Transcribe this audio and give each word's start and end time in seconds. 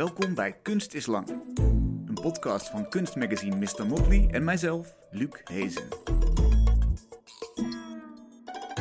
Welkom 0.00 0.34
bij 0.34 0.52
Kunst 0.62 0.94
is 0.94 1.06
Lang. 1.06 1.28
Een 2.06 2.18
podcast 2.22 2.68
van 2.68 2.88
kunstmagazine 2.88 3.56
Mr. 3.56 3.86
Motley 3.86 4.28
en 4.30 4.44
mijzelf, 4.44 4.94
Luc 5.10 5.28
Hezen. 5.44 5.88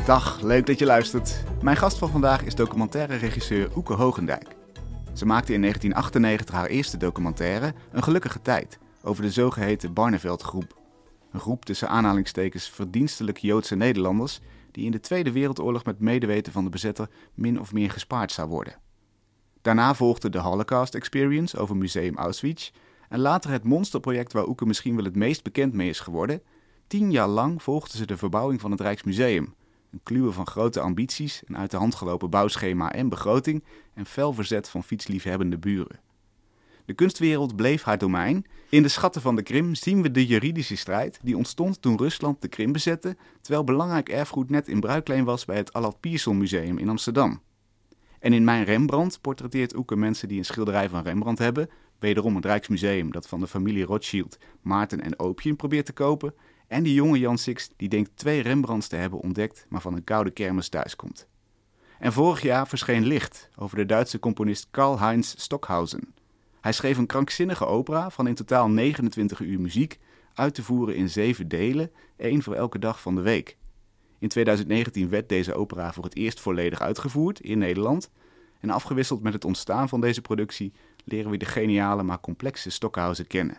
Dag, 0.05 0.42
leuk 0.42 0.66
dat 0.66 0.79
je 0.79 0.86
luistert. 0.86 1.44
Mijn 1.62 1.78
gast 1.78 1.97
van 1.97 2.10
vandaag 2.10 2.44
is 2.44 2.55
documentaire 2.55 3.16
regisseur 3.16 3.76
Oeke 3.76 3.94
Hogendijk. 3.94 4.47
Ze 5.13 5.26
maakte 5.26 5.54
in 5.54 5.62
1998 5.62 6.55
haar 6.55 6.68
eerste 6.68 6.97
documentaire 6.97 7.74
Een 7.92 8.04
Gelukkige 8.04 8.42
Tijd 8.42 8.79
over 9.01 9.24
de 9.24 9.31
zogeheten 9.31 9.94
Barneveld 9.94 10.42
groep. 10.42 10.78
Een 11.31 11.40
groep 11.40 11.65
tussen 11.65 11.90
aanhalingstekens 11.90 12.70
verdienstelijk 12.70 13.38
Joodse 13.38 13.76
Nederlanders 13.76 14.40
die 14.72 14.86
in 14.86 14.92
de 14.92 14.99
Tweede 14.99 15.31
Wereldoorlog 15.31 15.86
met 15.86 15.99
medeweten 15.99 16.52
van 16.52 16.63
de 16.63 16.70
bezetter 16.70 17.09
min 17.34 17.59
of 17.59 17.73
meer 17.73 17.91
gespaard 17.91 18.31
zou 18.31 18.49
worden. 18.49 18.88
Daarna 19.62 19.94
volgde 19.94 20.30
de 20.30 20.38
Holocaust 20.38 20.95
Experience 20.95 21.57
over 21.57 21.77
Museum 21.77 22.16
Auschwitz 22.16 22.72
en 23.09 23.20
later 23.20 23.52
het 23.52 23.63
monsterproject 23.63 24.34
waar 24.34 24.48
Oeke 24.48 24.66
misschien 24.66 24.95
wel 24.95 25.05
het 25.05 25.16
meest 25.16 25.44
bekend 25.44 25.73
mee 25.73 25.90
is 25.90 26.00
geworden. 26.00 26.41
Tien 26.88 27.12
jaar 27.12 27.27
lang 27.27 27.64
volgden 27.64 27.98
ze 27.98 28.05
de 28.05 28.17
verbouwing 28.17 28.62
van 28.62 28.72
het 28.72 28.81
Rijksmuseum. 28.81 29.53
Een 29.91 30.00
kluwe 30.03 30.31
van 30.31 30.48
grote 30.48 30.80
ambities, 30.80 31.41
een 31.45 31.58
uit 31.58 31.72
de 31.72 31.77
hand 31.77 31.95
gelopen 31.95 32.30
bouwschema 32.30 32.91
en 32.91 33.09
begroting 33.09 33.64
en 33.94 34.05
fel 34.05 34.34
verzet 34.34 34.70
van 34.70 34.84
fietsliefhebbende 34.84 35.58
buren. 35.58 36.00
De 36.86 36.94
kunstwereld 36.95 37.55
bleef 37.55 37.84
haar 37.84 37.98
domein. 37.98 38.45
In 38.70 38.81
de 38.81 38.88
schatten 38.88 39.22
van 39.22 39.36
de 39.36 39.41
Krim 39.41 39.76
zien 39.76 40.02
we 40.02 40.12
de 40.12 40.26
juridische 40.26 40.76
strijd 40.76 41.20
die 41.22 41.38
ontstond 41.38 41.81
toen 41.81 41.98
Rusland 41.98 42.41
de 42.41 42.48
Krim 42.48 42.72
bezette, 42.72 43.17
terwijl 43.41 43.64
belangrijk 43.64 44.09
erfgoed 44.09 44.50
net 44.50 44.67
in 44.67 44.80
bruikleen 44.80 45.23
was 45.23 45.45
bij 45.45 45.58
het 45.58 45.73
Allard 45.73 46.00
Pierson 46.00 46.38
Museum 46.38 46.78
in 46.78 46.89
Amsterdam. 46.89 47.41
En 48.20 48.34
in 48.34 48.44
Mijn 48.44 48.64
Rembrandt 48.64 49.22
portretteert 49.22 49.76
Oeke 49.76 49.96
mensen 49.96 50.28
die 50.28 50.38
een 50.38 50.46
schilderij 50.46 50.90
van 50.90 51.04
Rembrandt 51.04 51.40
hebben, 51.40 51.70
wederom 52.00 52.36
het 52.36 52.45
Rijksmuseum 52.45 53.12
dat 53.12 53.28
van 53.28 53.40
de 53.40 53.48
familie 53.48 53.86
Rothschild, 53.86 54.38
Maarten 54.62 55.02
en 55.02 55.20
Opium 55.20 55.56
probeert 55.56 55.86
te 55.86 55.94
kopen, 55.94 56.34
en 56.67 56.84
die 56.84 56.94
jonge 56.94 57.20
Jan 57.20 57.38
Six 57.38 57.70
die 57.75 57.90
denkt 57.90 58.12
twee 58.16 58.42
Rembrandts 58.42 58.88
te 58.88 58.95
hebben 58.95 59.20
ontdekt, 59.20 59.66
maar 59.70 59.81
van 59.81 59.94
een 59.94 60.03
koude 60.03 60.31
kermis 60.31 60.70
thuiskomt. 60.70 61.28
En 62.00 62.14
vorig 62.14 62.42
jaar 62.42 62.67
verscheen 62.67 63.06
Licht 63.06 63.50
over 63.56 63.78
de 63.78 63.86
Duitse 63.86 64.20
componist 64.20 64.67
Karl-Heinz 64.72 65.34
Stockhausen. 65.38 66.14
Hij 66.62 66.72
schreef 66.72 66.97
een 66.97 67.06
krankzinnige 67.06 67.66
opera 67.66 68.09
van 68.09 68.28
in 68.28 68.36
totaal 68.36 68.70
29 68.70 69.40
uur 69.40 69.59
muziek, 69.59 70.00
uit 70.34 70.53
te 70.53 70.64
voeren 70.64 70.95
in 70.95 71.09
zeven 71.09 71.47
delen, 71.47 71.92
één 72.17 72.44
voor 72.44 72.53
elke 72.53 72.80
dag 72.80 73.02
van 73.02 73.16
de 73.16 73.22
week. 73.22 73.58
In 74.20 74.28
2019 74.30 75.09
werd 75.09 75.30
deze 75.30 75.53
opera 75.53 75.94
voor 75.94 76.03
het 76.03 76.16
eerst 76.16 76.39
volledig 76.39 76.81
uitgevoerd 76.81 77.39
in 77.39 77.58
Nederland. 77.58 78.09
En 78.59 78.70
afgewisseld 78.70 79.22
met 79.22 79.34
het 79.34 79.45
ontstaan 79.45 79.89
van 79.89 80.02
deze 80.02 80.22
productie 80.22 80.73
leren 81.03 81.31
we 81.31 81.38
de 81.38 81.45
geniale 81.45 82.03
maar 82.03 82.20
complexe 82.20 82.70
Stockhausen 82.70 83.28
kennen. 83.28 83.58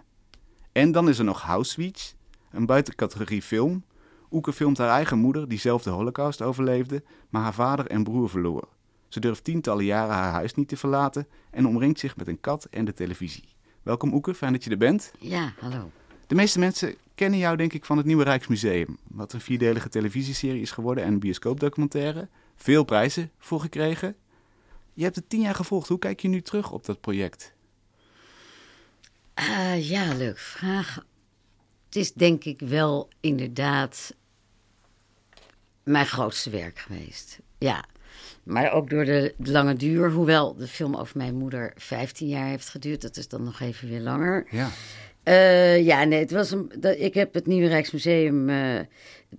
En 0.73 0.93
dan 0.93 1.09
is 1.09 1.19
er 1.19 1.25
nog 1.25 1.43
House 1.43 1.93
een 2.51 2.67
buitencategorie 2.67 3.43
film. 3.43 3.85
Oeke 4.31 4.53
filmt 4.53 4.79
haar 4.79 4.89
eigen 4.89 5.19
moeder, 5.19 5.49
die 5.49 5.59
zelf 5.59 5.83
de 5.83 5.91
holocaust 5.91 6.43
overleefde, 6.43 7.03
maar 7.29 7.43
haar 7.43 7.55
vader 7.55 7.87
en 7.87 8.05
broer 8.05 8.29
verloor. 8.29 8.69
Ze 9.09 9.21
durft 9.21 9.45
tientallen 9.45 9.85
jaren 9.85 10.15
haar 10.15 10.33
huis 10.33 10.55
niet 10.55 10.69
te 10.69 10.77
verlaten 10.77 11.27
en 11.51 11.67
omringt 11.67 11.99
zich 11.99 12.17
met 12.17 12.29
een 12.29 12.41
kat 12.41 12.65
en 12.65 12.85
de 12.85 12.93
televisie. 12.93 13.49
Welkom 13.83 14.15
Oeke, 14.15 14.35
fijn 14.35 14.53
dat 14.53 14.65
je 14.65 14.71
er 14.71 14.77
bent. 14.77 15.13
Ja, 15.19 15.53
hallo. 15.61 15.91
De 16.31 16.37
meeste 16.37 16.59
mensen 16.59 16.95
kennen 17.15 17.39
jou 17.39 17.57
denk 17.57 17.73
ik 17.73 17.85
van 17.85 17.97
het 17.97 18.07
Nieuwe 18.07 18.25
Rijksmuseum, 18.25 18.99
wat 19.09 19.33
een 19.33 19.41
vierdelige 19.41 19.89
televisieserie 19.89 20.61
is 20.61 20.71
geworden 20.71 21.05
en 21.05 21.13
een 21.13 21.19
bioscoopdocumentaire. 21.19 22.29
Veel 22.57 22.85
prijzen 22.85 23.31
voor 23.39 23.61
gekregen. 23.61 24.17
Je 24.95 25.03
hebt 25.03 25.17
het 25.17 25.29
tien 25.29 25.41
jaar 25.41 25.55
gevolgd. 25.55 25.89
Hoe 25.89 25.99
kijk 25.99 26.21
je 26.21 26.29
nu 26.29 26.43
terug 26.43 26.73
op 26.73 26.85
dat 26.85 27.01
project? 27.01 27.53
Uh, 29.39 29.89
ja, 29.89 30.15
leuk 30.15 30.39
vraag. 30.39 31.05
Het 31.87 31.97
is 31.97 32.13
denk 32.13 32.45
ik 32.45 32.61
wel 32.61 33.09
inderdaad 33.21 34.15
mijn 35.83 36.07
grootste 36.07 36.51
werk 36.51 36.79
geweest. 36.79 37.39
Ja, 37.59 37.85
maar 38.43 38.73
ook 38.73 38.91
door 38.91 39.05
de 39.05 39.35
lange 39.39 39.75
duur. 39.75 40.11
Hoewel 40.11 40.57
de 40.57 40.69
film 40.69 40.97
over 40.97 41.17
mijn 41.17 41.35
moeder 41.35 41.73
15 41.77 42.29
jaar 42.29 42.47
heeft 42.47 42.69
geduurd. 42.69 43.03
Dat 43.03 43.17
is 43.17 43.29
dan 43.29 43.43
nog 43.43 43.61
even 43.61 43.89
weer 43.89 44.01
langer. 44.01 44.47
Ja. 44.51 44.71
Uh, 45.31 45.85
ja, 45.85 46.05
nee, 46.05 46.19
het 46.19 46.31
was 46.31 46.51
een, 46.51 46.73
dat, 46.79 46.97
ik 46.99 47.15
heb 47.15 47.35
het 47.35 47.47
Nieuwe 47.47 47.69
Rijksmuseum. 47.69 48.49
Uh, 48.49 48.81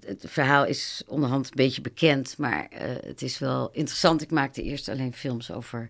het, 0.06 0.24
verhaal 0.28 0.66
is 0.66 1.04
onderhand 1.08 1.46
een 1.46 1.56
beetje 1.56 1.82
bekend, 1.82 2.38
maar 2.38 2.68
uh, 2.74 2.80
het 3.06 3.22
is 3.22 3.40
wel 3.40 3.70
interessant. 3.72 4.22
Ik 4.22 4.32
maakte 4.32 4.64
eerst 4.64 4.90
alleen 4.90 5.14
films 5.14 5.52
over 5.52 5.90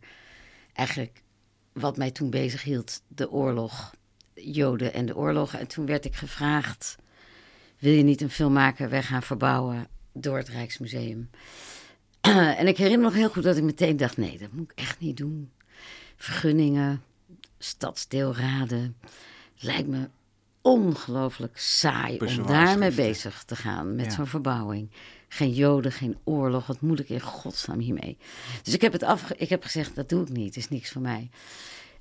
eigenlijk 0.74 1.22
wat 1.74 1.98
mij 1.98 2.12
toen 2.12 2.30
bezig 2.30 2.64
hield: 2.64 3.02
de 3.08 3.32
oorlog, 3.32 3.94
Joden 4.34 4.94
en 4.94 5.06
de 5.06 5.16
oorlog. 5.16 5.54
En 5.54 5.68
toen 5.68 5.86
werd 5.86 6.06
ik 6.06 6.16
gevraagd: 6.16 6.96
wil 7.80 7.94
je 7.94 8.04
niet 8.04 8.22
een 8.22 8.30
film 8.30 8.54
maken? 8.54 8.90
Wij 8.90 9.04
gaan 9.04 9.24
verbouwen 9.24 9.88
door 10.14 10.38
het 10.38 10.50
Rijksmuseum. 10.50 11.30
en 12.60 12.68
ik 12.68 12.78
herinner 12.78 13.00
me 13.00 13.06
nog 13.06 13.14
heel 13.14 13.30
goed 13.30 13.44
dat 13.44 13.58
ik 13.58 13.64
meteen 13.64 13.98
dacht: 13.98 14.18
nee, 14.18 14.38
dat 14.38 14.52
moet 14.52 14.72
ik 14.72 14.80
echt 14.80 15.00
niet 15.00 15.18
doen. 15.18 15.52
Vergunningen, 16.16 17.04
stadsdeelraden 17.58 18.96
lijkt 19.62 19.88
me 19.88 20.10
ongelooflijk 20.62 21.58
saai 21.58 22.18
om 22.18 22.48
daarmee 22.48 22.92
bezig 22.92 23.44
te 23.44 23.56
gaan 23.56 23.96
met 23.96 24.14
zo'n 24.14 24.28
verbouwing. 24.28 24.90
Geen 25.28 25.54
joden, 25.54 25.92
geen 25.92 26.18
oorlog. 26.24 26.68
Wat 26.68 26.82
moet 26.82 27.00
ik 27.00 27.10
in 27.10 27.22
godsnaam 27.22 27.80
hiermee? 27.80 28.18
Dus 28.64 28.74
ik 28.74 28.82
heb, 28.82 28.92
het 28.92 29.04
afge 29.04 29.36
ik 29.38 29.50
heb 29.50 29.64
gezegd, 29.64 29.96
dat 29.96 30.10
doe 30.10 30.22
ik 30.22 30.30
niet. 30.30 30.46
Het 30.46 30.64
is 30.64 30.70
niks 30.70 30.92
voor 30.92 31.02
mij. 31.02 31.30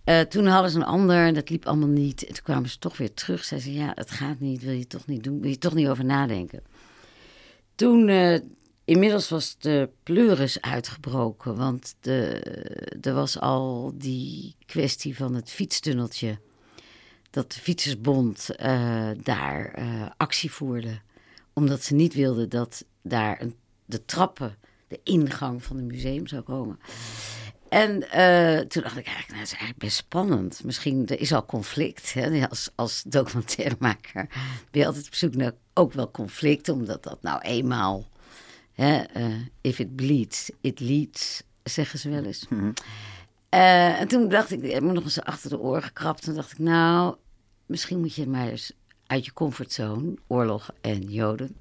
Uh, 0.05 0.21
toen 0.21 0.47
hadden 0.47 0.71
ze 0.71 0.77
een 0.77 0.85
ander, 0.85 1.35
dat 1.35 1.51
liep 1.51 1.67
allemaal 1.67 1.89
niet. 1.89 2.25
En 2.25 2.35
toen 2.35 2.45
kwamen 2.45 2.69
ze 2.69 2.79
toch 2.79 2.97
weer 2.97 3.15
terug. 3.15 3.45
Zeiden 3.45 3.73
ze, 3.73 3.79
ja, 3.79 3.93
het 3.95 4.11
gaat 4.11 4.41
niet, 4.41 4.63
wil 4.63 4.73
je 4.73 4.87
toch 4.87 5.07
niet 5.07 5.25
doen? 5.25 5.41
Wil 5.41 5.51
je 5.51 5.59
toch 5.59 5.75
niet 5.75 5.89
over 5.89 6.05
nadenken? 6.05 6.63
Toen, 7.75 8.09
uh, 8.09 8.39
inmiddels 8.85 9.29
was 9.29 9.57
de 9.59 9.89
pleuris 10.03 10.61
uitgebroken. 10.61 11.57
Want 11.57 11.95
de, 12.01 12.21
er 13.01 13.15
was 13.15 13.41
al 13.41 13.93
die 13.95 14.55
kwestie 14.67 15.17
van 15.17 15.35
het 15.35 15.51
fietstunneltje 15.51 16.39
dat 17.31 17.53
de 17.53 17.61
Fietsersbond 17.61 18.49
uh, 18.61 19.11
daar 19.23 19.79
uh, 19.79 20.07
actie 20.17 20.51
voerde. 20.51 21.01
Omdat 21.53 21.83
ze 21.83 21.95
niet 21.95 22.15
wilden 22.15 22.49
dat 22.49 22.85
daar 23.03 23.41
een, 23.41 23.55
de 23.85 24.05
trappen, 24.05 24.57
de 24.89 25.01
ingang 25.05 25.63
van 25.63 25.77
het 25.77 25.85
museum 25.85 26.27
zou 26.27 26.43
komen. 26.43 26.79
En 27.69 27.91
uh, 27.91 28.59
toen 28.59 28.83
dacht 28.83 28.97
ik 28.97 29.07
eigenlijk, 29.07 29.29
nou, 29.29 29.39
dat 29.39 29.47
is 29.47 29.51
eigenlijk 29.51 29.79
best 29.79 29.97
spannend. 29.97 30.65
Misschien 30.65 31.07
er 31.07 31.21
is 31.21 31.33
al 31.33 31.47
conflict. 31.47 32.13
Hè? 32.15 32.49
Als, 32.49 32.71
als 32.75 33.03
documentairemaker 33.07 34.27
ben 34.71 34.81
je 34.81 34.87
altijd 34.87 35.07
op 35.07 35.15
zoek 35.15 35.35
naar 35.35 35.53
ook 35.75 35.93
wel 35.93 36.11
conflict. 36.11 36.69
Omdat 36.69 37.03
dat 37.03 37.23
nou 37.23 37.41
eenmaal, 37.41 38.09
hè, 38.73 39.03
if 39.61 39.79
it 39.79 39.97
bleeds, 39.97 40.51
it 40.61 40.81
leads, 40.81 41.43
zeggen 41.63 41.99
ze 41.99 42.11
wel 42.11 42.25
eens. 42.25 42.47
-hmm. 42.49 42.73
Uh, 43.55 44.01
en 44.01 44.09
toen 44.09 44.29
dacht 44.29 44.51
ik, 44.51 44.63
ik 44.63 44.73
heb 44.73 44.83
me 44.83 44.93
nog 44.93 45.05
eens 45.05 45.23
achter 45.23 45.51
de 45.51 45.59
oren 45.59 45.83
gekrapt. 45.83 46.23
Toen 46.23 46.35
dacht 46.35 46.53
ik, 46.53 46.59
nou, 46.59 47.17
misschien 47.67 48.01
moet 48.01 48.15
je 48.15 48.29
maar 48.29 48.49
eens 48.49 48.73
uit 49.07 49.25
je 49.25 49.33
comfortzone, 49.33 50.15
oorlog 50.27 50.71
en 50.81 51.01
Joden. 51.01 51.57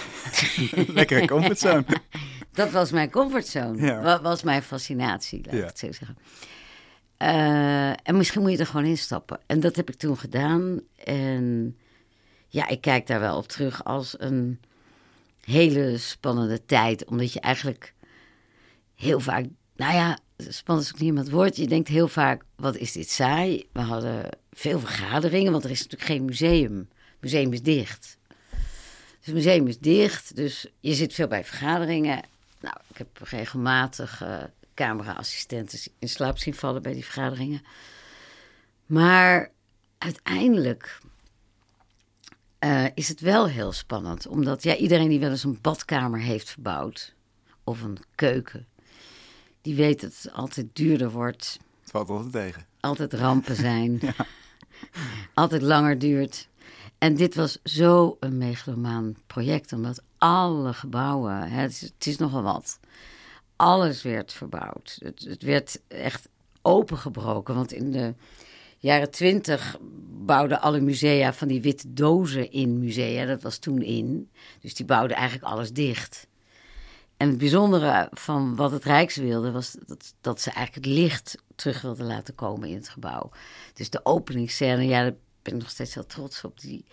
Lekkere 0.94 1.26
comfortzone. 1.26 1.84
dat 2.52 2.70
was 2.70 2.90
mijn 2.90 3.10
comfortzone. 3.10 3.82
Ja. 3.86 4.00
Dat 4.00 4.20
was 4.20 4.42
mijn 4.42 4.62
fascinatie, 4.62 5.40
laat 5.44 5.54
ja. 5.54 5.60
ik 5.60 5.66
het 5.66 5.78
zo 5.78 5.92
zeggen. 5.92 6.16
Uh, 7.18 7.88
en 7.88 8.16
misschien 8.16 8.42
moet 8.42 8.50
je 8.52 8.58
er 8.58 8.66
gewoon 8.66 8.86
instappen. 8.86 9.40
En 9.46 9.60
dat 9.60 9.76
heb 9.76 9.88
ik 9.88 9.94
toen 9.94 10.18
gedaan. 10.18 10.80
En 11.04 11.76
ja, 12.48 12.68
ik 12.68 12.80
kijk 12.80 13.06
daar 13.06 13.20
wel 13.20 13.36
op 13.36 13.48
terug 13.48 13.84
als 13.84 14.14
een 14.18 14.60
hele 15.44 15.98
spannende 15.98 16.64
tijd. 16.64 17.04
Omdat 17.04 17.32
je 17.32 17.40
eigenlijk 17.40 17.94
heel 18.94 19.20
vaak, 19.20 19.44
nou 19.82 19.94
ja, 19.94 20.18
spannend 20.36 20.86
is 20.86 20.94
ook 20.94 21.00
niet 21.00 21.12
meer 21.12 21.22
het 21.22 21.32
woord. 21.32 21.56
Je 21.56 21.66
denkt 21.66 21.88
heel 21.88 22.08
vaak, 22.08 22.44
wat 22.56 22.76
is 22.76 22.92
dit 22.92 23.10
saai? 23.10 23.68
We 23.72 23.80
hadden 23.80 24.28
veel 24.52 24.80
vergaderingen, 24.80 25.52
want 25.52 25.64
er 25.64 25.70
is 25.70 25.82
natuurlijk 25.82 26.10
geen 26.10 26.24
museum. 26.24 26.76
Het 26.76 27.20
museum 27.20 27.52
is 27.52 27.62
dicht. 27.62 28.18
Dus 29.18 29.26
het 29.26 29.34
museum 29.34 29.66
is 29.66 29.78
dicht, 29.78 30.36
dus 30.36 30.66
je 30.80 30.94
zit 30.94 31.14
veel 31.14 31.26
bij 31.26 31.44
vergaderingen. 31.44 32.22
Nou, 32.60 32.76
ik 32.88 32.96
heb 32.96 33.08
regelmatig 33.22 34.22
uh, 34.22 34.42
camera-assistenten 34.74 35.78
in 35.98 36.08
slaap 36.08 36.38
zien 36.38 36.54
vallen 36.54 36.82
bij 36.82 36.92
die 36.92 37.04
vergaderingen. 37.04 37.62
Maar 38.86 39.50
uiteindelijk 39.98 40.98
uh, 42.60 42.86
is 42.94 43.08
het 43.08 43.20
wel 43.20 43.48
heel 43.48 43.72
spannend. 43.72 44.26
Omdat 44.26 44.62
ja, 44.62 44.76
iedereen 44.76 45.08
die 45.08 45.20
wel 45.20 45.30
eens 45.30 45.44
een 45.44 45.58
badkamer 45.60 46.20
heeft 46.20 46.50
verbouwd, 46.50 47.14
of 47.64 47.82
een 47.82 47.98
keuken, 48.14 48.66
die 49.62 49.74
weet 49.74 50.00
dat 50.00 50.14
het 50.22 50.32
altijd 50.32 50.66
duurder 50.72 51.10
wordt. 51.10 51.58
Het 51.80 51.90
valt 51.90 52.08
altijd 52.08 52.32
tegen. 52.32 52.66
Altijd 52.80 53.12
rampen 53.12 53.56
zijn. 53.56 53.98
ja. 54.00 54.26
Altijd 55.34 55.62
langer 55.62 55.98
duurt. 55.98 56.48
En 56.98 57.14
dit 57.14 57.34
was 57.34 57.58
zo 57.64 58.16
een 58.20 58.38
megalomaan 58.38 59.16
project, 59.26 59.72
omdat 59.72 60.02
alle 60.18 60.72
gebouwen, 60.72 61.50
hè, 61.50 61.60
het, 61.60 61.70
is, 61.70 61.80
het 61.80 62.06
is 62.06 62.16
nogal 62.16 62.42
wat, 62.42 62.78
alles 63.56 64.02
werd 64.02 64.32
verbouwd. 64.32 64.98
Het, 65.04 65.24
het 65.28 65.42
werd 65.42 65.80
echt 65.88 66.28
opengebroken. 66.62 67.54
Want 67.54 67.72
in 67.72 67.90
de 67.90 68.14
jaren 68.78 69.10
twintig 69.10 69.78
bouwden 70.24 70.60
alle 70.60 70.80
musea 70.80 71.32
van 71.32 71.48
die 71.48 71.60
witte 71.60 71.92
dozen 71.92 72.50
in 72.50 72.78
musea. 72.78 73.26
Dat 73.26 73.42
was 73.42 73.58
toen 73.58 73.82
in. 73.82 74.30
Dus 74.60 74.74
die 74.74 74.86
bouwden 74.86 75.16
eigenlijk 75.16 75.52
alles 75.52 75.72
dicht. 75.72 76.26
En 77.22 77.28
het 77.28 77.38
bijzondere 77.38 78.08
van 78.12 78.56
wat 78.56 78.70
het 78.70 78.84
Rijks 78.84 79.16
wilde, 79.16 79.50
was 79.50 79.76
dat, 79.86 80.14
dat 80.20 80.40
ze 80.40 80.50
eigenlijk 80.50 80.86
het 80.86 80.94
licht 80.94 81.38
terug 81.54 81.80
wilden 81.82 82.06
laten 82.06 82.34
komen 82.34 82.68
in 82.68 82.74
het 82.74 82.88
gebouw. 82.88 83.30
Dus 83.74 83.90
de 83.90 84.00
openingsscène, 84.04 84.86
ja, 84.86 85.02
daar 85.02 85.14
ben 85.42 85.54
ik 85.54 85.60
nog 85.60 85.70
steeds 85.70 85.94
heel 85.94 86.06
trots 86.06 86.44
op. 86.44 86.60
Die, 86.60 86.84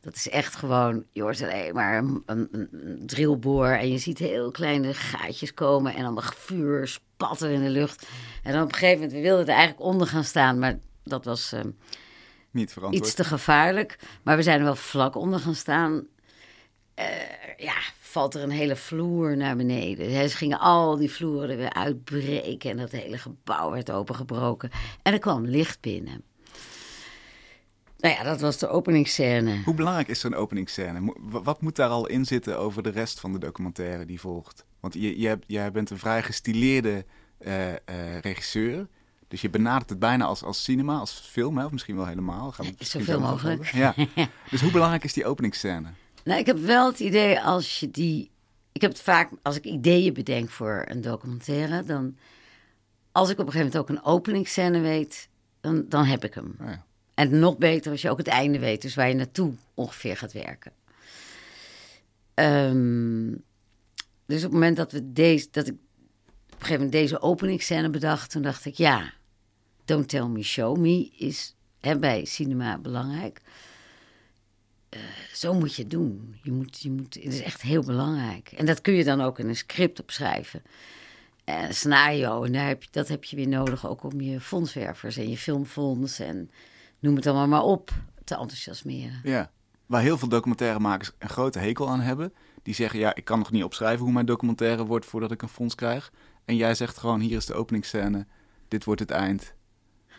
dat 0.00 0.14
is 0.14 0.28
echt 0.28 0.56
gewoon, 0.56 1.04
je 1.12 1.22
hoort 1.22 1.42
alleen 1.42 1.74
maar 1.74 1.98
een, 1.98 2.22
een, 2.26 2.48
een 2.50 3.02
drillboor 3.06 3.68
en 3.68 3.90
je 3.90 3.98
ziet 3.98 4.18
heel 4.18 4.50
kleine 4.50 4.94
gaatjes 4.94 5.54
komen 5.54 5.94
en 5.94 6.02
dan 6.02 6.22
vuur 6.22 6.88
spatten 6.88 7.50
in 7.50 7.62
de 7.62 7.70
lucht. 7.70 8.06
En 8.42 8.52
dan 8.52 8.62
op 8.62 8.68
een 8.68 8.74
gegeven 8.74 8.96
moment, 8.96 9.12
we 9.12 9.20
wilden 9.20 9.46
er 9.46 9.54
eigenlijk 9.54 9.80
onder 9.80 10.06
gaan 10.06 10.24
staan, 10.24 10.58
maar 10.58 10.78
dat 11.02 11.24
was 11.24 11.52
uh, 11.52 11.60
Niet 12.50 12.76
iets 12.90 13.14
te 13.14 13.24
gevaarlijk. 13.24 13.98
Maar 14.22 14.36
we 14.36 14.42
zijn 14.42 14.58
er 14.58 14.64
wel 14.64 14.76
vlak 14.76 15.16
onder 15.16 15.40
gaan 15.40 15.54
staan. 15.54 16.06
Uh, 16.98 17.04
ja, 17.56 17.74
valt 18.16 18.34
er 18.34 18.42
een 18.42 18.50
hele 18.50 18.76
vloer 18.76 19.36
naar 19.36 19.56
beneden. 19.56 20.28
Ze 20.30 20.36
gingen 20.36 20.58
al 20.58 20.96
die 20.96 21.10
vloeren 21.10 21.50
er 21.50 21.56
weer 21.56 21.72
uitbreken 21.72 22.70
en 22.70 22.76
dat 22.76 22.90
hele 22.90 23.18
gebouw 23.18 23.70
werd 23.70 23.90
opengebroken. 23.90 24.70
En 25.02 25.12
er 25.12 25.18
kwam 25.18 25.44
licht 25.44 25.80
binnen. 25.80 26.22
Nou 27.98 28.14
ja, 28.14 28.22
dat 28.22 28.40
was 28.40 28.58
de 28.58 28.68
openingsscène. 28.68 29.62
Hoe 29.64 29.74
belangrijk 29.74 30.08
is 30.08 30.20
zo'n 30.20 30.34
openingsscène? 30.34 31.14
Wat 31.20 31.60
moet 31.60 31.76
daar 31.76 31.88
al 31.88 32.06
in 32.06 32.24
zitten 32.24 32.58
over 32.58 32.82
de 32.82 32.90
rest 32.90 33.20
van 33.20 33.32
de 33.32 33.38
documentaire 33.38 34.06
die 34.06 34.20
volgt? 34.20 34.64
Want 34.80 34.94
je, 34.94 35.18
je, 35.20 35.38
jij 35.46 35.72
bent 35.72 35.90
een 35.90 35.98
vrij 35.98 36.22
gestileerde 36.22 37.04
uh, 37.40 37.68
uh, 37.68 37.74
regisseur. 38.20 38.86
Dus 39.28 39.40
je 39.40 39.50
benadert 39.50 39.90
het 39.90 39.98
bijna 39.98 40.24
als, 40.24 40.42
als 40.42 40.64
cinema, 40.64 40.98
als 40.98 41.28
film, 41.30 41.58
hè? 41.58 41.64
of 41.64 41.72
misschien 41.72 41.96
wel 41.96 42.06
helemaal. 42.06 42.52
Gaan 42.52 42.66
we 42.66 42.74
ja, 42.78 42.84
Zoveel 42.84 43.20
mogelijk. 43.20 43.66
Ja. 43.66 43.94
dus 44.50 44.60
hoe 44.60 44.72
belangrijk 44.72 45.04
is 45.04 45.12
die 45.12 45.26
openingsscène? 45.26 45.88
Nou, 46.26 46.40
ik 46.40 46.46
heb 46.46 46.58
wel 46.58 46.86
het 46.86 47.00
idee 47.00 47.40
als 47.40 47.80
je 47.80 47.90
die. 47.90 48.30
Ik 48.72 48.80
heb 48.80 48.90
het 48.90 49.00
vaak, 49.00 49.30
als 49.42 49.56
ik 49.56 49.64
ideeën 49.64 50.12
bedenk 50.12 50.50
voor 50.50 50.84
een 50.88 51.00
documentaire, 51.00 51.84
dan. 51.84 52.16
Als 53.12 53.30
ik 53.30 53.38
op 53.38 53.46
een 53.46 53.52
gegeven 53.52 53.72
moment 53.72 53.90
ook 53.90 53.96
een 53.96 54.12
openingsscène 54.12 54.80
weet, 54.80 55.28
dan, 55.60 55.84
dan 55.88 56.04
heb 56.04 56.24
ik 56.24 56.34
hem. 56.34 56.56
Oh 56.60 56.66
ja. 56.66 56.84
En 57.14 57.38
nog 57.38 57.58
beter 57.58 57.90
als 57.90 58.02
je 58.02 58.10
ook 58.10 58.18
het 58.18 58.26
einde 58.26 58.58
weet, 58.58 58.82
dus 58.82 58.94
waar 58.94 59.08
je 59.08 59.14
naartoe 59.14 59.52
ongeveer 59.74 60.16
gaat 60.16 60.32
werken. 60.32 60.72
Um, 62.34 63.44
dus 64.26 64.36
op 64.36 64.42
het 64.42 64.52
moment 64.52 64.76
dat 64.76 64.92
we 64.92 65.12
deze, 65.12 65.48
dat 65.50 65.66
ik 65.66 65.72
op 65.72 65.80
een 66.48 66.58
gegeven 66.58 66.74
moment 66.74 66.92
deze 66.92 67.20
openingsscène 67.20 67.90
bedacht, 67.90 68.30
toen 68.30 68.42
dacht 68.42 68.64
ik 68.64 68.74
ja, 68.74 69.12
Don't 69.84 70.08
Tell 70.08 70.26
Me 70.26 70.42
Show 70.42 70.76
Me 70.76 71.10
is 71.10 71.54
hè, 71.80 71.98
bij 71.98 72.24
cinema 72.24 72.78
belangrijk. 72.78 73.40
Uh, 74.96 75.34
zo 75.34 75.54
moet 75.54 75.74
je 75.74 75.82
het 75.82 75.90
doen. 75.90 76.36
Je 76.42 76.52
moet, 76.52 76.80
je 76.80 76.90
moet, 76.90 77.14
het 77.14 77.24
is 77.24 77.42
echt 77.42 77.62
heel 77.62 77.82
belangrijk. 77.82 78.52
En 78.56 78.66
dat 78.66 78.80
kun 78.80 78.94
je 78.94 79.04
dan 79.04 79.20
ook 79.20 79.38
in 79.38 79.48
een 79.48 79.56
script 79.56 80.00
opschrijven. 80.00 80.62
En 81.44 81.64
een 81.64 81.74
scenario. 81.74 82.42
En 82.42 82.54
heb 82.54 82.82
je, 82.82 82.88
dat 82.90 83.08
heb 83.08 83.24
je 83.24 83.36
weer 83.36 83.48
nodig 83.48 83.88
ook 83.88 84.02
om 84.02 84.20
je 84.20 84.40
fondswervers 84.40 85.16
en 85.16 85.30
je 85.30 85.36
filmfonds 85.36 86.18
en 86.18 86.50
noem 86.98 87.16
het 87.16 87.26
allemaal 87.26 87.48
maar 87.48 87.62
op 87.62 87.90
te 88.24 88.34
enthousiasmeren. 88.34 89.20
Ja, 89.22 89.50
waar 89.86 90.02
heel 90.02 90.18
veel 90.18 90.28
documentairemakers 90.28 91.12
een 91.18 91.28
grote 91.28 91.58
hekel 91.58 91.88
aan 91.88 92.00
hebben. 92.00 92.32
Die 92.62 92.74
zeggen, 92.74 92.98
ja, 92.98 93.14
ik 93.14 93.24
kan 93.24 93.38
nog 93.38 93.50
niet 93.50 93.64
opschrijven 93.64 94.04
hoe 94.04 94.12
mijn 94.12 94.26
documentaire 94.26 94.86
wordt 94.86 95.06
voordat 95.06 95.30
ik 95.30 95.42
een 95.42 95.48
fonds 95.48 95.74
krijg. 95.74 96.12
En 96.44 96.56
jij 96.56 96.74
zegt 96.74 96.98
gewoon, 96.98 97.20
hier 97.20 97.36
is 97.36 97.46
de 97.46 97.54
openingsscène, 97.54 98.26
dit 98.68 98.84
wordt 98.84 99.00
het 99.00 99.10
eind. 99.10 99.54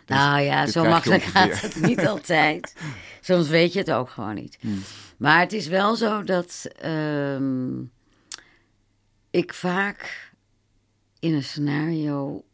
Dit, 0.08 0.16
nou 0.16 0.40
ja, 0.40 0.66
zo 0.66 0.84
makkelijk 0.84 1.22
gaat 1.22 1.60
het 1.60 1.80
niet 1.80 2.06
altijd. 2.06 2.74
Soms 3.20 3.48
weet 3.48 3.72
je 3.72 3.78
het 3.78 3.90
ook 3.90 4.10
gewoon 4.10 4.34
niet. 4.34 4.58
Hmm. 4.60 4.82
Maar 5.16 5.40
het 5.40 5.52
is 5.52 5.66
wel 5.66 5.96
zo 5.96 6.22
dat 6.22 6.70
um, 6.84 7.90
ik 9.30 9.54
vaak 9.54 10.30
in 11.18 11.34
een 11.34 11.44
scenario 11.44 12.44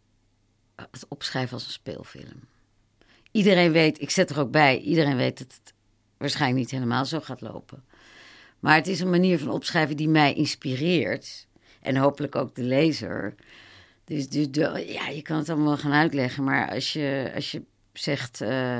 het 0.76 1.04
opschrijf 1.08 1.52
als 1.52 1.64
een 1.64 1.72
speelfilm. 1.72 2.40
Iedereen 3.30 3.72
weet, 3.72 4.00
ik 4.00 4.10
zet 4.10 4.30
er 4.30 4.40
ook 4.40 4.50
bij, 4.50 4.78
iedereen 4.78 5.16
weet 5.16 5.38
dat 5.38 5.58
het 5.62 5.74
waarschijnlijk 6.16 6.60
niet 6.60 6.70
helemaal 6.70 7.04
zo 7.04 7.20
gaat 7.20 7.40
lopen. 7.40 7.84
Maar 8.60 8.74
het 8.74 8.86
is 8.86 9.00
een 9.00 9.10
manier 9.10 9.38
van 9.38 9.50
opschrijven 9.50 9.96
die 9.96 10.08
mij 10.08 10.34
inspireert. 10.34 11.46
En 11.80 11.96
hopelijk 11.96 12.36
ook 12.36 12.54
de 12.54 12.62
lezer. 12.62 13.34
Dus, 14.04 14.28
dus 14.28 14.46
ja, 14.86 15.08
je 15.08 15.22
kan 15.22 15.36
het 15.36 15.48
allemaal 15.48 15.76
gaan 15.76 15.92
uitleggen. 15.92 16.44
Maar 16.44 16.70
als 16.70 16.92
je, 16.92 17.32
als 17.34 17.50
je 17.50 17.62
zegt. 17.92 18.40
Uh, 18.40 18.78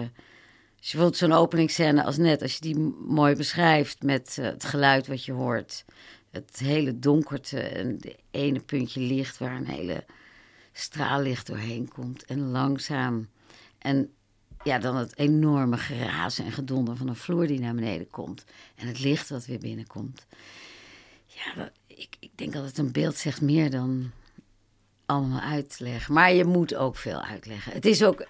als 0.78 0.92
je 0.92 0.98
bijvoorbeeld 0.98 1.30
zo'n 1.30 1.42
openingsscène 1.42 2.04
als 2.04 2.16
net, 2.16 2.42
als 2.42 2.54
je 2.54 2.60
die 2.60 2.78
mooi 3.06 3.34
beschrijft 3.34 4.02
met 4.02 4.36
uh, 4.40 4.46
het 4.46 4.64
geluid 4.64 5.06
wat 5.06 5.24
je 5.24 5.32
hoort. 5.32 5.84
Het 6.30 6.58
hele 6.58 6.98
donkerte 6.98 7.60
en 7.60 7.98
de 7.98 8.16
ene 8.30 8.60
puntje 8.60 9.00
licht 9.00 9.38
waar 9.38 9.56
een 9.56 9.66
hele 9.66 10.04
straallicht 10.72 11.46
doorheen 11.46 11.88
komt. 11.88 12.24
En 12.24 12.50
langzaam. 12.50 13.28
En 13.78 14.12
ja, 14.62 14.78
dan 14.78 14.96
het 14.96 15.18
enorme 15.18 15.76
gerazen 15.76 16.44
en 16.44 16.52
gedonder 16.52 16.96
van 16.96 17.08
een 17.08 17.16
vloer 17.16 17.46
die 17.46 17.60
naar 17.60 17.74
beneden 17.74 18.10
komt. 18.10 18.44
En 18.74 18.86
het 18.86 19.00
licht 19.00 19.28
wat 19.28 19.46
weer 19.46 19.58
binnenkomt. 19.58 20.26
Ja, 21.26 21.70
ik, 21.86 22.16
ik 22.20 22.30
denk 22.34 22.52
dat 22.52 22.64
het 22.64 22.78
een 22.78 22.92
beeld 22.92 23.16
zegt 23.16 23.40
meer 23.40 23.70
dan 23.70 24.10
allemaal 25.06 25.40
uitleggen. 25.40 26.14
Maar 26.14 26.32
je 26.32 26.44
moet 26.44 26.74
ook 26.74 26.96
veel 26.96 27.20
uitleggen. 27.22 27.72
Het 27.72 27.86
is 27.86 28.04
ook... 28.04 28.26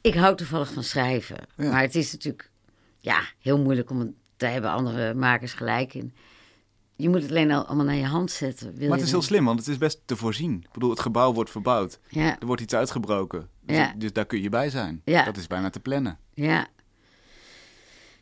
Ik 0.00 0.14
hou 0.14 0.36
toevallig 0.36 0.72
van 0.72 0.82
schrijven. 0.82 1.36
Ja. 1.56 1.70
Maar 1.70 1.80
het 1.80 1.94
is 1.94 2.12
natuurlijk 2.12 2.50
ja, 3.00 3.20
heel 3.38 3.58
moeilijk 3.58 3.90
om 3.90 3.98
het 3.98 4.10
te 4.36 4.46
hebben. 4.46 4.70
Andere 4.70 5.14
makers 5.14 5.52
gelijk 5.52 5.94
in. 5.94 6.14
Je 6.96 7.08
moet 7.08 7.22
het 7.22 7.30
alleen 7.30 7.50
allemaal 7.50 7.84
naar 7.84 7.94
je 7.94 8.06
hand 8.06 8.30
zetten. 8.30 8.74
Wil 8.74 8.88
maar 8.88 8.96
het 8.96 9.06
is 9.06 9.12
heel 9.12 9.22
slim, 9.22 9.44
want 9.44 9.58
het 9.58 9.68
is 9.68 9.78
best 9.78 10.00
te 10.04 10.16
voorzien. 10.16 10.60
Ik 10.64 10.72
bedoel, 10.72 10.90
het 10.90 11.00
gebouw 11.00 11.32
wordt 11.32 11.50
verbouwd. 11.50 11.98
Ja. 12.08 12.36
Er 12.40 12.46
wordt 12.46 12.62
iets 12.62 12.74
uitgebroken. 12.74 13.48
Dus, 13.60 13.76
Ja. 13.76 13.94
dus 13.96 14.12
daar 14.12 14.26
kun 14.26 14.42
je 14.42 14.48
bij 14.48 14.70
zijn. 14.70 15.00
Ja. 15.04 15.24
Dat 15.24 15.36
is 15.36 15.46
bijna 15.46 15.70
te 15.70 15.80
plannen. 15.80 16.18
Ja. 16.34 16.66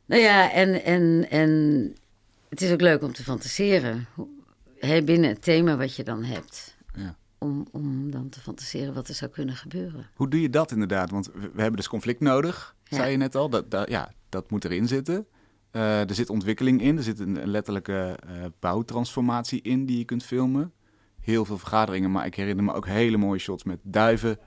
Nou 0.06 0.22
ja, 0.22 0.52
en, 0.52 0.84
en, 0.84 1.30
en 1.30 1.50
het 2.48 2.60
is 2.62 2.72
ook 2.72 2.80
leuk 2.80 3.02
om 3.02 3.12
te 3.12 3.22
fantaseren. 3.22 4.06
Hè, 4.78 5.02
binnen 5.02 5.30
het 5.30 5.42
thema 5.42 5.76
wat 5.76 5.96
je 5.96 6.04
dan 6.04 6.24
hebt. 6.24 6.71
Om, 7.42 7.66
om 7.72 8.10
dan 8.10 8.28
te 8.28 8.40
fantaseren 8.40 8.94
wat 8.94 9.08
er 9.08 9.14
zou 9.14 9.30
kunnen 9.30 9.56
gebeuren. 9.56 10.06
Hoe 10.14 10.28
doe 10.28 10.40
je 10.40 10.50
dat 10.50 10.70
inderdaad? 10.70 11.10
Want 11.10 11.26
we, 11.32 11.40
hebben 11.56 11.76
dus 11.76 11.88
conflict 11.88 12.20
nodig, 12.20 12.74
Ja. 12.84 12.96
zei 12.96 13.10
je 13.10 13.16
net 13.16 13.34
al. 13.34 13.48
Dat, 13.48 13.70
dat, 13.70 13.88
ja, 13.88 14.12
dat 14.28 14.50
moet 14.50 14.64
erin 14.64 14.88
zitten. 14.88 15.26
Eh, 15.70 16.08
er 16.08 16.14
zit 16.14 16.30
ontwikkeling 16.30 16.82
in. 16.82 16.96
Er 16.96 17.02
zit 17.02 17.18
een, 17.18 17.46
letterlijke 17.48 18.18
eh, 18.26 18.34
bouwtransformatie 18.60 19.62
in 19.62 19.86
die 19.86 19.98
je 19.98 20.04
kunt 20.04 20.22
filmen. 20.24 20.72
Heel 21.20 21.44
veel 21.44 21.58
vergaderingen, 21.58 22.10
maar 22.10 22.26
ik 22.26 22.34
herinner 22.34 22.64
me 22.64 22.72
ook 22.72 22.86
hele 22.86 23.16
mooie 23.16 23.38
shots 23.38 23.64
met 23.64 23.78
duiven 23.82 24.38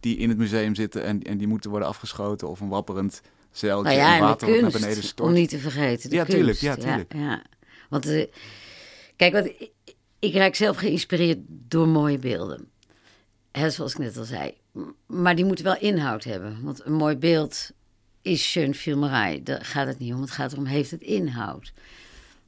die 0.00 0.16
in 0.16 0.28
het 0.28 0.38
museum 0.38 0.74
zitten 0.74 1.02
en, 1.04 1.22
en 1.22 1.38
die 1.38 1.46
moeten 1.46 1.70
worden 1.70 1.88
afgeschoten. 1.88 2.48
Of 2.48 2.60
een 2.60 2.68
wapperend 2.68 3.20
zeiltje 3.50 3.92
Nou 3.96 4.04
ja, 4.04 4.14
en 4.14 4.20
water 4.20 4.48
wat 4.50 4.60
naar 4.60 4.70
beneden 4.70 4.92
kunst, 4.92 5.08
stort. 5.08 5.28
om 5.28 5.34
niet 5.34 5.48
te 5.50 5.58
vergeten. 5.58 6.10
De 6.10 6.16
Ja, 6.16 6.22
kunst. 6.24 6.36
tuurlijk, 6.38 6.58
ja, 6.58 6.74
tuurlijk. 6.76 7.12
Ja, 7.14 7.42
Want 7.88 8.06
eh, 8.06 8.26
kijk, 9.16 9.32
wat, 9.32 9.50
ik, 10.18 10.34
raak 10.34 10.54
zelf 10.54 10.76
geïnspireerd 10.76 11.38
door 11.48 11.88
mooie 11.88 12.18
beelden. 12.18 12.70
Zoals 13.52 13.92
ik 13.92 13.98
net 13.98 14.16
al 14.16 14.24
zei. 14.24 14.54
Maar 15.06 15.36
die 15.36 15.44
moeten 15.44 15.64
wel 15.64 15.78
inhoud 15.78 16.24
hebben. 16.24 16.58
Want 16.62 16.84
een 16.84 16.92
mooi 16.92 17.16
beeld 17.16 17.70
is 18.22 18.50
schön 18.50 18.74
filmerij. 18.74 19.40
Daar 19.42 19.64
gaat 19.64 19.86
het 19.86 19.98
niet 19.98 20.14
om. 20.14 20.20
Het 20.20 20.30
gaat 20.30 20.52
erom, 20.52 20.64
heeft 20.64 20.90
het 20.90 21.02
inhoud? 21.02 21.72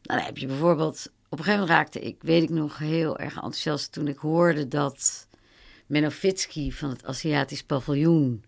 Nou, 0.03 0.19
dan 0.19 0.27
heb 0.27 0.39
je 0.39 0.47
bijvoorbeeld... 0.47 1.13
Op 1.29 1.39
een 1.39 1.45
gegeven 1.45 1.67
moment 1.67 1.79
raakte 1.79 2.01
ik, 2.01 2.17
weet 2.23 2.43
ik 2.43 2.51
nog, 2.51 2.79
heel 2.79 3.19
erg 3.19 3.35
enthousiast... 3.35 3.93
toen 3.93 4.09
ik 4.09 4.19
hoorde 4.19 4.69
dat 4.69 5.29
Menno 5.87 6.11
Fitski 6.11 6.73
van 6.73 6.91
het 6.91 7.05
Aziatisch 7.05 7.63
paviljoen... 7.63 8.45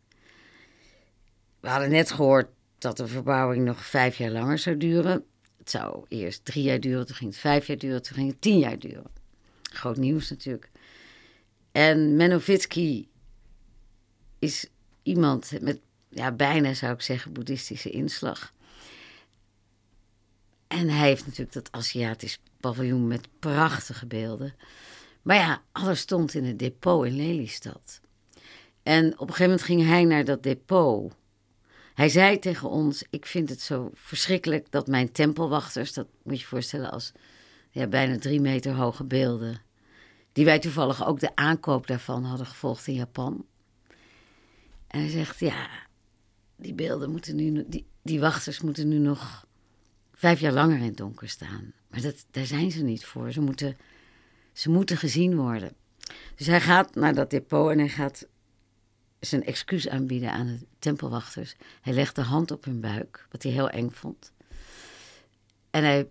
We 1.61 1.69
hadden 1.69 1.91
net 1.91 2.11
gehoord 2.11 2.49
dat 2.79 2.97
de 2.97 3.07
verbouwing 3.07 3.65
nog 3.65 3.85
vijf 3.85 4.17
jaar 4.17 4.31
langer 4.31 4.59
zou 4.59 4.77
duren. 4.77 5.25
Het 5.63 5.71
zou 5.71 6.05
eerst 6.09 6.45
drie 6.45 6.63
jaar 6.63 6.81
duren, 6.81 7.07
toen 7.07 7.17
ging 7.17 7.31
het 7.31 7.39
vijf 7.39 7.67
jaar 7.67 7.79
duren, 7.79 8.03
toen 8.03 8.15
ging 8.15 8.29
het 8.31 8.41
tien 8.41 8.59
jaar 8.59 8.79
duren. 8.79 9.11
Groot 9.63 9.97
nieuws 9.97 10.31
natuurlijk. 10.31 10.71
En 11.73 12.17
Menno 12.17 12.39
Fitski 12.39 13.09
is 14.39 14.67
iemand 15.03 15.53
met, 15.61 15.81
ja, 16.09 16.33
bijna 16.33 16.75
zou 16.75 16.93
ik 16.93 17.01
zeggen, 17.01 17.33
boeddhistische 17.33 17.91
inslag. 17.91 18.53
En 20.67 20.89
hij 20.89 21.09
heeft 21.09 21.27
natuurlijk 21.27 21.53
dat 21.53 21.69
Aziatisch 21.73 22.39
paviljoen 22.61 23.07
met 23.07 23.29
prachtige 23.39 24.07
beelden. 24.07 24.55
Maar 25.23 25.37
ja, 25.37 25.63
alles 25.73 26.01
stond 26.01 26.35
in 26.35 26.45
het 26.45 26.59
depot 26.59 27.07
in 27.07 27.17
Lelystad. 27.17 28.01
En 28.83 29.07
op 29.13 29.29
een 29.29 29.35
gegeven 29.35 29.45
moment 29.45 29.63
ging 29.63 29.87
hij 29.87 30.05
naar 30.05 30.25
dat 30.25 30.43
depot. 30.43 31.13
Hij 31.95 32.09
zei 32.09 32.39
tegen 32.39 32.69
ons: 32.69 33.05
Ik 33.11 33.27
vind 33.27 33.49
het 33.49 33.61
zo 33.61 33.91
verschrikkelijk 33.95 34.71
dat 34.71 34.87
mijn 34.87 35.13
tempelwachters, 35.13 35.93
dat 35.93 36.07
moet 36.23 36.35
je 36.35 36.41
je 36.41 36.47
voorstellen 36.47 36.91
als 36.91 37.13
ja, 37.71 37.87
bijna 37.87 38.19
drie 38.19 38.41
meter 38.41 38.73
hoge 38.73 39.05
beelden, 39.05 39.61
die 40.33 40.45
wij 40.45 40.59
toevallig 40.59 41.07
ook 41.07 41.21
de 41.21 41.37
aankoop 41.37 41.87
daarvan 41.87 42.25
hadden 42.25 42.47
gevolgd 42.47 42.87
in 42.87 42.95
Japan. 42.95 43.47
En 44.87 45.01
hij 45.01 45.11
zegt, 45.11 45.41
ja, 45.41 45.69
die 46.57 46.75
beelden 46.75 47.11
moeten 47.11 47.37
nu, 47.37 47.65
die, 47.69 47.87
die 48.03 48.21
wachters 48.21 48.61
moeten 48.61 48.89
nu 48.89 48.99
nog 48.99 49.47
vijf 50.15 50.41
jaar 50.41 50.53
langer 50.53 50.77
in 50.77 50.85
het 50.85 50.97
donker 50.97 51.29
staan. 51.29 51.73
Maar 51.89 52.01
dat, 52.01 52.27
daar 52.31 52.47
zijn 52.47 52.71
ze 52.71 52.83
niet 52.83 53.05
voor. 53.05 53.33
Ze 53.33 53.41
moeten, 53.41 53.77
ze 54.53 54.71
moeten 54.71 54.97
gezien 54.97 55.37
worden. 55.37 55.73
Dus 56.37 56.47
hij 56.47 56.61
gaat 56.61 56.95
naar 56.95 57.15
dat 57.15 57.31
depot 57.31 57.71
en 57.71 57.79
hij 57.79 57.89
gaat 57.89 58.27
zijn 59.27 59.45
excuus 59.45 59.89
aanbieden 59.89 60.33
aan 60.33 60.47
de 60.47 60.67
tempelwachters. 60.79 61.55
Hij 61.81 61.93
legt 61.93 62.15
de 62.15 62.23
hand 62.23 62.51
op 62.51 62.65
hun 62.65 62.81
buik, 62.81 63.27
wat 63.31 63.43
hij 63.43 63.53
heel 63.53 63.71
eng 63.71 63.91
vond. 63.91 64.33
En 65.71 65.85
hij 65.85 66.09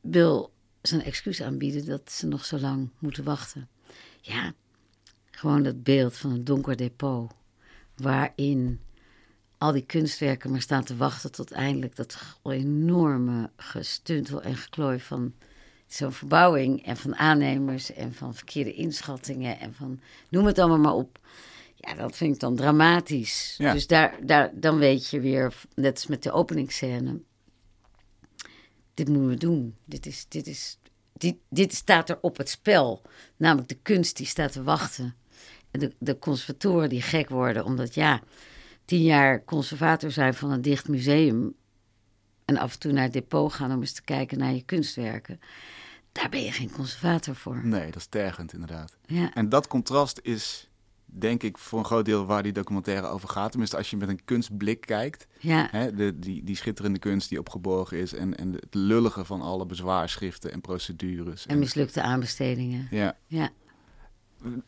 wil 0.00 0.52
zijn 0.82 1.02
excuus 1.02 1.42
aanbieden 1.42 1.84
dat 1.84 2.12
ze 2.12 2.26
nog 2.26 2.44
zo 2.44 2.58
lang 2.58 2.90
moeten 2.98 3.24
wachten. 3.24 3.68
Ja, 4.20 4.52
gewoon 5.30 5.62
dat 5.62 5.82
beeld 5.82 6.16
van 6.16 6.30
een 6.30 6.44
donker 6.44 6.76
depot, 6.76 7.32
waarin 7.96 8.80
al 9.58 9.72
die 9.72 9.86
kunstwerken 9.86 10.50
maar 10.50 10.60
staan 10.60 10.84
te 10.84 10.96
wachten 10.96 11.32
tot 11.32 11.52
eindelijk 11.52 11.96
dat 11.96 12.38
enorme 12.42 13.50
gestuntel 13.56 14.42
en 14.42 14.56
geklooi 14.56 15.00
van 15.00 15.34
zo'n 15.86 16.12
verbouwing 16.12 16.84
en 16.84 16.96
van 16.96 17.16
aannemers 17.16 17.92
en 17.92 18.14
van 18.14 18.34
verkeerde 18.34 18.74
inschattingen 18.74 19.58
en 19.58 19.74
van 19.74 20.00
noem 20.28 20.46
het 20.46 20.58
allemaal 20.58 20.78
maar 20.78 20.94
op. 20.94 21.18
Ja, 21.86 21.94
dat 21.94 22.16
vind 22.16 22.34
ik 22.34 22.40
dan 22.40 22.56
dramatisch. 22.56 23.54
Ja. 23.58 23.72
Dus 23.72 23.86
daar, 23.86 24.18
daar, 24.22 24.50
dan 24.54 24.78
weet 24.78 25.08
je 25.08 25.20
weer, 25.20 25.54
net 25.74 25.94
als 25.94 26.06
met 26.06 26.22
de 26.22 26.32
openingsscène, 26.32 27.20
dit 28.94 29.08
moeten 29.08 29.28
we 29.28 29.36
doen. 29.36 29.76
Dit, 29.84 30.06
is, 30.06 30.26
dit, 30.28 30.46
is, 30.46 30.78
dit, 31.12 31.36
dit 31.48 31.74
staat 31.74 32.08
er 32.08 32.18
op 32.20 32.36
het 32.36 32.48
spel. 32.48 33.02
Namelijk 33.36 33.68
de 33.68 33.78
kunst 33.82 34.16
die 34.16 34.26
staat 34.26 34.52
te 34.52 34.62
wachten. 34.62 35.14
En 35.70 35.80
de, 35.80 35.94
de 35.98 36.18
conservatoren 36.18 36.88
die 36.88 37.02
gek 37.02 37.28
worden, 37.28 37.64
omdat 37.64 37.94
ja, 37.94 38.22
tien 38.84 39.02
jaar 39.02 39.44
conservator 39.44 40.10
zijn 40.10 40.34
van 40.34 40.50
een 40.50 40.62
dicht 40.62 40.88
museum 40.88 41.54
en 42.44 42.56
af 42.56 42.72
en 42.72 42.78
toe 42.78 42.92
naar 42.92 43.02
het 43.02 43.12
depot 43.12 43.52
gaan 43.52 43.72
om 43.72 43.80
eens 43.80 43.92
te 43.92 44.02
kijken 44.02 44.38
naar 44.38 44.52
je 44.52 44.62
kunstwerken. 44.62 45.40
Daar 46.12 46.28
ben 46.28 46.42
je 46.42 46.52
geen 46.52 46.70
conservator 46.70 47.34
voor. 47.34 47.66
Nee, 47.66 47.86
dat 47.86 47.96
is 47.96 48.06
tergend 48.06 48.52
inderdaad. 48.52 48.96
Ja. 49.06 49.34
En 49.34 49.48
dat 49.48 49.66
contrast 49.66 50.20
is, 50.22 50.70
denk 51.18 51.42
ik, 51.42 51.58
voor 51.58 51.78
een 51.78 51.84
groot 51.84 52.04
deel 52.04 52.26
waar 52.26 52.42
die 52.42 52.52
documentaire 52.52 53.06
over 53.06 53.28
gaat. 53.28 53.50
Tenminste, 53.50 53.76
als 53.76 53.90
je 53.90 53.96
met 53.96 54.08
een 54.08 54.24
kunstblik 54.24 54.80
kijkt. 54.80 55.26
Ja. 55.38 55.68
Hè, 55.70 55.94
de, 55.94 56.18
die, 56.18 56.44
die 56.44 56.56
schitterende 56.56 56.98
kunst 56.98 57.28
die 57.28 57.38
opgeborgen 57.38 57.98
is. 57.98 58.14
En, 58.14 58.36
en 58.36 58.52
het 58.52 58.74
lullige 58.74 59.24
van 59.24 59.40
alle 59.40 59.66
bezwaarschriften 59.66 60.52
en 60.52 60.60
procedures. 60.60 61.46
En 61.46 61.58
mislukte 61.58 62.02
aanbestedingen. 62.02 62.88
ja. 62.90 63.16
Ja. 63.26 63.50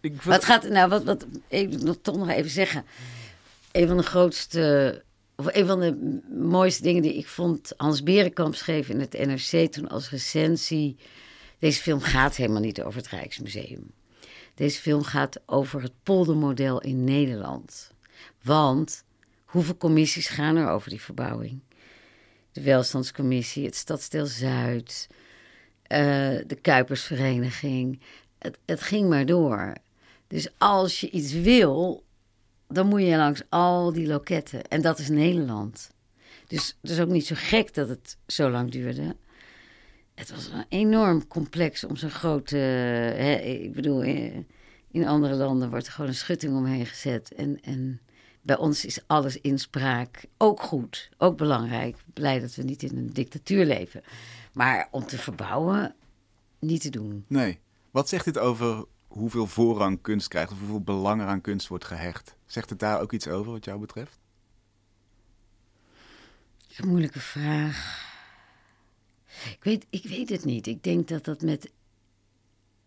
Ik 0.01 0.23
Wat 0.23 0.45
gaat, 0.45 0.69
nou, 0.69 0.89
wat, 0.89 1.05
wat, 1.05 1.27
ik 1.49 1.73
wil 1.73 2.01
toch 2.01 2.17
nog 2.17 2.29
even 2.29 2.51
zeggen. 2.51 2.85
Een 3.73 3.89
van 3.89 3.97
de 3.97 4.03
grootste, 4.03 5.03
of 5.37 5.47
een 5.55 5.67
van 5.67 5.81
de 5.81 6.21
mooiste 6.31 6.83
dingen 6.83 7.03
die 7.03 7.17
ik 7.17 7.29
vond, 7.29 7.73
Hans 7.77 8.03
Berenkamp 8.03 8.55
schreef 8.55 8.89
in 8.89 9.01
het 9.01 9.13
NRC 9.13 9.73
toen 9.73 9.89
als 9.89 10.11
recensie. 10.11 10.97
Deze 11.59 11.81
film 11.81 12.01
gaat 12.01 12.37
helemaal 12.37 12.61
niet 12.61 12.83
over 12.83 12.99
het 12.99 13.09
Rijksmuseum. 13.09 13.91
Deze 14.57 14.81
film 14.81 15.03
gaat 15.03 15.41
over 15.47 15.83
het 15.83 15.93
poldermodel 16.03 16.81
in 16.81 17.05
Nederland. 17.05 17.91
Want 18.43 19.05
hoeveel 19.45 19.77
commissies 19.77 20.29
gaan 20.29 20.57
er 20.57 20.69
over 20.69 20.91
die 20.91 21.01
verbouwing? 21.01 21.61
De 22.53 22.63
Welstandscommissie, 22.63 23.65
het 23.65 23.75
Stadsdeel 23.75 24.27
Zuid, 24.27 25.09
eh, 25.83 25.99
de 26.47 26.59
Kuipersvereniging. 26.63 28.01
Het, 28.39 28.59
het 28.65 28.81
ging 28.81 29.09
maar 29.09 29.27
door. 29.27 29.73
Dus 30.27 30.49
als 30.59 31.01
je 31.01 31.11
iets 31.11 31.33
wil, 31.33 32.05
dan 32.69 32.87
moet 32.87 33.03
je 33.03 33.17
langs 33.17 33.43
al 33.49 33.93
die 33.93 34.07
loketten. 34.07 34.69
En 34.69 34.83
dat 34.83 34.99
is 34.99 35.09
Nederland. 35.09 35.91
Dus 36.47 36.77
het 36.81 36.91
is 36.91 37.01
ook 37.01 37.09
niet 37.09 37.27
zo 37.27 37.35
gek 37.39 37.75
dat 37.75 37.89
het 37.89 38.17
zo 38.27 38.51
lang 38.51 38.71
duurde. 38.71 39.17
Het 40.17 40.31
was 40.31 40.49
een 40.49 40.65
enorm 40.69 41.27
complex 41.27 41.85
om 41.85 41.97
zo'n 41.97 42.11
grote. 42.11 42.57
Hè, 42.57 43.35
ik 43.35 43.73
bedoel, 43.73 44.03
in, 44.03 44.47
in 44.91 45.07
andere 45.07 45.35
landen 45.35 45.71
wordt 45.71 45.87
er 45.87 45.93
gewoon 45.93 46.11
een 46.11 46.17
schutting 46.17 46.57
omheen 46.57 46.87
gezet. 46.87 47.35
En, 47.35 47.61
en 47.63 48.01
bij 48.43 48.57
ons 48.57 48.85
is 48.85 49.01
alles 49.07 49.41
inspraak 49.41 50.25
ook 50.37 50.63
goed, 50.63 51.11
ook 51.19 51.37
belangrijk. 51.37 51.97
Blij 52.15 52.41
dat 52.41 52.55
we 52.55 52.63
niet 52.63 52.83
in 52.83 52.97
een 52.97 53.13
dictatuur 53.13 53.65
leven. 53.65 54.03
Maar 54.53 54.89
om 54.91 55.07
te 55.07 55.19
verbouwen, 55.19 55.95
niet 56.59 56.81
te 56.81 56.91
doen. 56.91 57.25
Nee. 57.29 57.59
Wat 57.91 58.09
zegt 58.09 58.25
dit 58.25 58.39
over 58.39 58.85
hoeveel 59.07 59.47
voorrang 59.47 60.01
kunst 60.01 60.29
krijgt? 60.29 60.53
Of 60.53 60.59
hoeveel 60.59 60.81
belang 60.81 61.21
er 61.21 61.27
aan 61.27 61.41
kunst 61.41 61.69
wordt 61.69 61.85
gehecht? 61.85 62.37
Zegt 62.47 62.71
het 62.71 62.79
daar 62.79 63.01
ook 63.01 63.13
iets 63.13 63.29
over 63.29 63.53
wat 63.53 63.65
jou 63.65 63.81
betreft? 63.81 64.19
Dat 66.59 66.71
is 66.71 66.79
een 66.79 66.89
moeilijke 66.89 67.21
vraag. 67.21 68.15
Ik 69.45 69.65
weet, 69.65 69.87
ik 69.91 70.03
weet 70.03 70.29
het 70.29 70.45
niet. 70.45 70.67
Ik 70.67 70.83
denk 70.83 71.09
dat 71.09 71.25
dat 71.25 71.41
met 71.41 71.71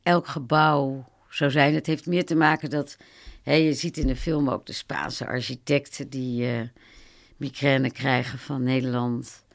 elk 0.04 0.28
gebouw 0.28 1.06
zou 1.30 1.52
zijn. 1.52 1.74
Het 1.74 1.86
heeft 1.86 2.06
meer 2.06 2.26
te 2.26 2.36
maken 2.36 2.70
dat... 2.70 2.98
Hè, 3.44 3.54
je 3.54 3.74
ziet 3.74 3.98
in 3.98 4.08
de 4.08 4.16
film 4.16 4.50
ook 4.50 4.66
de 4.66 4.74
Spaanse 4.74 5.26
architecten... 5.26 6.10
die 6.10 6.46
eh 6.46 6.62
migraine 7.38 7.92
krijgen 7.92 8.40
van 8.40 8.64
Nederland. 8.64 9.46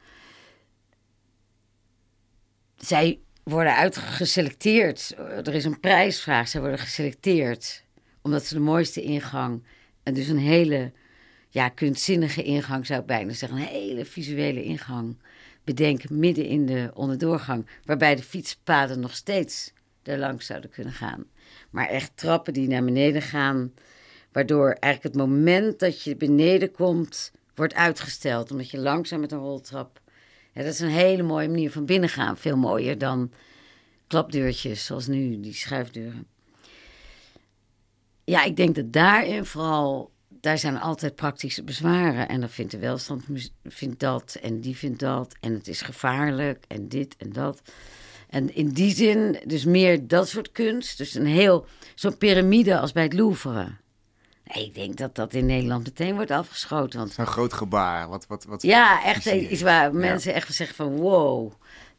Zij 2.77 3.19
worden 3.43 3.77
uitgeselecteerd. 3.77 5.15
Er 5.19 5.55
is 5.55 5.65
een 5.65 5.81
prijsvraag. 5.81 6.49
Zij 6.49 6.61
worden 6.61 6.79
geselecteerd 6.79 7.85
omdat 8.23 8.45
ze 8.45 8.55
de 8.55 8.61
mooiste 8.61 9.03
ingang... 9.03 9.65
en 10.03 10.15
dus 10.15 10.29
een 10.29 10.39
hele 10.39 10.93
ja, 11.49 11.69
kunstzinnige 11.69 12.43
ingang 12.43 12.87
zou 12.87 13.01
ik 13.01 13.07
bijna 13.07 13.33
zeggen. 13.33 13.59
Een 13.59 13.65
hele 13.65 14.05
visuele 14.05 14.63
ingang 14.63 15.17
bedenken 15.65 16.19
midden 16.19 16.47
in 16.47 16.67
de 16.67 16.91
onderdoorgang. 16.95 17.67
Waarbij 17.85 18.15
de 18.15 18.23
fietspaden 18.23 19.01
nog 19.01 19.15
steeds 19.15 19.73
er 20.03 20.19
langs 20.19 20.47
zouden 20.47 20.71
kunnen 20.71 20.93
gaan. 20.93 21.25
Maar 21.71 21.89
echt 21.89 22.17
trappen 22.17 22.53
die 22.53 22.69
naar 22.69 22.85
beneden 22.85 23.23
gaan. 23.23 23.73
Waardoor 24.33 24.71
eigenlijk 24.71 25.15
het 25.15 25.27
moment 25.27 25.79
dat 25.79 26.03
je 26.03 26.17
beneden 26.17 26.71
komt, 26.71 27.33
wordt 27.55 27.75
uitgesteld. 27.75 28.51
Omdat 28.51 28.71
je 28.71 28.79
langzaam 28.79 29.21
met 29.21 29.33
een 29.33 29.39
roltrap. 29.39 30.01
Ja, 30.53 30.63
dat 30.63 30.73
is 30.73 30.81
een 30.81 30.89
hele 30.89 31.23
mooie 31.23 31.49
manier 31.49 31.71
van 31.71 31.87
binnengaan. 31.87 32.37
Veel 32.37 32.57
mooier 32.57 32.99
dan 32.99 33.33
klapdeurtjes 34.07 34.85
zoals 34.85 35.07
nu, 35.07 35.41
die 35.41 35.55
schuifdeuren. 35.55 36.27
Ja, 38.25 38.45
ik 38.45 38.57
denk 38.57 38.75
dat 38.75 38.93
daarin 38.93 39.45
vooral 39.45 40.13
daar 40.45 40.59
zijn 40.59 40.81
altijd 40.81 41.15
praktische 41.15 41.63
bezwaren. 41.63 42.29
En 42.29 42.41
dan 42.41 42.49
vindt 42.49 42.71
de 42.71 42.79
welstand 42.79 43.25
vindt 43.65 44.01
dat 44.01 44.39
en 44.43 44.61
die 44.61 44.77
vindt 44.77 45.01
dat. 45.01 45.35
En 45.41 45.53
het 45.53 45.69
is 45.69 45.83
gevaarlijk 45.83 46.65
en 46.69 46.89
dit 46.89 47.17
en 47.19 47.33
dat. 47.33 47.63
En 48.29 48.55
in 48.55 48.69
die 48.69 48.95
zin, 48.95 49.39
dus 49.45 49.65
meer 49.65 50.07
dat 50.07 50.29
soort 50.29 50.53
kunst. 50.53 50.99
Dus 50.99 51.15
een 51.15 51.27
heel, 51.27 51.67
zo'n 51.95 52.19
piramide 52.19 52.79
als 52.79 52.93
bij 52.93 53.03
het 53.03 53.13
Louvre. 53.13 53.77
Ik 54.45 54.75
denk 54.75 54.97
dat 54.97 55.15
dat 55.15 55.35
in 55.35 55.47
Nederland 55.47 55.85
meteen 55.85 56.15
wordt 56.15 56.31
afgeschoten. 56.31 56.99
Want 56.99 57.13
Zo'n 57.13 57.27
groot 57.27 57.53
gebaar. 57.53 58.09
Wat, 58.09 58.27
wat, 58.27 58.45
wat 58.45 58.63
ja, 58.63 59.05
echt 59.05 59.27
iets 59.27 59.63
waar 59.63 59.95
mensen 59.95 60.35
echt 60.35 60.55
zeggen 60.55 60.77
van 60.77 60.97
wow. 60.97 61.53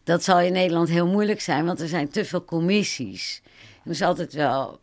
Dat 0.03 0.23
zal 0.23 0.39
in 0.39 0.53
Nederland 0.53 0.89
heel 0.89 1.07
moeilijk 1.07 1.41
zijn, 1.41 1.65
want 1.65 1.79
er 1.79 1.87
zijn 1.87 2.09
te 2.09 2.25
veel 2.25 2.45
commissies. 2.45 3.41
Er 3.83 3.91
is 3.91 4.01
altijd 4.01 4.33
wel, 4.33 4.79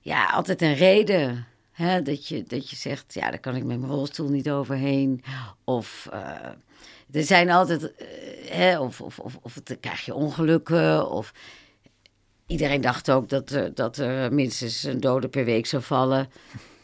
ja, 0.00 0.30
altijd 0.30 0.62
een 0.62 0.74
reden. 0.74 1.46
Hè, 1.82 2.02
dat, 2.02 2.28
je, 2.28 2.42
dat 2.46 2.70
je 2.70 2.76
zegt, 2.76 3.14
ja, 3.14 3.30
daar 3.30 3.38
kan 3.40 3.56
ik 3.56 3.64
met 3.64 3.78
mijn 3.78 3.90
rolstoel 3.92 4.28
niet 4.28 4.50
overheen. 4.50 5.22
Of 5.64 6.08
eh, 6.12 6.20
er 7.12 7.24
zijn 7.24 7.50
altijd, 7.50 7.94
eh, 7.94 8.06
hè, 8.50 8.78
of, 8.80 9.00
of, 9.00 9.18
of, 9.18 9.38
of 9.42 9.60
dan 9.64 9.80
krijg 9.80 10.04
je 10.04 10.14
ongelukken. 10.14 11.10
Of 11.10 11.32
iedereen 12.46 12.80
dacht 12.80 13.10
ook 13.10 13.28
dat, 13.28 13.50
er- 13.50 13.74
dat 13.74 13.96
er 13.96 14.32
minstens 14.32 14.82
een 14.82 15.00
dode 15.00 15.28
per 15.28 15.44
week 15.44 15.66
zou 15.66 15.82
vallen. 15.82 16.28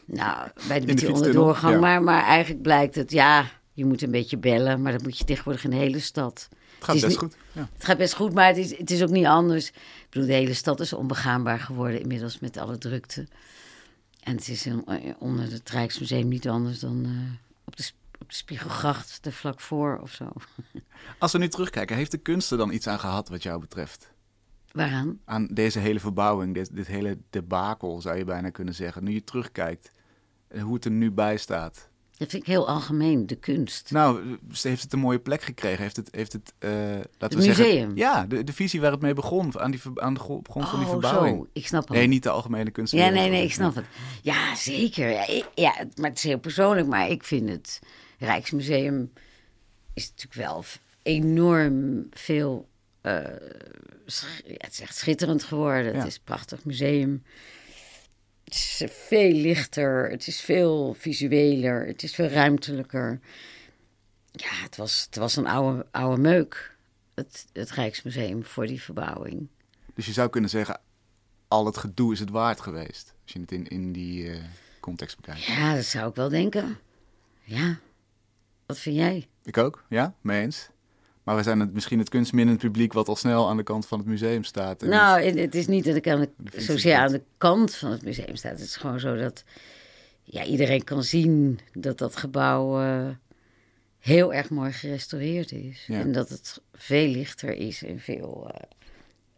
Nou, 0.05 0.49
bij 0.69 0.81
de, 0.81 0.95
de 0.95 1.12
onderdoorgang. 1.12 1.75
ja. 1.75 1.81
Maar, 1.81 2.02
maar 2.02 2.23
eigenlijk 2.25 2.62
blijkt 2.62 2.95
het, 2.95 3.11
ja, 3.12 3.45
je 3.73 3.85
moet 3.85 4.02
een 4.02 4.11
beetje 4.11 4.37
bellen. 4.38 4.83
Maar 4.83 4.93
dat 4.93 5.02
moet 5.02 5.19
je 5.19 5.25
tegenwoordig 5.25 5.64
in 5.64 5.71
de 5.71 5.76
hele 5.76 6.00
stad. 6.00 6.49
Het 6.50 6.85
gaat 6.85 6.95
best 6.95 7.07
niet- 7.09 7.17
goed. 7.17 7.37
Ja. 7.52 7.69
Het 7.75 7.85
gaat 7.85 7.99
best 7.99 8.14
goed, 8.14 8.35
maar 8.35 8.47
het 8.47 8.57
is, 8.57 8.78
het 8.78 8.90
is 8.90 9.02
ook 9.02 9.09
niet 9.11 9.26
anders. 9.26 9.69
Ik 9.69 10.07
bedoel, 10.11 10.28
de 10.28 10.35
hele 10.35 10.55
stad 10.55 10.81
is 10.81 10.93
onbegaanbaar 10.93 11.61
geworden 11.61 12.00
inmiddels 12.00 12.38
met 12.38 12.57
alle 12.57 12.78
drukte. 12.78 13.26
En 14.29 14.35
het 14.37 14.49
is 14.49 14.67
in- 14.67 15.17
onder 15.19 15.53
het 15.53 15.71
Rijksmuseum 15.71 16.29
niet 16.29 16.49
anders 16.49 16.79
dan 16.79 17.05
eh, 17.05 17.11
op, 17.65 17.77
de, 17.77 17.91
op 18.21 18.29
de 18.29 18.35
Spiegelgracht 18.35 19.27
er 19.27 19.33
vlak 19.33 19.61
voor 19.61 19.99
of 20.03 20.13
zo. 20.13 20.33
Als 21.19 21.33
we 21.33 21.39
nu 21.39 21.49
terugkijken, 21.49 21.97
heeft 21.97 22.11
de 22.11 22.19
kunst 22.19 22.51
er 22.51 22.59
dan 22.59 22.73
iets 22.73 22.87
aan 22.87 22.99
gehad 22.99 23.29
wat 23.29 23.43
jou 23.43 23.61
betreft? 23.61 24.13
Waaraan? 24.73 25.21
Aan 25.25 25.47
deze 25.47 25.79
hele 25.79 26.01
verbouwing, 26.01 26.55
dit, 26.55 26.75
dit 26.75 26.87
hele 26.87 27.19
debakel 27.31 28.01
zou 28.01 28.17
je 28.17 28.25
bijna 28.25 28.51
kunnen 28.51 28.75
zeggen. 28.75 29.05
Nu 29.05 29.13
je 29.13 29.25
terugkijkt, 29.25 29.93
eh, 30.49 30.63
hoe 30.63 30.75
het 30.75 30.85
er 30.85 30.91
nu 30.91 31.11
bij 31.11 31.37
staat. 31.37 31.91
Dat 32.19 32.29
vind 32.31 32.43
ik 32.43 32.49
heel 32.49 32.69
algemeen, 32.69 33.27
de 33.27 33.37
kunst. 33.37 33.91
Nou, 33.91 34.39
ze 34.53 34.69
heeft 34.69 34.83
het 34.83 34.93
een 34.93 34.99
mooie 34.99 35.19
plek 35.19 35.43
gekregen. 35.43 35.83
Heeft 35.83 35.97
het, 35.97 36.09
heeft 36.11 36.33
het, 36.33 36.53
uh, 36.59 36.71
laten 36.71 37.09
het 37.19 37.35
we 37.35 37.37
museum? 37.47 37.55
Zeggen, 37.55 37.97
ja, 37.97 38.27
de, 38.27 38.45
de 38.45 38.53
visie 38.53 38.81
waar 38.81 38.91
het 38.91 39.01
mee 39.01 39.15
begon, 39.15 39.59
aan, 39.61 39.71
die, 39.71 39.81
aan 39.95 40.15
de 40.15 40.21
grond 40.21 40.49
van 40.49 40.63
die 40.79 40.79
Oh, 40.87 40.89
verbouwing. 40.91 41.37
zo. 41.37 41.47
Ik 41.53 41.67
snap 41.67 41.89
het. 41.89 41.97
Nee, 41.97 42.07
niet 42.07 42.23
de 42.23 42.29
algemene 42.31 42.71
kunst. 42.71 42.93
Ja, 42.93 43.09
nee, 43.09 43.31
nee, 43.31 43.45
ik 43.45 43.53
snap 43.53 43.75
het. 43.75 43.85
Ja, 44.23 44.55
zeker. 44.55 45.09
Ja, 45.11 45.27
ik- 45.27 45.49
ja, 45.55 45.75
maar 45.97 46.09
het 46.09 46.19
is 46.19 46.25
heel 46.25 46.39
persoonlijk. 46.39 46.87
Maar 46.87 47.09
ik 47.09 47.25
vind 47.25 47.49
het 47.49 47.79
Rijksmuseum 48.19 49.13
is 49.95 50.09
natuurlijk 50.17 50.49
wel 50.49 50.65
enorm 51.03 52.07
veel. 52.11 52.69
eh, 53.01 53.13
ja, 54.45 54.55
het 54.57 54.73
is 54.73 54.81
echt 54.81 54.97
schitterend 54.97 55.43
geworden. 55.45 55.93
Ja. 55.93 55.99
Het 55.99 56.07
is 56.07 56.15
een 56.15 56.21
prachtig 56.25 56.65
museum. 56.65 57.23
Het 58.49 58.57
is 58.57 58.83
veel 58.90 59.33
lichter. 59.33 60.11
Het 60.11 60.26
is 60.26 60.40
veel 60.40 60.95
visueler. 60.95 61.87
Het 61.87 62.02
is 62.02 62.14
veel 62.14 62.26
ruimtelijker. 62.26 63.21
Ja, 64.33 64.50
het 64.50 64.76
was, 64.76 65.05
het 65.07 65.17
was 65.17 65.37
een 65.37 65.47
oude, 65.47 65.87
oude 65.90 66.21
meuk. 66.21 66.75
Het, 67.14 67.47
het 67.52 67.71
Rijksmuseum 67.71 68.45
voor 68.45 68.67
die 68.67 68.83
verbouwing. 68.83 69.49
Dus 69.95 70.07
je 70.07 70.12
zou 70.12 70.28
kunnen 70.28 70.50
zeggen, 70.50 70.81
al 71.49 71.67
het 71.67 71.76
gedoe 71.76 72.12
is 72.12 72.21
het 72.21 72.31
waard 72.31 72.61
geweest. 72.61 73.14
Als 73.23 73.33
je 73.33 73.40
het 73.40 73.52
in, 73.52 73.67
in 73.67 73.93
die 73.93 74.31
eh, 74.31 74.45
context 74.81 75.17
bekijkt. 75.17 75.45
Ja, 75.45 75.75
dat 75.75 75.85
zou 75.85 76.09
ik 76.09 76.14
wel 76.14 76.28
denken. 76.28 76.78
Ja. 77.43 77.78
Wat 78.67 78.78
vind 78.78 78.97
jij? 78.97 79.28
Ik 79.43 79.57
ook, 79.57 79.85
ja, 79.88 80.14
mee 80.21 80.43
eens. 80.43 80.69
Maar 81.29 81.37
we 81.37 81.43
zijn 81.43 81.61
het, 81.61 81.73
misschien 81.75 81.99
het 81.99 82.09
kunstminnend 82.09 82.59
publiek 82.59 82.93
wat 82.93 83.09
al 83.09 83.17
snel 83.17 83.49
aan 83.49 83.57
de 83.57 83.63
kant 83.63 83.87
van 83.87 83.99
het 83.99 84.07
museum 84.07 84.45
staat. 84.45 84.83
en 84.83 84.89
Nou, 84.89 85.21
het- 85.23 85.39
het 85.39 85.55
is 85.55 85.67
niet 85.67 85.85
dat 85.85 85.97
ik 85.97 86.09
aan 86.09 86.21
de, 86.21 86.61
zozeer 86.61 86.95
aan 86.97 87.13
de 87.13 87.23
kant 87.39 87.75
van 87.75 87.91
het 87.91 88.03
museum 88.03 88.37
sta. 88.37 88.49
Het 88.49 88.61
is 88.61 88.77
gewoon 88.77 89.01
zo 89.01 89.17
dat 89.17 89.45
ja, 90.25 90.45
iedereen 90.45 90.85
kan 90.85 91.03
zien 91.03 91.59
dat 91.73 91.99
dat 91.99 92.17
gebouw 92.17 92.81
eh, 92.81 93.09
heel 93.99 94.35
erg 94.35 94.51
mooi 94.51 94.73
gerestaureerd 94.73 95.53
is. 95.53 95.85
Ja. 95.87 95.99
En 96.01 96.13
dat 96.13 96.29
het 96.29 96.61
veel 96.75 97.09
lichter 97.09 97.55
is 97.55 97.85
en 97.85 98.01
veel 98.01 98.51
eh, 98.55 98.63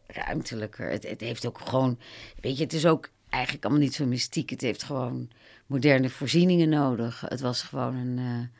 ruimtelijker. 0.07 0.91
Het, 0.91 1.09
het 1.09 1.21
heeft 1.21 1.47
ook 1.47 1.59
gewoon, 1.61 1.99
weet 2.41 2.57
je, 2.57 2.63
het 2.65 2.73
is 2.73 2.87
ook 2.87 3.09
eigenlijk 3.29 3.65
allemaal 3.65 3.83
niet 3.83 3.95
zo 3.95 4.07
mystiek. 4.07 4.51
Het 4.51 4.61
heeft 4.61 4.83
gewoon 4.83 5.31
moderne 5.67 6.11
voorzieningen 6.11 6.69
nodig. 6.69 7.21
Het 7.29 7.41
was 7.41 7.63
gewoon 7.63 7.95
een, 7.97 8.19
eh, 8.19 8.59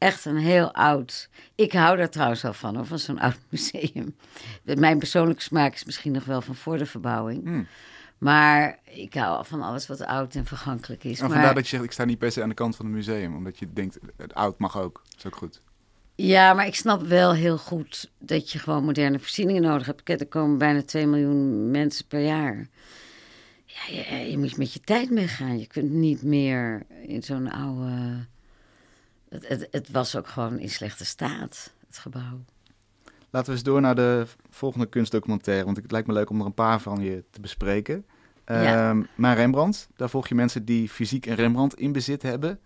echt 0.00 0.24
een 0.24 0.36
heel 0.36 0.74
oud... 0.74 1.28
Ik 1.54 1.72
hou 1.72 1.96
daar 1.96 2.10
trouwens 2.10 2.42
wel 2.42 2.52
van, 2.52 2.76
hoor, 2.76 2.86
van 2.86 2.98
zo'n 2.98 3.20
oud 3.20 3.38
museum. 3.48 4.16
Mijn 4.62 4.98
persoonlijke 4.98 5.42
smaak 5.42 5.74
is 5.74 5.84
misschien 5.84 6.12
nog 6.12 6.24
wel 6.24 6.42
van 6.42 6.54
voor 6.54 6.78
de 6.78 6.86
verbouwing. 6.86 7.44
Hmm. 7.44 7.66
Maar 8.18 8.78
ik 8.84 9.14
hou 9.14 9.46
van 9.46 9.62
alles 9.62 9.86
wat 9.86 10.04
oud 10.04 10.34
en 10.34 10.44
vergankelijk 10.44 11.04
is. 11.04 11.20
En 11.20 11.24
maar, 11.24 11.34
vandaar 11.34 11.54
dat 11.54 11.62
je 11.62 11.70
zegt, 11.70 11.84
ik 11.84 11.92
sta 11.92 12.04
niet 12.04 12.18
per 12.18 12.32
se 12.32 12.42
aan 12.42 12.48
de 12.48 12.54
kant 12.54 12.76
van 12.76 12.86
het 12.86 12.94
museum. 12.94 13.36
Omdat 13.36 13.58
je 13.58 13.72
denkt, 13.72 13.98
het 14.16 14.34
oud 14.34 14.58
mag 14.58 14.78
ook. 14.78 15.02
Dat 15.08 15.18
is 15.18 15.26
ook 15.26 15.36
goed. 15.36 15.62
Ja, 16.14 16.54
maar 16.54 16.66
ik 16.66 16.74
snap 16.74 17.02
wel 17.02 17.34
heel 17.34 17.58
goed 17.58 18.10
dat 18.18 18.50
je 18.50 18.58
gewoon 18.58 18.84
moderne 18.84 19.18
voorzieningen 19.18 19.62
nodig 19.62 19.86
hebt. 19.86 20.02
Kijk, 20.02 20.20
Er 20.20 20.26
komen 20.26 20.58
bijna 20.58 20.82
2 20.82 21.06
miljoen 21.06 21.70
mensen 21.70 22.06
per 22.06 22.20
jaar. 22.20 22.68
Ja, 23.64 23.94
je, 23.94 24.30
je 24.30 24.38
moet 24.38 24.56
met 24.56 24.72
je 24.72 24.80
tijd 24.80 25.10
meegaan. 25.10 25.58
Je 25.58 25.66
kunt 25.66 25.90
niet 25.90 26.22
meer 26.22 26.82
in 27.06 27.22
zo'n 27.22 27.50
oude... 27.50 28.26
Het, 29.30 29.48
het, 29.48 29.68
het 29.70 29.90
was 29.90 30.16
ook 30.16 30.26
gewoon 30.28 30.58
in 30.58 30.70
slechte 30.70 31.04
staat, 31.04 31.72
het 31.86 31.98
gebouw. 31.98 32.40
Laten 33.30 33.48
we 33.48 33.54
eens 33.54 33.62
door 33.62 33.80
naar 33.80 33.94
de 33.94 34.26
volgende 34.50 34.86
kunstdocumentaire. 34.86 35.64
Want 35.64 35.76
het 35.76 35.90
lijkt 35.90 36.06
me 36.06 36.12
leuk 36.12 36.30
om 36.30 36.40
er 36.40 36.46
een 36.46 36.54
paar 36.54 36.80
van 36.80 37.00
je 37.00 37.24
te 37.30 37.40
bespreken. 37.40 38.04
Ja. 38.46 38.88
Ehm, 38.90 39.02
maar 39.14 39.36
Rembrandt, 39.36 39.88
daar 39.96 40.10
volg 40.10 40.28
je 40.28 40.34
mensen 40.34 40.64
die 40.64 40.88
fysiek 40.88 41.26
een 41.26 41.34
Rembrandt 41.34 41.74
in 41.74 41.92
bezit 41.92 42.22
hebben. 42.22 42.60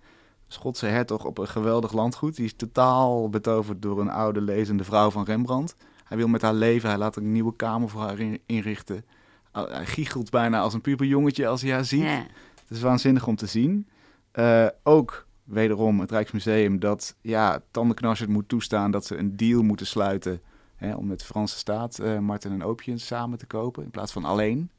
Schotse 0.49 0.87
hertog 0.87 1.25
op 1.25 1.39
een 1.39 1.49
geweldig 1.49 1.93
landgoed. 1.93 2.37
Die 2.37 2.45
is 2.45 2.55
totaal 2.57 3.29
betoverd 3.29 3.83
door 3.83 4.01
een 4.01 4.11
oude 4.11 4.41
lezende 4.41 4.85
vrouw 4.85 5.11
van 5.11 5.25
Rembrandt. 5.25 5.77
Hij 6.05 6.17
wil 6.17 6.29
met 6.29 6.43
haar 6.43 6.55
leven, 6.55 6.89
hij 6.89 6.99
laat 6.99 7.17
een 7.17 7.33
nieuwe 7.33 7.57
kamer 7.57 7.89
voor 7.89 8.01
haar 8.01 8.19
in- 8.19 8.41
inrichten. 8.47 9.05
Hij 9.53 9.87
giechelt 9.87 10.31
bijna 10.31 10.61
als 10.61 10.75
een 10.75 10.81
puberjongetje 10.81 11.47
als 11.47 11.63
hij 11.63 11.73
haar 11.73 11.85
ziet. 11.85 12.03
Ja. 12.03 12.27
Het 12.61 12.77
is 12.77 12.81
waanzinnig 12.81 13.27
om 13.27 13.37
te 13.37 13.47
zien. 13.47 13.89
Eh, 14.31 14.67
ook 14.83 15.27
wederom 15.45 16.01
het 16.01 16.11
Rijksmuseum 16.11 16.79
dat 16.79 17.17
ja, 17.21 17.63
tandenknarsers 17.71 18.29
moet 18.29 18.49
toestaan 18.49 18.91
dat 18.91 19.07
ze 19.07 19.17
een 19.17 19.37
deal 19.37 19.63
moeten 19.63 19.87
sluiten 19.87 20.41
hè, 20.77 20.95
om 20.95 21.07
met 21.07 21.19
de 21.19 21.25
Franse 21.25 21.59
staat 21.59 21.99
eh, 21.99 22.19
Martin 22.19 22.53
en 22.53 22.63
Opium 22.63 22.99
samen 22.99 23.39
te 23.39 23.47
kopen 23.47 23.85
in 23.85 23.91
plaats 23.91 24.13
van 24.13 24.25
alleen. 24.25 24.71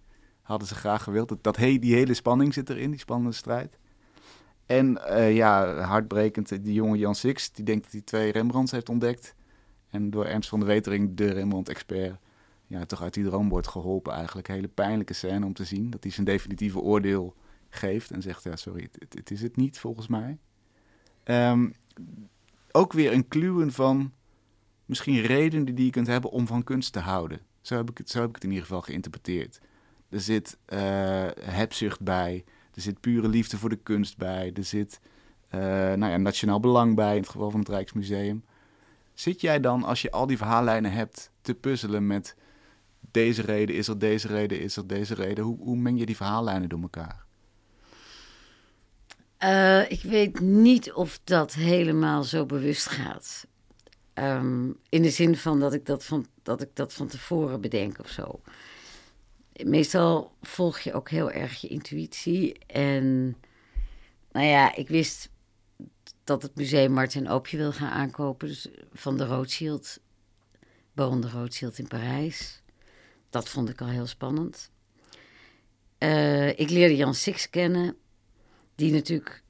Hadden 0.41 0.67
ze 0.67 0.75
graag 0.75 1.03
gewild. 1.03 1.29
Dat, 1.29 1.43
dat 1.43 1.55
die 1.55 1.95
hele 1.95 2.13
spanning 2.13 2.53
zit 2.53 2.69
erin, 2.69 2.89
die 2.89 2.99
spannende 2.99 3.35
strijd. 3.35 3.77
En 4.65 5.05
eh, 5.05 5.35
ja, 5.35 5.79
hartbrekend, 5.81 6.63
die 6.63 6.73
jonge 6.73 6.97
Jan 6.97 7.15
Six, 7.15 7.51
die 7.51 7.65
denkt 7.65 7.83
dat 7.83 7.91
hij 7.91 8.01
twee 8.01 8.31
Rembrandts 8.31 8.71
heeft 8.71 8.89
ontdekt. 8.89 9.35
En 9.89 10.09
door 10.09 10.25
Ernst 10.25 10.49
van 10.49 10.59
de 10.59 10.65
Wetering, 10.65 11.17
de 11.17 11.31
Rembrandt-expert, 11.31 12.19
ja, 12.67 12.85
toch 12.85 13.01
uit 13.01 13.13
die 13.13 13.23
droom 13.23 13.49
wordt 13.49 13.67
geholpen 13.67 14.13
eigenlijk. 14.13 14.47
Hele 14.47 14.67
pijnlijke 14.67 15.13
scène 15.13 15.45
om 15.45 15.53
te 15.53 15.65
zien. 15.65 15.89
Dat 15.89 16.03
hij 16.03 16.11
zijn 16.11 16.25
definitieve 16.25 16.79
oordeel 16.79 17.35
geeft 17.69 18.11
en 18.11 18.21
zegt, 18.21 18.43
ja, 18.43 18.55
sorry, 18.55 18.89
het 19.09 19.31
is 19.31 19.41
het 19.41 19.55
niet 19.55 19.79
volgens 19.79 20.07
mij. 20.07 20.37
Ehm, 21.25 21.69
ook 22.71 22.93
weer 22.93 23.13
een 23.13 23.27
kluwen 23.27 23.71
van 23.71 24.11
misschien 24.85 25.21
redenen 25.21 25.75
die 25.75 25.85
je 25.85 25.91
kunt 25.91 26.07
hebben 26.07 26.31
om 26.31 26.47
van 26.47 26.63
kunst 26.63 26.93
te 26.93 26.99
houden. 26.99 27.39
Zo 27.61 27.75
heb 27.75 27.89
ik 27.89 27.97
het, 27.97 28.09
zo 28.09 28.19
heb 28.19 28.29
ik 28.29 28.35
het 28.35 28.43
in 28.43 28.49
ieder 28.49 28.65
geval 28.65 28.81
geïnterpreteerd. 28.81 29.59
Er 30.09 30.19
zit 30.21 30.57
eh, 30.65 30.79
hebzucht 31.41 32.01
bij, 32.01 32.43
er 32.73 32.81
zit 32.81 32.99
pure 32.99 33.27
liefde 33.27 33.57
voor 33.57 33.69
de 33.69 33.75
kunst 33.83 34.17
bij, 34.17 34.51
er 34.53 34.63
zit 34.63 34.99
eh, 35.47 35.59
nou 35.93 36.05
ja, 36.05 36.17
nationaal 36.17 36.59
belang 36.59 36.95
bij, 36.95 37.15
in 37.15 37.21
het 37.21 37.29
geval 37.29 37.51
van 37.51 37.59
het 37.59 37.69
Rijksmuseum. 37.69 38.43
Zit 39.13 39.41
jij 39.41 39.59
dan, 39.59 39.83
als 39.83 40.01
je 40.01 40.11
al 40.11 40.27
die 40.27 40.37
verhaallijnen 40.37 40.91
hebt, 40.91 41.31
te 41.41 41.55
puzzelen 41.55 42.07
met 42.07 42.35
deze 43.11 43.41
reden 43.41 43.75
is 43.75 43.87
er, 43.87 43.99
deze 43.99 44.27
reden 44.27 44.59
is 44.59 44.77
er, 44.77 44.87
deze 44.87 45.13
reden? 45.13 45.43
Hoe, 45.43 45.57
hoe 45.57 45.77
meng 45.77 45.99
je 45.99 46.05
die 46.05 46.15
verhaallijnen 46.15 46.69
door 46.69 46.81
elkaar? 46.81 47.24
Eh, 49.37 49.91
ik 49.91 50.01
weet 50.01 50.39
niet 50.39 50.93
of 50.93 51.19
dat 51.23 51.53
helemaal 51.53 52.23
zo 52.23 52.45
bewust 52.45 52.89
gaat. 52.89 53.47
Ehm, 54.13 54.71
in 54.89 55.01
de 55.01 55.09
zin 55.09 55.37
van 55.37 55.59
dat 55.59 55.73
ik 55.73 55.85
dat 55.85 56.05
van, 56.05 56.25
dat 56.43 56.61
ik 56.61 56.69
dat 56.73 56.93
van 56.93 57.07
tevoren 57.07 57.61
bedenk 57.61 57.99
of 57.99 58.09
zo. 58.09 58.41
Meestal 59.63 60.35
volg 60.41 60.79
je 60.79 60.93
ook 60.93 61.09
heel 61.09 61.31
erg 61.31 61.61
je 61.61 61.67
intuïtie. 61.67 62.57
En 62.67 63.35
nou 64.31 64.45
ja, 64.45 64.75
ik 64.75 64.87
wist 64.87 65.29
dat 66.23 66.41
het 66.41 66.55
museum 66.55 66.91
Martin 66.91 67.29
Oopje 67.29 67.57
wil 67.57 67.71
gaan 67.71 67.91
aankopen. 67.91 68.47
Dus 68.47 68.67
van 68.93 69.17
de 69.17 69.25
Rothschild, 69.25 69.99
Baron 70.93 71.21
de 71.21 71.29
Rothschild 71.29 71.77
in 71.77 71.87
Parijs. 71.87 72.61
Dat 73.29 73.49
vond 73.49 73.69
ik 73.69 73.81
al 73.81 73.87
heel 73.87 74.07
spannend. 74.07 74.71
Eh, 75.97 76.59
ik 76.59 76.69
leerde 76.69 76.95
Jan 76.95 77.13
Six 77.13 77.49
kennen 77.49 77.97
die 78.75 78.91
natuurlijk 78.91 79.43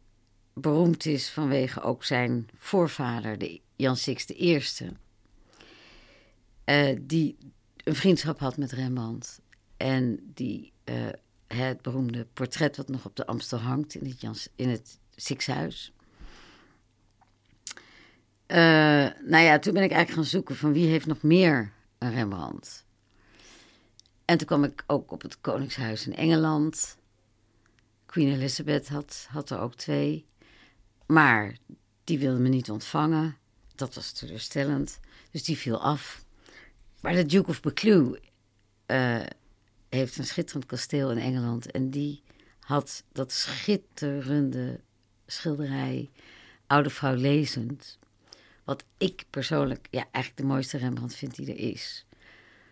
beroemd 0.53 1.05
is 1.05 1.29
vanwege 1.29 1.81
ook 1.81 2.03
zijn 2.03 2.49
voorvader, 2.57 3.37
de 3.37 3.61
Jan 3.75 3.97
Six 3.97 4.27
Eerste, 4.27 4.93
eh, 6.63 6.97
die 7.01 7.37
een 7.83 7.95
vriendschap 7.95 8.39
had 8.39 8.57
met 8.57 8.71
Rembrandt. 8.71 9.41
En 9.77 10.31
die 10.33 10.73
eh, 10.83 10.95
het 11.47 11.81
beroemde 11.81 12.27
portret 12.33 12.77
wat 12.77 12.87
nog 12.87 13.05
op 13.05 13.15
de 13.15 13.25
Amstel 13.25 13.59
hangt 13.59 13.95
in 13.95 14.07
het, 14.09 14.21
Jans, 14.21 14.49
in 14.55 14.69
het 14.69 14.99
Sixhuis. 15.15 15.93
Eh, 18.45 18.57
nou 19.25 19.43
ja, 19.43 19.59
toen 19.59 19.73
ben 19.73 19.83
ik 19.83 19.91
eigenlijk 19.91 20.11
gaan 20.11 20.23
zoeken 20.23 20.55
van 20.55 20.73
wie 20.73 20.87
heeft 20.87 21.05
nog 21.05 21.21
meer 21.21 21.71
een 21.97 22.11
Rembrandt. 22.11 22.85
En 24.25 24.37
toen 24.37 24.47
kwam 24.47 24.63
ik 24.63 24.83
ook 24.87 25.11
op 25.11 25.21
het 25.21 25.41
Koningshuis 25.41 26.07
in 26.07 26.15
Engeland. 26.15 26.97
Queen 28.05 28.33
Elizabeth 28.33 28.87
had, 28.87 29.27
had 29.29 29.49
er 29.49 29.59
ook 29.59 29.75
twee. 29.75 30.25
Maar 31.05 31.57
die 32.03 32.19
wilde 32.19 32.39
me 32.39 32.49
niet 32.49 32.69
ontvangen. 32.69 33.37
Dat 33.75 33.95
was 33.95 34.11
teleurstellend. 34.11 34.99
Dus 35.31 35.43
die 35.43 35.57
viel 35.57 35.81
af. 35.81 36.25
Maar 37.01 37.13
de 37.13 37.25
Duke 37.25 37.49
of 37.49 37.61
Buccleuch 37.61 38.19
eh, 38.85 39.21
heeft 39.89 40.17
een 40.17 40.25
schitterend 40.25 40.65
kasteel 40.65 41.11
in 41.11 41.17
Engeland. 41.17 41.71
En 41.71 41.89
die 41.89 42.23
had 42.59 43.03
dat 43.11 43.31
schitterende 43.31 44.79
schilderij 45.25 46.09
Oude 46.67 46.89
Vrouw 46.89 47.15
Lezend. 47.15 47.99
Wat 48.63 48.83
ik 48.97 49.25
persoonlijk 49.29 49.87
ja, 49.91 50.05
eigenlijk 50.11 50.37
de 50.37 50.53
mooiste 50.53 50.77
Rembrandt 50.77 51.15
vind 51.15 51.35
die 51.35 51.51
er 51.51 51.71
is. 51.71 52.05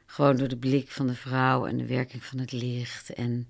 Gewoon 0.05 0.35
door 0.35 0.47
de 0.47 0.57
blik 0.57 0.91
van 0.91 1.07
de 1.07 1.15
vrouw 1.15 1.65
en 1.65 1.77
de 1.77 1.85
werking 1.85 2.23
van 2.23 2.39
het 2.39 2.51
licht. 2.51 3.13
En 3.13 3.49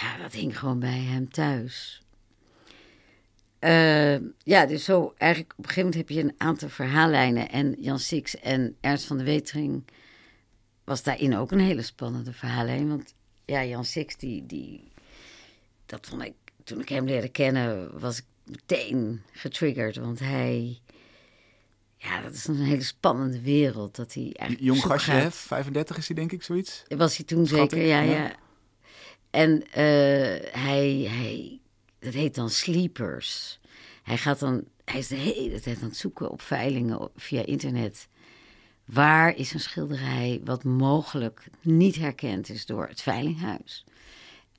ja, 0.00 0.16
dat 0.16 0.32
hing 0.32 0.58
gewoon 0.58 0.78
bij 0.78 0.98
hem 0.98 1.30
thuis. 1.30 2.02
Eh, 3.58 4.16
ja, 4.42 4.66
dus 4.66 4.84
zo 4.84 5.14
eigenlijk 5.16 5.52
op 5.52 5.64
een 5.64 5.70
gegeven 5.70 5.90
moment 5.90 6.08
heb 6.08 6.16
je 6.16 6.22
een 6.22 6.34
aantal 6.38 6.68
verhaallijnen. 6.68 7.50
En 7.50 7.74
Jan 7.78 7.98
Six 7.98 8.40
en 8.40 8.76
Ernst 8.80 9.06
van 9.06 9.18
de 9.18 9.24
Wetering 9.24 9.84
was 10.84 11.02
daarin 11.02 11.36
ook 11.36 11.50
een 11.50 11.60
hele 11.60 11.82
spannende 11.82 12.32
verhaallijn. 12.32 12.88
Want 12.88 13.14
ja, 13.44 13.64
Jan 13.64 13.84
Six, 13.84 14.16
die, 14.16 14.46
die, 14.46 14.92
dat 15.86 16.06
vond 16.06 16.22
ik, 16.22 16.34
toen 16.64 16.80
ik 16.80 16.88
hem 16.88 17.04
leerde 17.04 17.28
kennen, 17.28 18.00
was 18.00 18.18
ik 18.18 18.24
meteen 18.44 19.22
getriggerd, 19.32 19.96
want 19.96 20.18
hij... 20.18 20.80
Ja, 21.98 22.20
dat 22.20 22.32
is 22.32 22.46
een 22.46 22.60
hele 22.60 22.82
spannende 22.82 23.40
wereld. 23.40 23.96
Dat 23.96 24.14
hij 24.14 24.30
eigenlijk 24.32 24.60
Jong 24.60 24.82
gastje, 24.82 25.12
gaat. 25.12 25.22
hè? 25.22 25.30
35 25.30 25.96
is 25.96 26.06
hij 26.06 26.16
denk 26.16 26.32
ik, 26.32 26.42
zoiets. 26.42 26.82
Was 26.88 27.16
hij 27.16 27.26
toen 27.26 27.46
zeker, 27.46 27.78
ja. 27.78 28.00
ja. 28.00 28.32
En 29.36 29.62
eh, 29.70 29.82
hij, 30.62 31.06
hij, 31.08 31.60
dat 31.98 32.12
heet 32.12 32.34
dan 32.34 32.50
sleepers. 32.50 33.58
Hij 34.02 34.16
gaat 34.16 34.38
dan, 34.38 34.64
hij 34.84 34.98
is 34.98 35.08
de 35.08 35.14
hele 35.14 35.60
tijd 35.60 35.82
aan 35.82 35.88
het 35.88 35.96
zoeken 35.96 36.30
op 36.30 36.42
veilingen 36.42 37.10
via 37.16 37.44
internet. 37.44 38.08
Waar 38.84 39.34
is 39.34 39.52
een 39.52 39.60
schilderij 39.60 40.40
wat 40.44 40.64
mogelijk 40.64 41.48
niet 41.60 41.96
herkend 41.96 42.48
is 42.48 42.66
door 42.66 42.86
het 42.88 43.02
veilinghuis? 43.02 43.84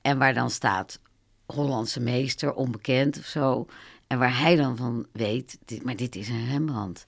En 0.02 0.18
waar 0.18 0.34
dan 0.34 0.50
staat 0.50 1.00
Hollandse 1.46 2.00
meester, 2.00 2.54
onbekend 2.54 3.18
of 3.18 3.26
zo. 3.26 3.66
En 4.06 4.18
waar 4.18 4.38
hij 4.38 4.56
dan 4.56 4.76
van 4.76 5.06
weet, 5.12 5.58
dit, 5.64 5.84
maar 5.84 5.96
dit 5.96 6.16
is 6.16 6.28
een 6.28 6.48
Rembrandt. 6.48 7.06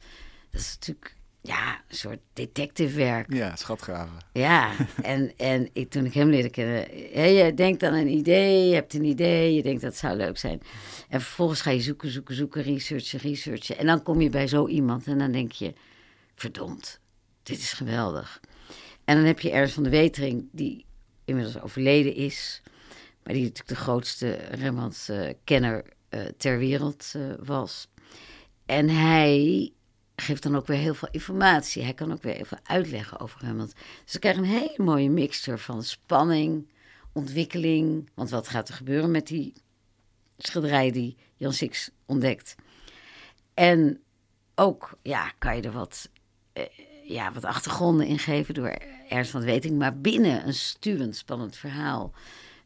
Dat 0.50 0.61
is 0.61 0.74
natuurlijk, 0.74 1.16
ja, 1.42 1.83
een 1.88 1.96
soort 1.96 2.18
detectivewerk. 2.33 3.33
Ja, 3.33 3.57
schatgraven. 3.57 4.16
Ja, 4.33 4.72
en, 5.03 5.33
en 5.37 5.68
ik, 5.72 5.90
toen 5.90 6.05
ik 6.05 6.14
hem 6.14 6.29
leerde 6.29 6.50
kennen, 6.50 6.87
hè, 7.12 7.24
je 7.24 7.55
denkt 7.55 7.83
aan 7.83 7.94
een 7.94 8.09
idee, 8.09 8.68
je 8.68 8.74
hebt 8.74 8.94
een 8.94 9.05
idee, 9.05 9.55
je 9.55 9.62
denkt 9.62 9.83
dat 9.83 9.96
zou 9.96 10.16
leuk 10.16 10.38
zijn. 10.38 10.61
En 11.09 11.20
vervolgens 11.20 11.61
ga 11.61 11.70
je 11.70 11.81
zoeken, 11.81 12.11
zoeken, 12.11 12.35
zoeken, 12.35 12.62
researchen, 12.62 13.18
researchen. 13.18 13.79
En 13.79 13.87
dan 13.87 14.03
kom 14.03 14.20
je 14.20 14.29
bij 14.29 14.46
zo 14.46 14.66
iemand 14.66 15.07
en 15.07 15.18
dan 15.18 15.33
denk 15.33 15.53
je, 15.53 15.72
verdomd, 16.35 17.00
dit 17.42 17.59
is 17.59 17.72
geweldig. 17.72 18.40
En 19.05 19.16
dan 19.16 19.24
heb 19.24 19.40
je 19.40 19.50
Ernst 19.50 19.74
van 19.74 19.83
de 19.83 19.90
Wetering, 19.90 20.48
die 20.53 20.85
inmiddels 21.24 21.61
overleden 21.61 22.14
is, 22.14 22.62
maar 23.22 23.35
die 23.35 23.42
natuurlijk 23.42 23.68
de 23.68 23.85
grootste 23.85 24.31
Rembrandt-kenner 24.33 25.85
eh, 26.09 26.20
ter 26.37 26.59
wereld 26.59 27.12
eh, 27.16 27.22
was. 27.38 27.88
En 28.66 28.88
hij 28.88 29.72
geeft 30.20 30.42
dan 30.42 30.56
ook 30.56 30.66
weer 30.66 30.78
heel 30.78 30.94
veel 30.94 31.09
informatie. 31.11 31.83
Hij 31.83 31.94
kan 31.94 32.12
ook 32.12 32.22
weer 32.22 32.35
even 32.35 32.61
uitleggen 32.62 33.20
over 33.20 33.40
Rembrandt. 33.40 33.74
Dus 34.04 34.12
we 34.12 34.18
krijgen 34.18 34.42
een 34.42 34.48
hele 34.48 34.85
mooie 34.85 35.11
mixture 35.11 35.59
van 35.59 35.83
spanning, 35.83 36.68
ontwikkeling. 37.12 38.11
Want 38.14 38.30
wat 38.30 38.48
gaat 38.48 38.68
er 38.68 38.74
gebeuren 38.74 39.11
met 39.11 39.26
die 39.26 39.52
schilderij 40.37 40.90
die 40.90 41.16
Jan 41.37 41.52
Six 41.52 41.90
ontdekt? 42.06 42.54
En 43.54 44.00
ook, 44.54 44.98
ja, 45.02 45.33
kan 45.38 45.56
je 45.56 45.62
er 45.62 45.72
wat, 45.72 46.11
eh, 46.52 46.64
ja, 47.04 47.33
wat 47.33 47.44
achtergronden 47.44 48.06
in 48.06 48.18
geven 48.18 48.54
door 48.54 48.76
Ernst 49.09 49.30
van 49.30 49.42
Weting. 49.42 49.78
Maar 49.78 49.98
binnen 49.98 50.46
een 50.46 50.54
stuwend, 50.54 51.16
spannend 51.16 51.56
verhaal. 51.56 52.12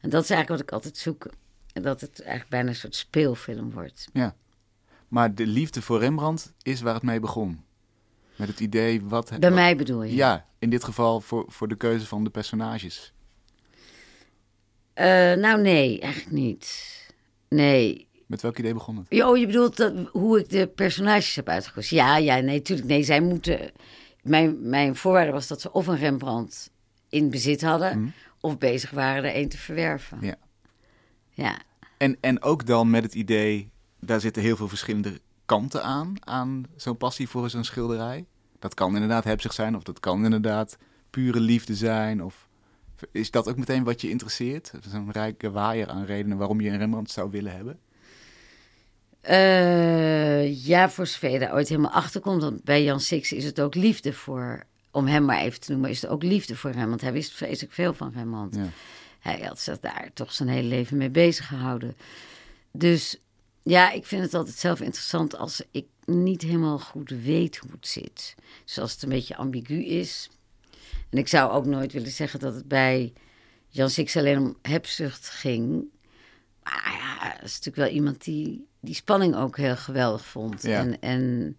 En 0.01 0.11
dat 0.11 0.23
is 0.23 0.31
eigenlijk 0.31 0.49
wat 0.49 0.61
ik 0.61 0.73
altijd 0.73 0.97
zoek. 0.97 1.27
Dat 1.73 2.01
het 2.01 2.21
eigenlijk 2.21 2.51
bijna 2.51 2.69
een 2.69 2.75
soort 2.75 2.95
speelfilm 2.95 3.71
wordt. 3.71 4.09
Ja. 4.13 4.35
Maar 5.15 5.35
de 5.35 5.47
liefde 5.47 5.83
voor 5.83 5.99
Rembrandt 5.99 6.53
is 6.63 6.81
waar 6.81 6.95
het 6.95 7.03
mee 7.03 7.21
begon. 7.21 7.65
Met 8.37 8.49
het 8.49 8.61
idee 8.61 9.03
wat... 9.03 9.29
Bij 9.29 9.39
wat- 9.39 9.53
mij 9.53 9.77
bedoel 9.77 10.03
je? 10.03 10.15
Ja, 10.15 10.47
in 10.59 10.71
dit 10.71 10.85
geval 10.85 11.21
voor, 11.21 11.45
voor 11.49 11.69
de 11.69 11.77
keuze 11.77 12.07
van 12.07 12.25
de 12.25 12.31
personages. 12.31 13.13
Eh, 14.93 15.07
nou, 15.35 15.61
nee, 15.61 16.01
eigenlijk 16.01 16.33
niet. 16.33 16.93
Nee. 17.49 18.09
Met 18.27 18.43
welk 18.43 18.59
idee 18.59 18.73
begon 18.73 18.97
het? 18.97 19.07
Jo, 19.09 19.37
je 19.37 19.47
bedoelt 19.47 19.77
dat, 19.77 19.95
hoe 20.13 20.39
ik 20.39 20.49
de 20.49 20.67
personages 20.67 21.35
heb 21.35 21.49
uitgekozen? 21.49 21.97
Ja, 21.97 22.17
ja, 22.17 22.35
nee, 22.41 22.57
natuurlijk. 22.59 22.89
Nee, 22.89 23.03
zij 23.03 23.21
moeten... 23.21 23.73
Mijn, 24.23 24.69
mijn 24.69 24.97
voorwaarde 24.97 25.33
was 25.33 25.47
dat 25.47 25.61
ze 25.61 25.73
of 25.73 25.87
een 25.87 25.99
Rembrandt 25.99 26.71
in 27.09 27.31
bezit 27.31 27.63
hadden... 27.63 28.15
of 28.41 28.59
bezig 28.59 28.91
waren 28.91 29.25
er 29.25 29.37
een 29.37 29.49
te 29.49 29.59
verwerven. 29.59 30.19
Ja. 30.21 30.37
Ja. 31.31 31.59
En, 31.99 32.17
en 32.21 32.43
ook 32.43 32.67
dan 32.67 32.91
met 32.91 33.03
het 33.03 33.15
idee, 33.15 33.73
daar 34.05 34.21
zitten 34.21 34.43
heel 34.43 34.57
veel 34.57 34.69
verschillende 34.69 35.21
kanten 35.47 35.83
aan, 35.83 36.15
aan 36.21 36.65
zo'n 36.77 36.97
passie 36.97 37.29
voor 37.29 37.51
zo'n 37.51 37.65
schilderij. 37.65 38.25
Dat 38.59 38.75
kan 38.75 38.95
inderdaad 38.95 39.25
hebzig 39.25 39.53
zijn, 39.53 39.77
of 39.77 39.83
dat 39.83 40.01
kan 40.01 40.25
inderdaad 40.25 40.77
pure 41.11 41.41
liefde 41.41 41.75
zijn. 41.75 42.25
Of 42.25 42.49
is 43.11 43.31
dat 43.31 43.49
ook 43.49 43.57
meteen 43.57 43.85
wat 43.85 44.01
je 44.01 44.11
interesseert? 44.11 44.73
Zo'n 44.89 45.13
rijke 45.13 45.51
waaier 45.51 45.89
aan 45.89 46.05
redenen 46.05 46.37
waarom 46.37 46.61
je 46.61 46.71
een 46.71 46.79
Rembrandt 46.79 47.11
zou 47.11 47.31
willen 47.31 47.53
hebben? 47.53 47.79
Eh, 49.21 50.67
ja, 50.67 50.91
voor 50.91 51.07
zover 51.07 51.31
je 51.31 51.39
daar 51.39 51.55
ooit 51.55 51.69
helemaal 51.69 51.91
achter 51.91 52.21
komt. 52.21 52.43
Want 52.43 52.65
bij 52.65 52.85
Jan 52.85 53.01
Six 53.01 53.33
is 53.33 53.45
het 53.45 53.61
ook 53.61 53.75
liefde 53.75 54.13
voor... 54.13 54.65
Om 54.91 55.07
hem 55.07 55.25
maar 55.25 55.41
even 55.41 55.61
te 55.61 55.73
noemen, 55.73 55.91
is 55.91 56.03
het 56.03 56.11
ook 56.11 56.23
liefde 56.23 56.57
voor 56.57 56.71
hem. 56.71 56.89
Want 56.89 57.01
hij 57.01 57.13
wist 57.13 57.33
vreselijk 57.33 57.73
veel 57.73 57.95
van 57.95 58.13
Rembrandt. 58.15 58.57
Ja. 58.57 58.69
Hij 59.21 59.41
had 59.41 59.61
zich 59.61 59.81
daar 59.81 60.11
toch 60.15 60.33
zijn 60.33 60.49
hele 60.49 60.69
leven 60.69 60.97
mee 60.97 61.11
bezig 61.11 61.47
gehouden. 61.47 61.97
Dus 62.73 63.19
ja, 63.65 63.91
ik 63.91 64.07
vind 64.07 64.23
het 64.23 64.35
altijd 64.35 64.57
zelf 64.57 64.81
interessant 64.81 65.37
als 65.37 65.63
ik 65.71 65.87
niet 66.05 66.43
helemaal 66.43 66.79
goed 66.79 67.11
weet 67.11 67.57
hoe 67.57 67.71
het 67.71 67.89
zit. 67.89 68.35
Dus 68.65 68.79
als 68.79 68.93
het 68.93 69.03
een 69.03 69.09
beetje 69.09 69.37
ambigu 69.37 69.85
is. 69.85 70.31
En 71.11 71.19
ik 71.19 71.29
zou 71.29 71.51
ook 71.51 71.67
nooit 71.67 71.93
willen 71.93 72.11
zeggen 72.11 72.41
dat 72.41 72.55
het 72.55 72.69
bij 72.69 73.13
Jan 73.69 73.91
Six 73.91 74.17
alleen 74.17 74.39
om 74.39 74.57
hebzucht 74.63 75.29
ging. 75.29 75.85
Maar 76.63 77.19
ja, 77.21 77.29
dat 77.29 77.45
is 77.45 77.59
natuurlijk 77.59 77.77
wel 77.77 77.97
iemand 77.97 78.25
die 78.25 78.67
die 78.81 78.95
spanning 78.95 79.37
ook 79.37 79.57
heel 79.57 79.77
geweldig 79.77 80.25
vond. 80.27 80.63
Ja. 80.63 80.79
En, 80.79 81.01
en 81.01 81.57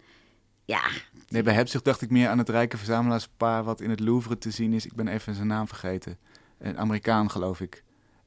ja, 0.65 0.89
Nee, 1.29 1.43
bij 1.43 1.53
hebzucht 1.53 1.85
dacht 1.85 2.01
ik 2.01 2.09
meer 2.09 2.27
aan 2.27 2.37
het 2.37 2.49
rijke 2.49 2.77
verzamelaarspaar 2.77 3.63
wat 3.63 3.81
in 3.81 3.89
het 3.89 3.99
Louvre 3.99 4.37
te 4.37 4.51
zien 4.51 4.73
is. 4.73 4.85
Ik 4.85 4.95
ben 4.95 5.07
even 5.07 5.35
zijn 5.35 5.47
naam 5.47 5.67
vergeten. 5.67 6.17
Een 6.57 6.77
Amerikaan, 6.77 7.31
geloof 7.31 7.61
ik. 7.61 7.83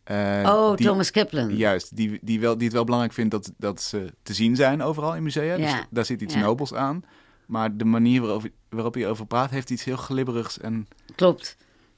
Eh, 0.08 0.42
oh, 0.46 0.76
die- 0.76 0.86
Thomas 0.86 1.10
Kaplan. 1.10 1.56
Juist, 1.56 1.96
die, 1.96 2.18
die, 2.22 2.40
wel, 2.40 2.54
die 2.54 2.64
het 2.64 2.72
wel 2.74 2.84
belangrijk 2.84 3.14
vindt 3.14 3.30
dat, 3.30 3.52
dat 3.56 3.82
ze 3.82 4.12
te 4.22 4.34
zien 4.34 4.56
zijn 4.56 4.82
overal 4.82 5.14
in 5.16 5.22
musea. 5.22 5.56
Dus 5.56 5.70
Ja. 5.70 5.86
daar 5.90 6.04
zit 6.04 6.20
iets 6.20 6.34
Ja. 6.34 6.40
nobels 6.40 6.74
aan. 6.74 7.02
Maar 7.46 7.76
de 7.76 7.84
manier 7.84 8.20
waarop, 8.20 8.48
waarop 8.68 8.94
hij 8.94 9.08
over 9.08 9.26
praat, 9.26 9.50
heeft 9.50 9.70
iets 9.70 9.84
heel 9.84 9.96
glibberigs. 9.96 10.58
En 10.60 10.88
Klopt. 11.14 11.56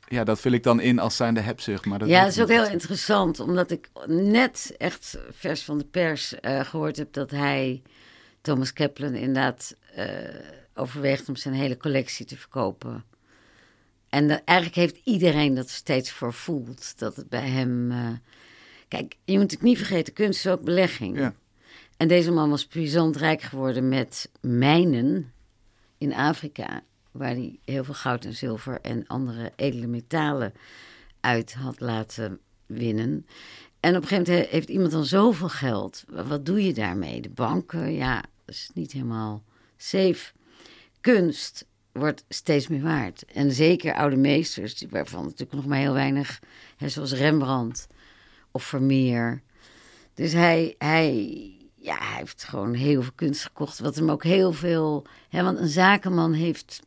ja, 0.08 0.24
dat 0.24 0.40
vul 0.40 0.52
ik 0.52 0.62
dan 0.62 0.80
in 0.80 0.98
als 0.98 1.16
zijnde 1.16 1.40
hebzucht. 1.40 1.84
Maar 1.86 1.98
dat 1.98 2.08
ja, 2.08 2.22
dat 2.24 2.32
is 2.32 2.40
ook 2.40 2.48
heel 2.48 2.66
interessant, 2.68 3.40
omdat 3.40 3.70
ik 3.70 3.90
net 4.06 4.74
echt 4.78 5.18
vers 5.30 5.62
van 5.62 5.78
de 5.78 5.84
pers 5.84 6.40
eh, 6.40 6.60
gehoord 6.64 6.96
heb 6.96 7.12
dat 7.12 7.30
hij, 7.30 7.82
Thomas 8.40 8.72
Kaplan, 8.72 9.14
inderdaad 9.14 9.74
eh, 9.94 10.06
overweegt 10.74 11.28
om 11.28 11.36
zijn 11.36 11.54
hele 11.54 11.76
collectie 11.76 12.26
te 12.26 12.36
verkopen. 12.36 13.04
En 14.10 14.28
dat- 14.28 14.42
eigenlijk 14.44 14.78
heeft 14.78 15.00
iedereen 15.04 15.54
dat 15.54 15.68
steeds 15.68 16.10
voor 16.10 16.34
dat 16.96 17.16
het 17.16 17.28
bij 17.28 17.48
hem... 17.48 17.90
eh, 17.90 18.08
Kijk, 18.88 19.16
je 19.24 19.38
moet 19.38 19.50
het 19.50 19.62
niet 19.62 19.76
vergeten, 19.76 20.12
kunst 20.12 20.44
is 20.46 20.52
ook 20.52 20.62
belegging. 20.62 21.18
Ja. 21.18 21.34
En 21.96 22.08
deze 22.08 22.30
man 22.30 22.50
was 22.50 22.66
puissant 22.66 23.16
rijk 23.16 23.42
geworden 23.42 23.88
met 23.88 24.30
mijnen 24.40 25.32
in 25.98 26.14
Afrika, 26.14 26.82
waar 27.10 27.28
hij 27.30 27.58
heel 27.64 27.84
veel 27.84 27.94
goud 27.94 28.24
en 28.24 28.34
zilver 28.34 28.80
en 28.80 29.06
andere 29.06 29.52
edele 29.56 29.86
metalen 29.86 30.52
uit 31.20 31.54
had 31.54 31.80
laten 31.80 32.38
winnen. 32.66 33.26
En 33.80 33.96
op 33.96 34.02
een 34.02 34.08
gegeven 34.08 34.32
moment 34.32 34.46
he- 34.46 34.52
heeft 34.56 34.68
iemand 34.68 34.90
dan 34.92 35.04
zoveel 35.04 35.48
geld. 35.48 36.04
Wa- 36.08 36.24
Wat 36.24 36.46
doe 36.46 36.64
je 36.64 36.72
daarmee? 36.74 37.20
De 37.20 37.30
banken, 37.30 37.92
ja, 37.92 38.14
dat 38.44 38.54
is 38.54 38.70
niet 38.74 38.92
helemaal 38.92 39.42
safe. 39.76 40.32
Kunst 41.00 41.66
wordt 41.92 42.24
steeds 42.28 42.68
meer 42.68 42.82
waard. 42.82 43.24
En 43.24 43.52
zeker 43.52 43.94
oude 43.94 44.16
meesters, 44.16 44.84
waarvan 44.90 45.22
natuurlijk 45.24 45.52
nog 45.52 45.66
maar 45.66 45.78
heel 45.78 45.92
weinig, 45.92 46.40
hè, 46.76 46.88
zoals 46.88 47.12
Rembrandt 47.12 47.86
of 48.50 48.62
Vermeer. 48.62 49.42
Dus 50.14 50.32
hij, 50.32 50.74
hij, 50.78 51.40
ja, 51.74 51.96
hij 51.98 52.16
heeft 52.16 52.44
gewoon 52.44 52.74
heel 52.74 53.02
veel 53.02 53.12
kunst 53.14 53.42
gekocht. 53.42 53.78
Wat 53.78 53.96
hem 53.96 54.10
ook 54.10 54.24
heel 54.24 54.52
veel. 54.52 55.06
Hè, 55.28 55.42
want 55.42 55.58
een 55.58 55.68
zakenman 55.68 56.32
heeft. 56.32 56.82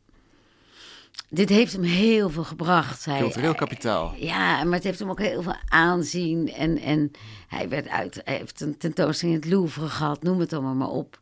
Dit 1.28 1.48
heeft 1.48 1.72
hem 1.72 1.82
heel 1.82 2.30
veel 2.30 2.44
gebracht. 2.44 3.04
Hij, 3.04 3.18
Cultureel 3.18 3.54
kapitaal. 3.54 4.14
ja, 4.16 4.64
maar 4.64 4.74
het 4.74 4.84
heeft 4.84 4.98
hem 4.98 5.10
ook 5.10 5.20
heel 5.20 5.42
veel 5.42 5.56
aanzien. 5.68 6.52
En, 6.52 6.78
en 6.78 7.10
hij, 7.48 7.68
werd 7.68 7.88
uit, 7.88 8.20
hij 8.24 8.36
heeft 8.36 8.60
een 8.60 8.76
tentoonstelling 8.76 9.36
in 9.36 9.42
het 9.42 9.52
Louvre 9.52 9.88
gehad, 9.88 10.22
noem 10.22 10.40
het 10.40 10.52
allemaal 10.52 10.74
maar 10.74 10.88
op. 10.88 11.18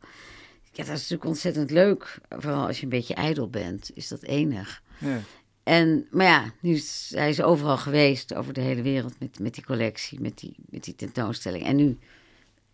Ja, 0.75 0.85
dat 0.85 0.95
is 0.95 1.01
natuurlijk 1.01 1.25
ontzettend 1.25 1.71
leuk. 1.71 2.19
Vooral 2.29 2.67
als 2.67 2.77
je 2.77 2.83
een 2.83 2.89
beetje 2.89 3.15
ijdel 3.15 3.49
bent, 3.49 3.91
is 3.95 4.09
dat 4.09 4.23
enig. 4.23 4.83
Ja. 4.99 5.21
En, 5.63 6.07
maar 6.11 6.27
ja, 6.27 6.53
nu 6.61 6.75
is, 6.75 7.13
hij 7.15 7.29
is 7.29 7.43
overal 7.43 7.77
geweest, 7.79 8.35
over 8.35 8.53
de 8.53 8.61
hele 8.61 8.83
wereld, 8.83 9.21
met, 9.21 9.39
met 9.39 9.55
die 9.55 9.65
collectie, 9.65 10.21
met 10.21 10.39
die, 10.39 10.55
met 10.71 10.85
die 10.85 10.95
tentoonstelling. 10.95 11.65
En 11.65 11.77
nu 11.77 11.99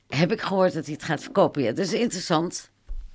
heb 0.09 0.33
ik 0.33 0.41
gehoord 0.41 0.73
dat 0.73 0.85
hij 0.85 0.95
het 0.95 1.03
gaat 1.03 1.23
verkopen. 1.23 1.63
Ja, 1.63 1.69
dat 1.73 1.87
is 1.87 1.93
interessant. 1.93 2.71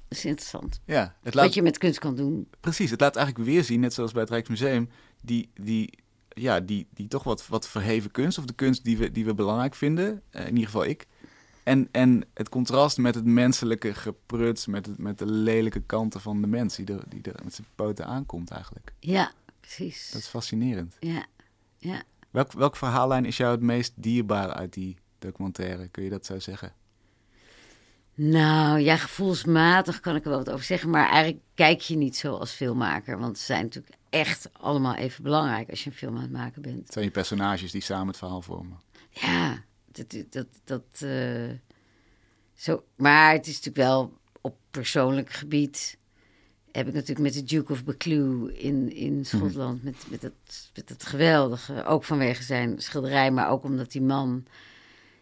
Dat 0.08 0.17
is 0.17 0.26
interessant. 0.26 0.82
ja, 0.86 1.15
het 1.22 1.34
laat, 1.34 1.46
Wat 1.46 1.54
je 1.54 1.62
met 1.62 1.78
kunst 1.78 2.00
kan 2.00 2.15
doen. 2.15 2.48
precies. 2.60 2.91
Het 2.91 3.00
laat 3.00 3.15
eigenlijk 3.15 3.48
weer 3.48 3.63
zien, 3.63 3.80
net 3.80 3.93
zoals 3.93 4.12
bij 4.12 4.22
het 4.22 4.32
Rijksmuseum, 4.32 4.89
die, 5.22 5.50
die, 5.54 5.93
ja, 6.30 6.60
die, 6.60 6.88
die 6.93 7.08
toch 7.08 7.24
wat, 7.24 7.48
wat 7.48 7.67
verheven 7.67 8.12
kunst, 8.12 8.38
of 8.38 8.46
de 8.46 8.54
kunst 8.54 8.84
die 8.84 8.98
we, 8.98 9.12
die 9.12 9.26
we 9.26 9.34
belangrijk 9.34 9.76
vinden, 9.76 10.22
eh, 10.30 10.41
in 10.41 10.50
ieder 10.50 10.65
geval 10.65 10.86
ik. 10.86 11.08
En, 11.63 11.88
en 11.91 12.26
het 12.34 12.49
contrast 12.49 12.97
met 12.97 13.15
het 13.15 13.26
menselijke 13.26 13.93
gepruts, 13.93 14.65
met, 14.65 14.86
het, 14.86 14.97
met 14.97 15.17
de 15.17 15.26
lelijke 15.26 15.82
kanten 15.82 16.21
van 16.21 16.41
de 16.41 16.47
mens 16.47 16.76
die 16.76 16.86
er, 16.86 17.04
die 17.08 17.21
er 17.21 17.43
met 17.43 17.54
zijn 17.54 17.67
poten 17.76 18.06
aankomt 18.06 18.52
eigenlijk. 18.52 18.93
Ja, 18.99 19.32
precies. 19.60 20.12
Dat 20.12 20.21
is 20.21 20.28
fascinerend. 20.28 20.97
Ja, 20.99 21.26
ja. 21.78 22.04
Welk, 22.32 22.52
welk 22.52 22.76
verhaallijn 22.76 23.26
is 23.26 23.38
jou 23.38 23.52
het 23.52 23.62
meest 23.62 23.93
dierbaar 23.95 24.54
uit 24.54 24.73
die 24.73 24.97
documentaire? 25.19 25.88
Kun 25.88 26.04
je 26.04 26.10
dat 26.10 26.26
zo 26.26 26.39
zeggen? 26.39 26.73
Nou 28.15 28.80
ja, 28.80 28.97
gevoelsmatig 28.97 29.99
kan 29.99 30.15
ik 30.15 30.23
er 30.23 30.30
wel 30.30 30.38
wat 30.38 30.49
over 30.49 30.65
zeggen. 30.65 30.89
Maar 30.89 31.10
eigenlijk 31.10 31.43
kijk 31.54 31.82
je 31.82 31.95
niet 31.95 32.17
zo 32.17 32.36
als 32.36 32.52
filmmaker. 32.52 33.19
Want 33.19 33.38
ze 33.38 33.43
zijn 33.45 33.63
natuurlijk 33.63 33.95
echt 34.10 34.49
allemaal 34.54 34.95
even 34.95 35.23
belangrijk 35.23 35.69
als 35.69 35.84
je 35.84 35.89
een 35.89 35.95
film 35.95 36.15
aan 36.15 36.21
het 36.21 36.32
maken 36.32 36.62
bent. 36.62 36.80
Het 36.80 36.93
zijn 36.93 37.06
je 37.06 37.12
personages 37.12 37.71
die 37.71 37.82
samen 37.82 38.08
het 38.08 38.17
verhaal 38.17 38.41
vormen. 38.41 38.80
Ja, 39.10 39.63
dat. 39.95 40.15
dat, 40.29 40.47
dat 40.63 40.84
eh, 41.01 41.49
zo. 42.53 42.84
Maar 42.95 43.32
het 43.34 43.47
is 43.47 43.56
natuurlijk 43.56 43.86
wel 43.88 44.17
op 44.41 44.56
persoonlijk 44.71 45.29
gebied. 45.32 45.97
Heb 46.71 46.88
ik 46.88 46.93
natuurlijk 46.93 47.19
met 47.19 47.34
de 47.34 47.43
Duke 47.43 47.71
of 47.71 47.84
Buccleuch 47.84 48.51
in, 48.58 48.93
in 48.95 49.25
Schotland. 49.25 49.84
Met, 49.84 49.95
met, 50.10 50.21
het, 50.21 50.71
met 50.75 50.89
het 50.89 51.06
geweldige. 51.06 51.86
Ook 51.86 52.03
vanwege 52.03 52.43
zijn 52.43 52.82
schilderij, 52.82 53.32
maar 53.32 53.49
ook 53.49 53.63
omdat 53.63 53.91
die 53.91 54.01
man. 54.01 54.45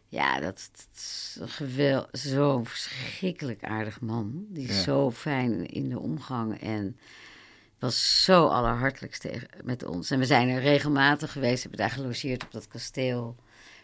Ja, 0.08 0.40
dat, 0.40 0.70
dat 0.72 0.88
is 0.96 1.38
een 1.40 1.48
geweld, 1.50 2.08
zo'n 2.12 2.66
verschrikkelijk 2.66 3.64
aardig 3.64 4.02
man. 4.02 4.46
Die 4.50 4.68
is 4.68 4.76
Ja. 4.76 4.82
zo 4.82 5.12
fijn 5.12 5.66
in 5.66 5.90
de 5.90 6.00
omgang 6.00 6.62
en 6.62 6.98
was 7.80 8.24
zo 8.24 8.48
allerhartelijkst 8.48 9.28
met 9.64 9.86
ons. 9.86 10.12
En 10.12 10.20
we 10.20 10.26
zijn 10.26 10.50
er 10.50 10.62
regelmatig 10.62 11.32
geweest, 11.32 11.62
hebben 11.62 11.80
daar 11.80 11.90
gelogeerd 11.90 12.44
op 12.44 12.52
dat 12.52 12.68
kasteel. 12.68 13.36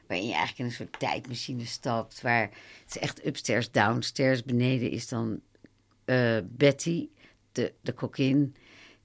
Waarin 0.08 0.28
je 0.28 0.34
eigenlijk 0.34 0.60
in 0.60 0.66
een 0.66 0.72
soort 0.72 1.00
tijdmachine 1.00 1.66
stapt. 1.66 2.22
Waar 2.22 2.42
het 2.42 2.96
is 2.96 2.98
echt 2.98 3.26
upstairs, 3.26 3.72
downstairs. 3.72 4.44
Beneden 4.44 4.92
is 4.92 5.08
dan 5.08 5.42
eh, 6.06 6.38
Betty, 6.44 7.08
de, 7.52 7.74
de 7.82 7.92
kokkin. 7.92 8.56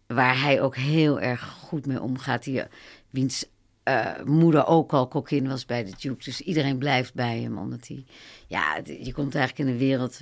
Waar 0.07 0.41
hij 0.41 0.61
ook 0.61 0.77
heel 0.77 1.21
erg 1.21 1.43
goed 1.43 1.87
mee 1.87 2.01
omgaat. 2.01 2.45
Die, 2.45 2.63
wiens 3.11 3.45
eh, 3.83 4.23
moeder 4.25 4.67
ook 4.67 4.93
al 4.93 5.09
kokkin 5.09 5.49
was 5.49 5.65
bij 5.65 5.85
de 5.85 5.93
Duke. 5.99 6.25
Dus 6.25 6.41
iedereen 6.41 6.79
blijft 6.79 7.15
bij 7.15 7.41
hem. 7.41 7.59
Omdat 7.59 7.89
hij... 7.89 8.05
Ja, 8.47 8.81
je 8.85 9.13
komt 9.13 9.35
eigenlijk 9.35 9.69
in 9.69 9.75
een 9.75 9.81
wereld... 9.81 10.21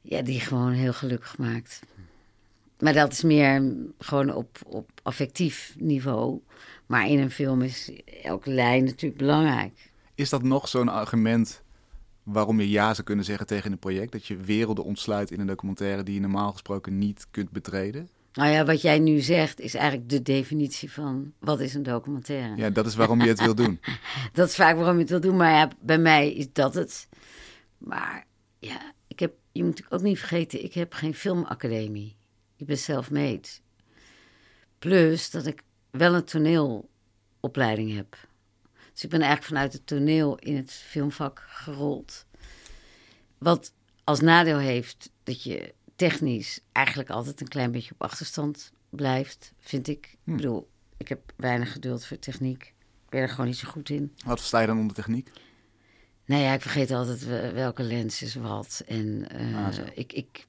Ja, 0.00 0.22
die 0.22 0.40
gewoon 0.40 0.72
heel 0.72 0.92
gelukkig 0.92 1.38
maakt. 1.38 1.80
Maar 2.78 2.92
dat 2.92 3.12
is 3.12 3.22
meer 3.22 3.74
gewoon 3.98 4.34
op, 4.34 4.58
op 4.66 4.90
affectief 5.02 5.74
niveau. 5.78 6.40
Maar 6.86 7.08
in 7.08 7.18
een 7.18 7.30
film 7.30 7.62
is 7.62 7.90
elke 8.22 8.50
lijn 8.50 8.84
natuurlijk 8.84 9.20
belangrijk. 9.20 9.90
Is 10.14 10.30
dat 10.30 10.42
nog 10.42 10.68
zo'n 10.68 10.88
argument 10.88 11.62
waarom 12.22 12.60
je 12.60 12.70
ja 12.70 12.94
zou 12.94 13.06
kunnen 13.06 13.24
zeggen 13.24 13.46
tegen 13.46 13.72
een 13.72 13.78
project? 13.78 14.12
Dat 14.12 14.26
je 14.26 14.36
werelden 14.36 14.84
ontsluit 14.84 15.30
in 15.30 15.40
een 15.40 15.46
documentaire 15.46 16.02
die 16.02 16.14
je 16.14 16.20
normaal 16.20 16.52
gesproken 16.52 16.98
niet 16.98 17.26
kunt 17.30 17.50
betreden? 17.50 18.08
Nou 18.32 18.50
ja, 18.50 18.64
wat 18.64 18.80
jij 18.80 18.98
nu 18.98 19.20
zegt 19.20 19.60
is 19.60 19.74
eigenlijk 19.74 20.08
de 20.08 20.22
definitie 20.22 20.92
van 20.92 21.32
wat 21.38 21.60
is 21.60 21.74
een 21.74 21.82
documentaire. 21.82 22.56
Ja, 22.56 22.70
dat 22.70 22.86
is 22.86 22.94
waarom 22.94 23.20
je 23.20 23.28
het 23.28 23.40
wil 23.40 23.54
doen. 23.54 23.80
Dat 24.32 24.48
is 24.48 24.54
vaak 24.54 24.76
waarom 24.76 24.94
je 24.94 25.00
het 25.00 25.10
wil 25.10 25.20
doen, 25.20 25.36
maar 25.36 25.52
ja, 25.52 25.70
bij 25.80 25.98
mij 25.98 26.32
is 26.32 26.52
dat 26.52 26.74
het. 26.74 27.08
Maar 27.78 28.26
ja, 28.58 28.92
ik 29.06 29.18
heb, 29.18 29.32
je 29.52 29.64
moet 29.64 29.82
ook 29.88 30.02
niet 30.02 30.18
vergeten, 30.18 30.64
ik 30.64 30.74
heb 30.74 30.92
geen 30.92 31.14
filmacademie. 31.14 32.16
Ik 32.56 32.66
ben 32.66 32.78
self-made. 32.78 33.48
Plus 34.78 35.30
dat 35.30 35.46
ik 35.46 35.62
wel 35.96 36.14
een 36.14 36.24
toneelopleiding 36.24 37.94
heb. 37.96 38.16
Dus 38.92 39.04
ik 39.04 39.10
ben 39.10 39.20
eigenlijk 39.20 39.48
vanuit 39.52 39.72
het 39.72 39.86
toneel 39.86 40.36
in 40.38 40.56
het 40.56 40.72
filmvak 40.72 41.44
gerold. 41.48 42.24
Wat 43.38 43.72
als 44.04 44.20
nadeel 44.20 44.58
heeft 44.58 45.10
dat 45.22 45.42
je 45.42 45.74
technisch 45.96 46.60
eigenlijk 46.72 47.10
altijd 47.10 47.40
een 47.40 47.48
klein 47.48 47.70
beetje 47.70 47.92
op 47.92 48.02
achterstand 48.02 48.72
blijft, 48.90 49.52
vind 49.58 49.88
ik. 49.88 50.06
Ik 50.24 50.36
bedoel, 50.36 50.68
ik 50.96 51.08
heb 51.08 51.32
weinig 51.36 51.72
geduld 51.72 52.06
voor 52.06 52.18
techniek. 52.18 52.62
Ik 53.04 53.08
ben 53.12 53.20
er 53.20 53.28
gewoon 53.28 53.46
niet 53.46 53.56
zo 53.56 53.68
goed 53.68 53.88
in. 53.88 54.12
Wat 54.24 54.38
versta 54.38 54.60
je 54.60 54.66
dan 54.66 54.78
onder 54.78 54.96
techniek? 54.96 55.30
Nou 56.24 56.42
ja, 56.42 56.52
ik 56.52 56.60
vergeet 56.60 56.90
altijd 56.90 57.24
we- 57.24 57.52
welke 57.52 57.82
lens 57.82 58.22
is 58.22 58.34
wat. 58.34 58.82
En 58.86 59.28
eh, 59.30 59.66
Ah, 59.66 59.76
ik, 59.94 60.12
ik, 60.12 60.46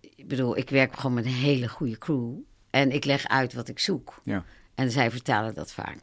ik 0.00 0.28
bedoel, 0.28 0.56
ik 0.56 0.70
werk 0.70 0.96
gewoon 0.96 1.14
met 1.14 1.24
een 1.24 1.30
hele 1.32 1.68
goede 1.68 1.98
crew. 1.98 2.32
En 2.70 2.90
ik 2.90 3.04
leg 3.04 3.28
uit 3.28 3.52
wat 3.52 3.68
ik 3.68 3.78
zoek. 3.78 4.20
Ja. 4.24 4.44
En 4.80 4.90
zij 4.90 5.10
vertalen 5.10 5.54
dat 5.54 5.72
vaak. 5.72 5.98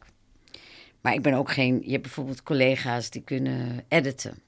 Maar 1.00 1.12
ik 1.14 1.22
ben 1.22 1.34
ook 1.34 1.50
geen... 1.50 1.80
Je 1.84 1.90
hebt 1.90 2.02
bijvoorbeeld 2.02 2.42
collega's 2.42 3.10
die 3.10 3.22
kunnen 3.22 3.84
editen. 3.88 4.38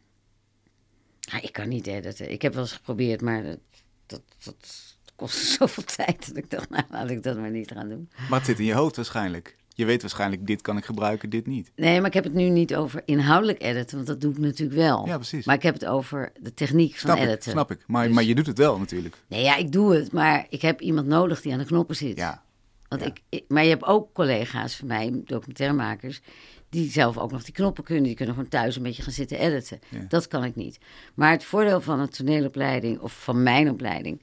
Ik 1.40 1.52
kan 1.52 1.68
niet 1.68 1.86
editen. 1.86 2.30
Ik 2.32 2.42
heb 2.42 2.52
wel 2.52 2.62
eens 2.62 2.72
geprobeerd, 2.72 3.20
maar 3.20 3.42
dat, 3.42 3.58
dat, 4.06 4.22
dat 4.44 4.92
kostte 5.16 5.46
zoveel 5.58 5.84
tijd. 5.84 6.26
Dat 6.28 6.36
ik 6.36 6.50
dacht, 6.50 6.70
nou, 6.70 6.82
laat 6.90 7.10
ik 7.10 7.22
dat 7.22 7.38
maar 7.38 7.50
niet 7.50 7.70
gaan 7.72 7.88
doen. 7.88 8.10
Maar 8.28 8.38
het 8.38 8.48
zit 8.48 8.58
in 8.58 8.64
je 8.64 8.74
hoofd 8.74 8.96
waarschijnlijk. 8.96 9.56
Je 9.74 9.84
weet 9.84 10.00
waarschijnlijk, 10.00 10.46
dit 10.46 10.62
kan 10.62 10.76
ik 10.76 10.84
gebruiken, 10.84 11.30
dit 11.30 11.46
niet. 11.46 11.70
Nee, 11.76 11.98
maar 11.98 12.06
ik 12.08 12.14
heb 12.14 12.24
het 12.24 12.32
nu 12.34 12.48
niet 12.48 12.74
over 12.74 13.02
inhoudelijk 13.04 13.62
editen, 13.62 13.94
want 13.96 14.06
dat 14.08 14.20
doe 14.20 14.32
ik 14.32 14.38
natuurlijk 14.38 14.78
wel. 14.78 15.06
Ja, 15.06 15.16
precies. 15.16 15.44
Maar 15.46 15.54
ik 15.54 15.62
heb 15.62 15.74
het 15.74 15.86
over 15.86 16.32
de 16.40 16.54
techniek 16.54 16.90
van 16.90 16.98
Snap 17.10 17.16
ik, 17.16 17.22
editen. 17.22 17.50
snap 17.52 17.70
ik. 17.70 17.84
Maar, 17.86 18.06
Dus- 18.06 18.14
maar 18.14 18.24
je 18.24 18.34
doet 18.34 18.46
het 18.46 18.58
wel 18.58 18.78
natuurlijk. 18.78 19.16
Nee, 19.26 19.42
ja, 19.42 19.56
ik 19.56 19.72
doe 19.72 19.94
het, 19.94 20.12
maar 20.12 20.46
ik 20.48 20.62
heb 20.62 20.80
iemand 20.80 21.06
nodig 21.06 21.40
die 21.40 21.52
aan 21.52 21.58
de 21.58 21.64
knoppen 21.64 21.96
zit. 21.96 22.16
Ja, 22.16 22.42
Want 22.90 23.02
ja. 23.02 23.12
ik, 23.28 23.44
maar 23.48 23.62
je 23.62 23.68
hebt 23.68 23.84
ook 23.84 24.12
collega's 24.12 24.76
van 24.76 24.86
mij, 24.86 25.22
documentairemakers, 25.24 26.20
die 26.68 26.90
zelf 26.90 27.18
ook 27.18 27.30
nog 27.30 27.44
die 27.44 27.54
knoppen 27.54 27.84
kunnen. 27.84 28.04
Die 28.04 28.14
kunnen 28.14 28.34
gewoon 28.34 28.50
thuis 28.50 28.76
een 28.76 28.82
beetje 28.82 29.02
gaan 29.02 29.12
zitten 29.12 29.38
editen. 29.38 29.80
Ja. 29.88 30.04
Dat 30.08 30.28
kan 30.28 30.44
ik 30.44 30.56
niet. 30.56 30.78
Maar 31.14 31.30
het 31.30 31.44
voordeel 31.44 31.80
van 31.80 32.00
een 32.00 32.08
toneelopleiding, 32.08 33.00
of 33.00 33.22
van 33.22 33.42
mijn 33.42 33.70
opleiding, 33.70 34.22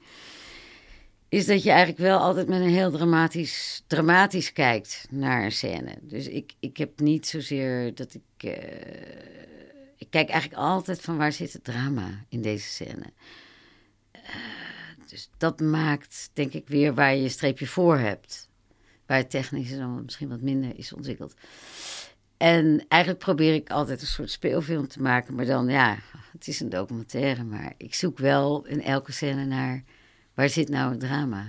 is 1.28 1.46
dat 1.46 1.62
je 1.62 1.68
eigenlijk 1.68 1.98
wel 1.98 2.18
altijd 2.18 2.48
met 2.48 2.60
een 2.60 2.68
heel 2.68 2.90
dramatisch, 2.90 3.82
dramatisch 3.86 4.52
kijkt 4.52 5.06
naar 5.10 5.44
een 5.44 5.52
scène. 5.52 5.98
Dus 6.02 6.28
ik, 6.28 6.52
ik 6.60 6.76
heb 6.76 7.00
niet 7.00 7.26
zozeer 7.26 7.94
dat 7.94 8.14
ik. 8.14 8.50
eh, 8.50 8.52
ik 9.96 10.06
kijk 10.10 10.28
eigenlijk 10.28 10.60
altijd 10.62 11.00
van 11.00 11.16
waar 11.16 11.32
zit 11.32 11.52
het 11.52 11.64
drama 11.64 12.24
in 12.28 12.42
deze 12.42 12.68
scène. 12.68 13.12
Eh, 14.10 14.20
dus 15.06 15.30
dat 15.36 15.60
maakt, 15.60 16.30
denk 16.32 16.52
ik, 16.52 16.68
weer 16.68 16.94
waar 16.94 17.14
je 17.14 17.22
je 17.22 17.28
streepje 17.28 17.66
voor 17.66 17.98
hebt. 17.98 18.47
Waar 19.08 19.26
technisch 19.26 19.76
dan 19.76 20.02
misschien 20.04 20.28
wat 20.28 20.40
minder 20.40 20.78
is 20.78 20.92
ontwikkeld. 20.92 21.34
En 22.36 22.84
eigenlijk 22.88 23.24
probeer 23.24 23.54
ik 23.54 23.70
altijd 23.70 24.00
een 24.00 24.06
soort 24.06 24.30
speelfilm 24.30 24.88
te 24.88 25.02
maken. 25.02 25.34
Maar 25.34 25.46
dan, 25.46 25.68
ja, 25.68 25.98
het 26.32 26.48
is 26.48 26.60
een 26.60 26.68
documentaire. 26.68 27.44
Maar 27.44 27.72
ik 27.76 27.94
zoek 27.94 28.18
wel 28.18 28.66
in 28.66 28.82
elke 28.82 29.12
scène 29.12 29.44
naar... 29.44 29.82
waar 30.34 30.48
zit 30.48 30.68
nou 30.68 30.90
het 30.90 31.00
drama? 31.00 31.44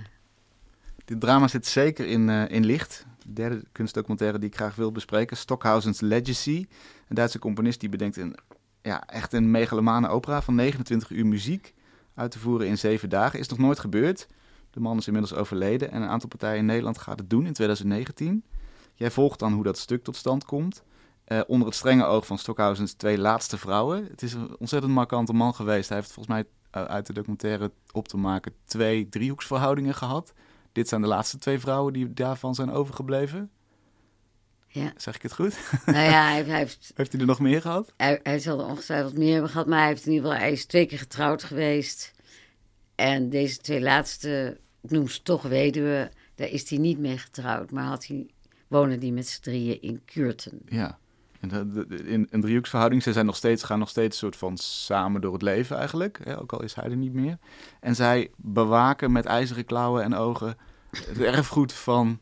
Dit 1.04 1.20
drama 1.20 1.48
zit 1.48 1.66
zeker 1.66 2.06
in, 2.06 2.28
eh, 2.28 2.48
in 2.48 2.64
licht. 2.64 3.06
De 3.24 3.32
derde 3.32 3.62
kunstdocumentaire 3.72 4.38
die 4.38 4.48
ik 4.48 4.56
graag 4.56 4.74
wil 4.74 4.92
bespreken. 4.92 5.36
Stockhausen's 5.36 6.00
Legacy. 6.00 6.66
Een 7.08 7.14
Duitse 7.14 7.38
componist 7.38 7.80
die 7.80 7.88
bedenkt 7.88 8.16
een, 8.16 8.36
ja, 8.82 9.06
echt 9.06 9.32
een 9.32 9.50
megalomane 9.50 10.08
opera 10.08 10.42
van 10.42 10.54
29 10.54 11.10
uur 11.10 11.26
muziek 11.26 11.74
uit 12.14 12.30
te 12.30 12.38
voeren 12.38 12.66
in 12.66 12.78
zeven 12.78 13.08
dagen. 13.08 13.38
Is 13.38 13.48
nog 13.48 13.58
nooit 13.58 13.78
gebeurd. 13.78 14.26
De 14.70 14.80
man 14.80 14.98
is 14.98 15.06
inmiddels 15.06 15.34
overleden 15.34 15.90
en 15.90 16.02
een 16.02 16.08
aantal 16.08 16.28
partijen 16.28 16.58
in 16.58 16.66
Nederland 16.66 16.98
gaat 16.98 17.18
het 17.18 17.30
doen 17.30 17.46
in 17.46 17.52
2019. 17.52 18.44
Jij 18.94 19.10
volgt 19.10 19.38
dan 19.38 19.52
hoe 19.52 19.64
dat 19.64 19.78
stuk 19.78 20.04
tot 20.04 20.16
stand 20.16 20.44
komt. 20.44 20.82
Eh, 21.24 21.40
onder 21.46 21.66
het 21.66 21.76
strenge 21.76 22.04
oog 22.04 22.26
van 22.26 22.38
Stockhausens 22.38 22.92
twee 22.92 23.18
laatste 23.18 23.58
vrouwen. 23.58 24.06
Het 24.10 24.22
is 24.22 24.32
een 24.32 24.56
ontzettend 24.58 24.92
markante 24.92 25.32
man 25.32 25.54
geweest. 25.54 25.88
Hij 25.88 25.98
heeft 25.98 26.12
volgens 26.12 26.34
mij 26.34 26.44
eh, 26.70 26.84
uit 26.84 27.06
de 27.06 27.12
documentaire 27.12 27.70
op 27.92 28.08
te 28.08 28.16
maken 28.16 28.52
twee 28.64 29.08
driehoeksverhoudingen 29.08 29.94
gehad. 29.94 30.32
Dit 30.72 30.88
zijn 30.88 31.00
de 31.00 31.06
laatste 31.06 31.38
twee 31.38 31.58
vrouwen 31.58 31.92
die 31.92 32.12
daarvan 32.12 32.54
zijn 32.54 32.70
overgebleven. 32.70 33.50
Ja. 34.66 34.92
Zeg 34.96 35.14
ik 35.14 35.22
het 35.22 35.32
goed? 35.32 35.58
nou 35.86 35.98
ja, 35.98 36.30
hij, 36.30 36.44
hij 36.44 36.58
heeft, 36.58 36.92
Heeft 36.96 37.12
hij 37.12 37.20
er 37.20 37.26
nog 37.26 37.40
meer 37.40 37.60
gehad? 37.60 37.92
hij, 37.96 38.20
hij 38.22 38.38
zal 38.38 38.60
er 38.60 38.66
ongetwijfeld 38.66 39.18
meer 39.18 39.32
hebben 39.32 39.50
gehad. 39.50 39.66
Maar 39.66 39.78
hij 39.78 39.88
heeft 39.88 40.06
in 40.06 40.12
ieder 40.12 40.26
geval... 40.26 40.42
Hij 40.42 40.52
is 40.52 40.66
twee 40.66 40.86
keer 40.86 40.98
getrouwd 40.98 41.42
geweest. 41.42 42.12
En 43.00 43.28
deze 43.28 43.58
twee 43.58 43.80
laatste, 43.80 44.60
ik 44.80 44.90
noem 44.90 45.08
ze 45.08 45.22
toch 45.22 45.42
weduwe... 45.42 46.10
daar 46.34 46.48
is 46.48 46.70
hij 46.70 46.78
niet 46.78 46.98
mee 46.98 47.18
getrouwd. 47.18 47.70
Maar 47.70 47.84
had 47.84 48.06
hij, 48.06 48.26
wonen 48.68 49.00
die 49.00 49.12
met 49.12 49.28
z'n 49.28 49.42
drieën 49.42 49.82
in 49.82 50.04
Kuurten. 50.04 50.60
Ja. 50.66 50.98
In 51.40 52.26
een 52.30 52.40
driehoeksverhouding, 52.40 53.02
ze 53.02 53.12
zijn 53.12 53.26
nog 53.26 53.36
steeds, 53.36 53.62
gaan 53.62 53.78
nog 53.78 53.88
steeds 53.88 54.18
soort 54.18 54.36
van 54.36 54.56
samen 54.56 55.20
door 55.20 55.32
het 55.32 55.42
leven 55.42 55.76
eigenlijk. 55.76 56.22
Ook 56.38 56.52
al 56.52 56.62
is 56.62 56.74
hij 56.74 56.84
er 56.84 56.96
niet 56.96 57.12
meer. 57.12 57.38
En 57.80 57.94
zij 57.94 58.30
bewaken 58.36 59.12
met 59.12 59.24
ijzeren 59.24 59.64
klauwen 59.64 60.02
en 60.02 60.14
ogen 60.14 60.56
het 60.90 61.20
erfgoed 61.34 61.72
van, 61.72 62.20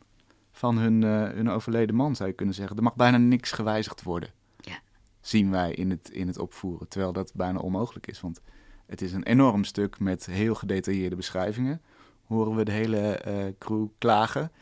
van 0.52 0.78
hun, 0.78 1.02
eh, 1.02 1.34
hun 1.34 1.50
overleden 1.50 1.94
man, 1.94 2.16
zou 2.16 2.28
je 2.28 2.34
kunnen 2.34 2.54
zeggen. 2.54 2.76
Er 2.76 2.82
mag 2.82 2.96
bijna 2.96 3.16
niks 3.16 3.52
gewijzigd 3.52 4.02
worden. 4.02 4.30
Ja. 4.56 4.78
Zien 5.20 5.50
wij 5.50 5.72
in 5.72 5.90
het, 5.90 6.10
in 6.10 6.26
het 6.26 6.38
opvoeren. 6.38 6.88
Terwijl 6.88 7.12
dat 7.12 7.32
bijna 7.34 7.58
onmogelijk 7.58 8.06
is. 8.06 8.20
Want 8.20 8.40
het 8.88 9.02
is 9.02 9.12
een 9.12 9.24
enorm 9.24 9.64
stuk 9.64 10.00
met 10.00 10.26
heel 10.26 10.54
gedetailleerde 10.54 11.16
beschrijvingen. 11.16 11.82
Horen 12.26 12.56
we 12.56 12.64
de 12.64 12.72
hele 12.72 12.98
eh, 12.98 13.44
crew 13.58 13.86
klagen. 13.98 14.52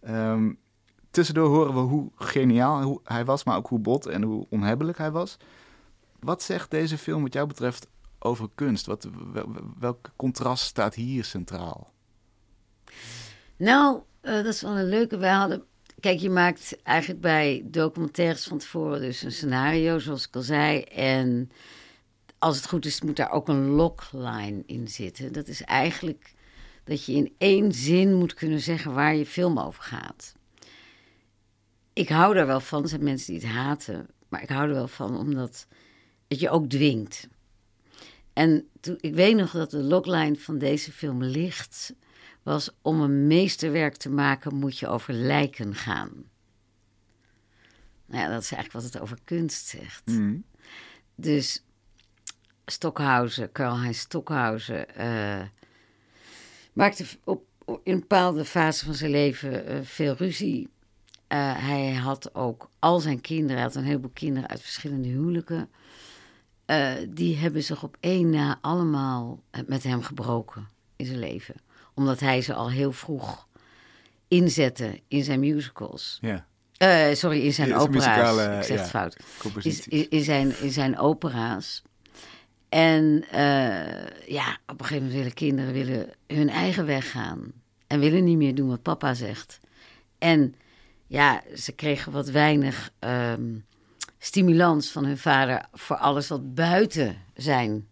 Ehm, 0.00 0.52
tussendoor 1.10 1.48
horen 1.48 1.74
we 1.74 1.80
hoe 1.80 2.10
geniaal 2.14 3.00
hij 3.04 3.24
was, 3.24 3.44
maar 3.44 3.56
ook 3.56 3.68
hoe 3.68 3.78
bot 3.78 4.06
en 4.06 4.22
hoe 4.22 4.46
onhebbelijk 4.50 4.98
hij 4.98 5.10
was. 5.10 5.36
Wat 6.20 6.42
zegt 6.42 6.70
deze 6.70 6.98
film 6.98 7.22
wat 7.22 7.32
jou 7.32 7.46
betreft 7.46 7.86
over 8.18 8.48
kunst? 8.54 8.86
Wat, 8.86 9.08
wel- 9.32 9.54
welk 9.78 10.10
contrast 10.16 10.64
staat 10.64 10.94
hier 10.94 11.24
centraal? 11.24 11.92
Nou, 13.56 14.00
eh, 14.20 14.34
dat 14.34 14.46
is 14.46 14.62
wel 14.62 14.76
een 14.76 14.88
leuke. 14.88 15.16
Wij 15.16 15.32
hadden. 15.32 15.64
Kijk, 16.00 16.18
je 16.18 16.30
maakt 16.30 16.82
eigenlijk 16.82 17.20
bij 17.20 17.62
documentaires 17.64 18.44
van 18.44 18.58
tevoren 18.58 19.00
dus 19.00 19.22
een 19.22 19.32
scenario, 19.32 19.98
zoals 19.98 20.26
ik 20.26 20.36
al 20.36 20.42
zei. 20.42 20.80
En 20.82 21.50
als 22.46 22.56
het 22.56 22.68
goed 22.68 22.86
is, 22.86 23.00
moet 23.00 23.16
daar 23.16 23.30
ook 23.30 23.48
een 23.48 23.66
logline 23.66 24.62
in 24.66 24.88
zitten. 24.88 25.32
Dat 25.32 25.48
is 25.48 25.62
eigenlijk 25.62 26.34
dat 26.84 27.04
je 27.04 27.12
in 27.12 27.34
één 27.38 27.72
zin 27.72 28.14
moet 28.14 28.34
kunnen 28.34 28.60
zeggen 28.60 28.94
waar 28.94 29.14
je 29.14 29.26
film 29.26 29.58
over 29.58 29.82
gaat. 29.82 30.34
Ik 31.92 32.08
hou 32.08 32.34
daar 32.34 32.46
wel 32.46 32.60
van. 32.60 32.82
Er 32.82 32.88
zijn 32.88 33.04
mensen 33.04 33.32
die 33.32 33.42
het 33.42 33.56
haten. 33.56 34.06
Maar 34.28 34.42
ik 34.42 34.48
hou 34.48 34.68
er 34.68 34.74
wel 34.74 34.88
van 34.88 35.18
omdat 35.18 35.66
het 36.28 36.40
je 36.40 36.50
ook 36.50 36.68
dwingt. 36.68 37.28
En 38.32 38.68
toen, 38.80 38.98
ik 39.00 39.14
weet 39.14 39.36
nog 39.36 39.50
dat 39.50 39.70
de 39.70 39.82
logline 39.82 40.36
van 40.36 40.58
deze 40.58 40.92
film 40.92 41.22
Licht 41.22 41.94
was... 42.42 42.70
om 42.82 43.00
een 43.00 43.26
meesterwerk 43.26 43.96
te 43.96 44.10
maken 44.10 44.54
moet 44.54 44.78
je 44.78 44.88
over 44.88 45.14
lijken 45.14 45.74
gaan. 45.74 46.10
Nou 48.06 48.22
ja, 48.22 48.28
dat 48.28 48.42
is 48.42 48.52
eigenlijk 48.52 48.72
wat 48.72 48.92
het 48.92 49.02
over 49.02 49.18
kunst 49.24 49.66
zegt. 49.66 50.06
Mhm. 50.06 50.36
Dus 51.14 51.65
Stockhausen, 52.66 53.52
Karl-Heinz 53.52 53.98
Stockhausen, 53.98 54.94
eh, 54.96 55.42
maakte 56.72 57.04
op, 57.24 57.42
op- 57.64 57.80
in 57.84 57.92
een 57.92 58.00
bepaalde 58.00 58.44
fase 58.44 58.84
van 58.84 58.94
zijn 58.94 59.10
leven 59.10 59.66
eh, 59.66 59.76
veel 59.82 60.14
ruzie. 60.14 60.68
Eh, 61.26 61.38
hij 61.56 61.92
had 61.94 62.34
ook 62.34 62.70
al 62.78 63.00
zijn 63.00 63.20
kinderen, 63.20 63.54
hij 63.56 63.64
had 63.64 63.74
een 63.74 63.84
heleboel 63.84 64.10
kinderen 64.14 64.48
uit 64.48 64.60
verschillende 64.60 65.08
huwelijken. 65.08 65.68
Die 67.08 67.36
hebben 67.36 67.62
zich 67.62 67.82
op 67.82 67.96
één 68.00 68.30
na 68.30 68.58
allemaal 68.60 69.42
met 69.66 69.82
hem 69.82 70.02
gebroken 70.02 70.68
in 70.96 71.06
zijn 71.06 71.18
leven. 71.18 71.54
Omdat 71.94 72.20
hij 72.20 72.42
ze 72.42 72.54
al 72.54 72.70
heel 72.70 72.92
vroeg 72.92 73.46
inzette 74.28 75.00
in 75.08 75.24
zijn 75.24 75.40
musicals. 75.40 76.18
Ja, 76.20 77.14
sorry, 77.14 77.40
in 77.40 77.52
zijn 77.52 77.74
opera's. 77.74 77.94
muzikale, 78.06 78.56
ik 78.56 78.62
zeg 78.62 78.76
ja, 78.76 78.82
het 78.82 78.90
fout. 78.90 79.16
in 80.08 80.24
zijn, 80.24 80.60
in 80.60 80.70
zijn 80.70 80.98
opera's. 80.98 81.82
En 82.68 83.24
eh, 83.30 84.26
ja, 84.28 84.58
op 84.66 84.80
een 84.80 84.86
gegeven 84.86 84.96
moment 84.96 85.12
willen 85.12 85.34
kinderen 85.34 85.72
willen 85.72 86.12
hun 86.26 86.48
eigen 86.48 86.86
weg 86.86 87.10
gaan. 87.10 87.52
En 87.86 88.00
willen 88.00 88.24
niet 88.24 88.36
meer 88.36 88.54
doen 88.54 88.68
wat 88.68 88.82
papa 88.82 89.14
zegt. 89.14 89.60
En 90.18 90.54
ja, 91.06 91.42
ze 91.56 91.72
kregen 91.72 92.12
wat 92.12 92.28
weinig 92.28 92.90
ehm, 92.98 93.54
stimulans 94.18 94.90
van 94.90 95.04
hun 95.04 95.18
vader 95.18 95.66
voor 95.72 95.96
alles 95.96 96.28
wat 96.28 96.54
buiten 96.54 97.16
zijn 97.34 97.88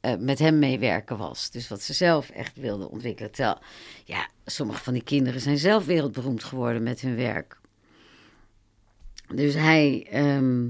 eh, 0.00 0.16
met 0.16 0.38
hem 0.38 0.58
meewerken 0.58 1.16
was. 1.16 1.50
Dus 1.50 1.68
wat 1.68 1.82
ze 1.82 1.92
zelf 1.92 2.30
echt 2.30 2.56
wilden 2.56 2.90
ontwikkelen. 2.90 3.30
Terwijl, 3.30 3.58
ja, 4.04 4.28
sommige 4.44 4.82
van 4.82 4.92
die 4.92 5.02
kinderen 5.02 5.40
zijn 5.40 5.58
zelf 5.58 5.84
wereldberoemd 5.84 6.44
geworden 6.44 6.82
met 6.82 7.00
hun 7.00 7.16
werk. 7.16 7.58
Dus 9.34 9.54
hij, 9.54 10.06
ehm, 10.10 10.68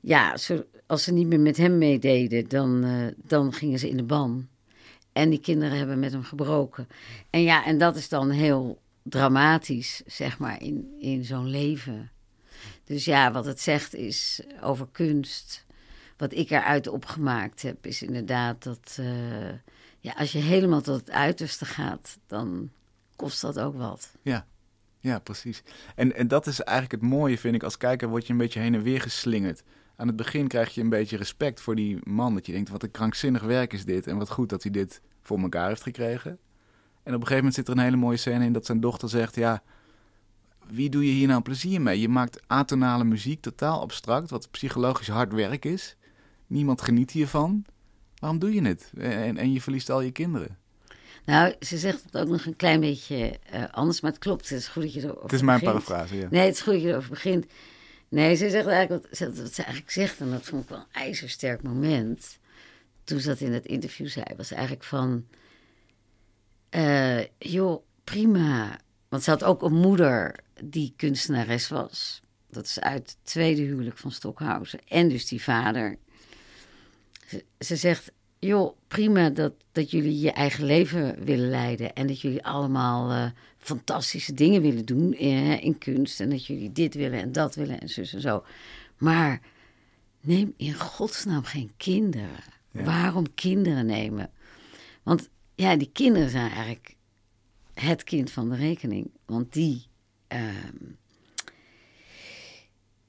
ja, 0.00 0.36
zo, 0.36 0.64
als 0.88 1.02
ze 1.02 1.12
niet 1.12 1.26
meer 1.26 1.40
met 1.40 1.56
hem 1.56 1.78
meededen, 1.78 2.48
dan, 2.48 2.84
eh, 2.84 3.06
dan 3.16 3.52
gingen 3.52 3.78
ze 3.78 3.88
in 3.88 3.96
de 3.96 4.02
ban. 4.02 4.48
En 5.12 5.30
die 5.30 5.40
kinderen 5.40 5.78
hebben 5.78 5.98
met 5.98 6.12
hem 6.12 6.22
gebroken. 6.22 6.88
En 7.30 7.42
ja, 7.42 7.64
en 7.64 7.78
dat 7.78 7.96
is 7.96 8.08
dan 8.08 8.30
heel 8.30 8.80
dramatisch, 9.02 10.02
zeg 10.06 10.38
maar, 10.38 10.62
in, 10.62 10.96
in 11.00 11.24
zo'n 11.24 11.46
leven. 11.46 12.10
Dus 12.84 13.04
ja, 13.04 13.32
wat 13.32 13.44
het 13.44 13.60
zegt 13.60 13.94
is 13.94 14.40
over 14.60 14.88
kunst. 14.92 15.64
Wat 16.16 16.32
ik 16.32 16.50
eruit 16.50 16.88
opgemaakt 16.88 17.62
heb, 17.62 17.86
is 17.86 18.02
inderdaad 18.02 18.62
dat 18.62 18.96
eh, 19.00 19.50
ja, 20.00 20.12
als 20.16 20.32
je 20.32 20.38
helemaal 20.38 20.80
tot 20.80 21.00
het 21.00 21.10
uiterste 21.10 21.64
gaat, 21.64 22.18
dan 22.26 22.70
kost 23.16 23.40
dat 23.40 23.58
ook 23.58 23.76
wat. 23.76 24.10
Ja, 24.22 24.46
ja 25.00 25.18
precies. 25.18 25.62
En, 25.94 26.14
en 26.14 26.28
dat 26.28 26.46
is 26.46 26.60
eigenlijk 26.60 27.02
het 27.02 27.10
mooie, 27.10 27.38
vind 27.38 27.54
ik. 27.54 27.62
Als 27.62 27.76
kijker 27.76 28.08
word 28.08 28.26
je 28.26 28.32
een 28.32 28.38
beetje 28.38 28.60
heen 28.60 28.74
en 28.74 28.82
weer 28.82 29.00
geslingerd. 29.00 29.62
Aan 29.98 30.06
het 30.06 30.16
begin 30.16 30.48
krijg 30.48 30.74
je 30.74 30.80
een 30.80 30.88
beetje 30.88 31.16
respect 31.16 31.60
voor 31.60 31.74
die 31.74 31.98
man. 32.02 32.34
Dat 32.34 32.46
je 32.46 32.52
denkt, 32.52 32.70
wat 32.70 32.82
een 32.82 32.90
krankzinnig 32.90 33.42
werk 33.42 33.72
is 33.72 33.84
dit. 33.84 34.06
En 34.06 34.18
wat 34.18 34.30
goed 34.30 34.48
dat 34.48 34.62
hij 34.62 34.72
dit 34.72 35.00
voor 35.22 35.38
elkaar 35.38 35.68
heeft 35.68 35.82
gekregen. 35.82 36.30
En 37.02 37.14
op 37.14 37.20
een 37.20 37.26
gegeven 37.26 37.36
moment 37.36 37.54
zit 37.54 37.68
er 37.68 37.72
een 37.72 37.82
hele 37.82 37.96
mooie 37.96 38.16
scène 38.16 38.44
in 38.44 38.52
dat 38.52 38.66
zijn 38.66 38.80
dochter 38.80 39.08
zegt... 39.08 39.34
Ja, 39.34 39.62
wie 40.66 40.90
doe 40.90 41.06
je 41.06 41.12
hier 41.12 41.28
nou 41.28 41.42
plezier 41.42 41.80
mee? 41.80 42.00
Je 42.00 42.08
maakt 42.08 42.40
atonale 42.46 43.04
muziek, 43.04 43.40
totaal 43.40 43.80
abstract, 43.80 44.30
wat 44.30 44.50
psychologisch 44.50 45.08
hard 45.08 45.32
werk 45.32 45.64
is. 45.64 45.96
Niemand 46.46 46.82
geniet 46.82 47.10
hiervan. 47.10 47.64
Waarom 48.18 48.38
doe 48.38 48.54
je 48.54 48.62
het? 48.62 48.92
En, 48.96 49.36
en 49.36 49.52
je 49.52 49.60
verliest 49.60 49.90
al 49.90 50.00
je 50.00 50.10
kinderen. 50.10 50.58
Nou, 51.24 51.54
ze 51.60 51.78
zegt 51.78 52.04
het 52.04 52.16
ook 52.16 52.28
nog 52.28 52.46
een 52.46 52.56
klein 52.56 52.80
beetje 52.80 53.38
eh, 53.50 53.64
anders, 53.70 54.00
maar 54.00 54.10
het 54.10 54.20
klopt. 54.20 54.48
Het 54.48 54.58
is 54.58 54.68
goed 54.68 54.82
dat 54.82 54.92
je 54.92 55.00
erover 55.00 55.22
Het 55.22 55.32
is 55.32 55.42
mijn 55.42 55.60
parafrase, 55.60 56.16
ja. 56.16 56.28
Nee, 56.30 56.46
het 56.46 56.54
is 56.54 56.60
goed 56.60 56.72
dat 56.72 56.82
je 56.82 56.88
erover 56.88 57.10
begint. 57.10 57.46
Nee, 58.08 58.34
ze 58.34 58.50
zegt 58.50 58.66
eigenlijk 58.66 59.06
wat, 59.06 59.16
ze- 59.18 59.62
eigenlijk 59.62 59.90
zegt, 59.90 60.20
en 60.20 60.30
dat 60.30 60.44
vond 60.44 60.62
ik 60.62 60.68
wel 60.68 60.78
een 60.78 60.92
ijzersterk 61.02 61.62
moment. 61.62 62.38
Toen 63.04 63.20
ze 63.20 63.28
dat 63.28 63.40
in 63.40 63.52
het 63.52 63.66
interview 63.66 64.08
zei, 64.08 64.24
was 64.36 64.50
eigenlijk 64.50 64.84
van... 64.84 65.26
eh, 66.68 67.24
joh, 67.38 67.82
prima. 68.04 68.80
Want 69.08 69.22
ze 69.22 69.30
had 69.30 69.44
ook 69.44 69.62
een 69.62 69.74
moeder 69.74 70.34
die 70.64 70.92
kunstenares 70.96 71.68
was. 71.68 72.20
Dat 72.50 72.64
is 72.64 72.80
uit 72.80 72.98
het 73.10 73.16
tweede 73.22 73.62
huwelijk 73.62 73.98
van 73.98 74.12
Stockhausen. 74.12 74.80
En 74.88 75.08
dus 75.08 75.26
die 75.28 75.42
vader. 75.42 75.98
Ze 77.58 77.76
zegt, 77.76 78.10
joh, 78.38 78.76
prima 78.88 79.30
dat, 79.30 79.52
dat 79.72 79.90
jullie 79.90 80.18
je 80.18 80.32
eigen 80.32 80.64
leven 80.64 81.24
willen 81.24 81.48
leiden. 81.48 81.94
En 81.94 82.06
dat 82.06 82.20
jullie 82.20 82.44
allemaal 82.44 83.10
eh, 83.10 83.30
fantastische 83.58 84.34
dingen 84.34 84.62
willen 84.62 84.84
doen 84.84 85.14
eh, 85.14 85.64
in 85.64 85.78
kunst. 85.78 86.20
En 86.20 86.30
dat 86.30 86.46
jullie 86.46 86.72
dit 86.72 86.94
willen 86.94 87.20
en 87.20 87.32
dat 87.32 87.54
willen 87.54 87.80
en 87.80 87.88
zus 87.88 88.14
en 88.14 88.20
zo. 88.20 88.44
Maar 88.96 89.40
neem 90.20 90.54
in 90.56 90.74
godsnaam 90.74 91.44
geen 91.44 91.72
kinderen. 91.76 92.44
Ja. 92.70 92.82
Waarom 92.82 93.34
kinderen 93.34 93.86
nemen? 93.86 94.30
Want 95.02 95.28
ja, 95.54 95.76
die 95.76 95.90
kinderen 95.92 96.30
zijn 96.30 96.50
eigenlijk 96.50 96.94
het 97.74 98.04
kind 98.04 98.30
van 98.30 98.48
de 98.48 98.56
rekening. 98.56 99.10
Want 99.26 99.52
die... 99.52 99.86
ehm, 100.28 100.76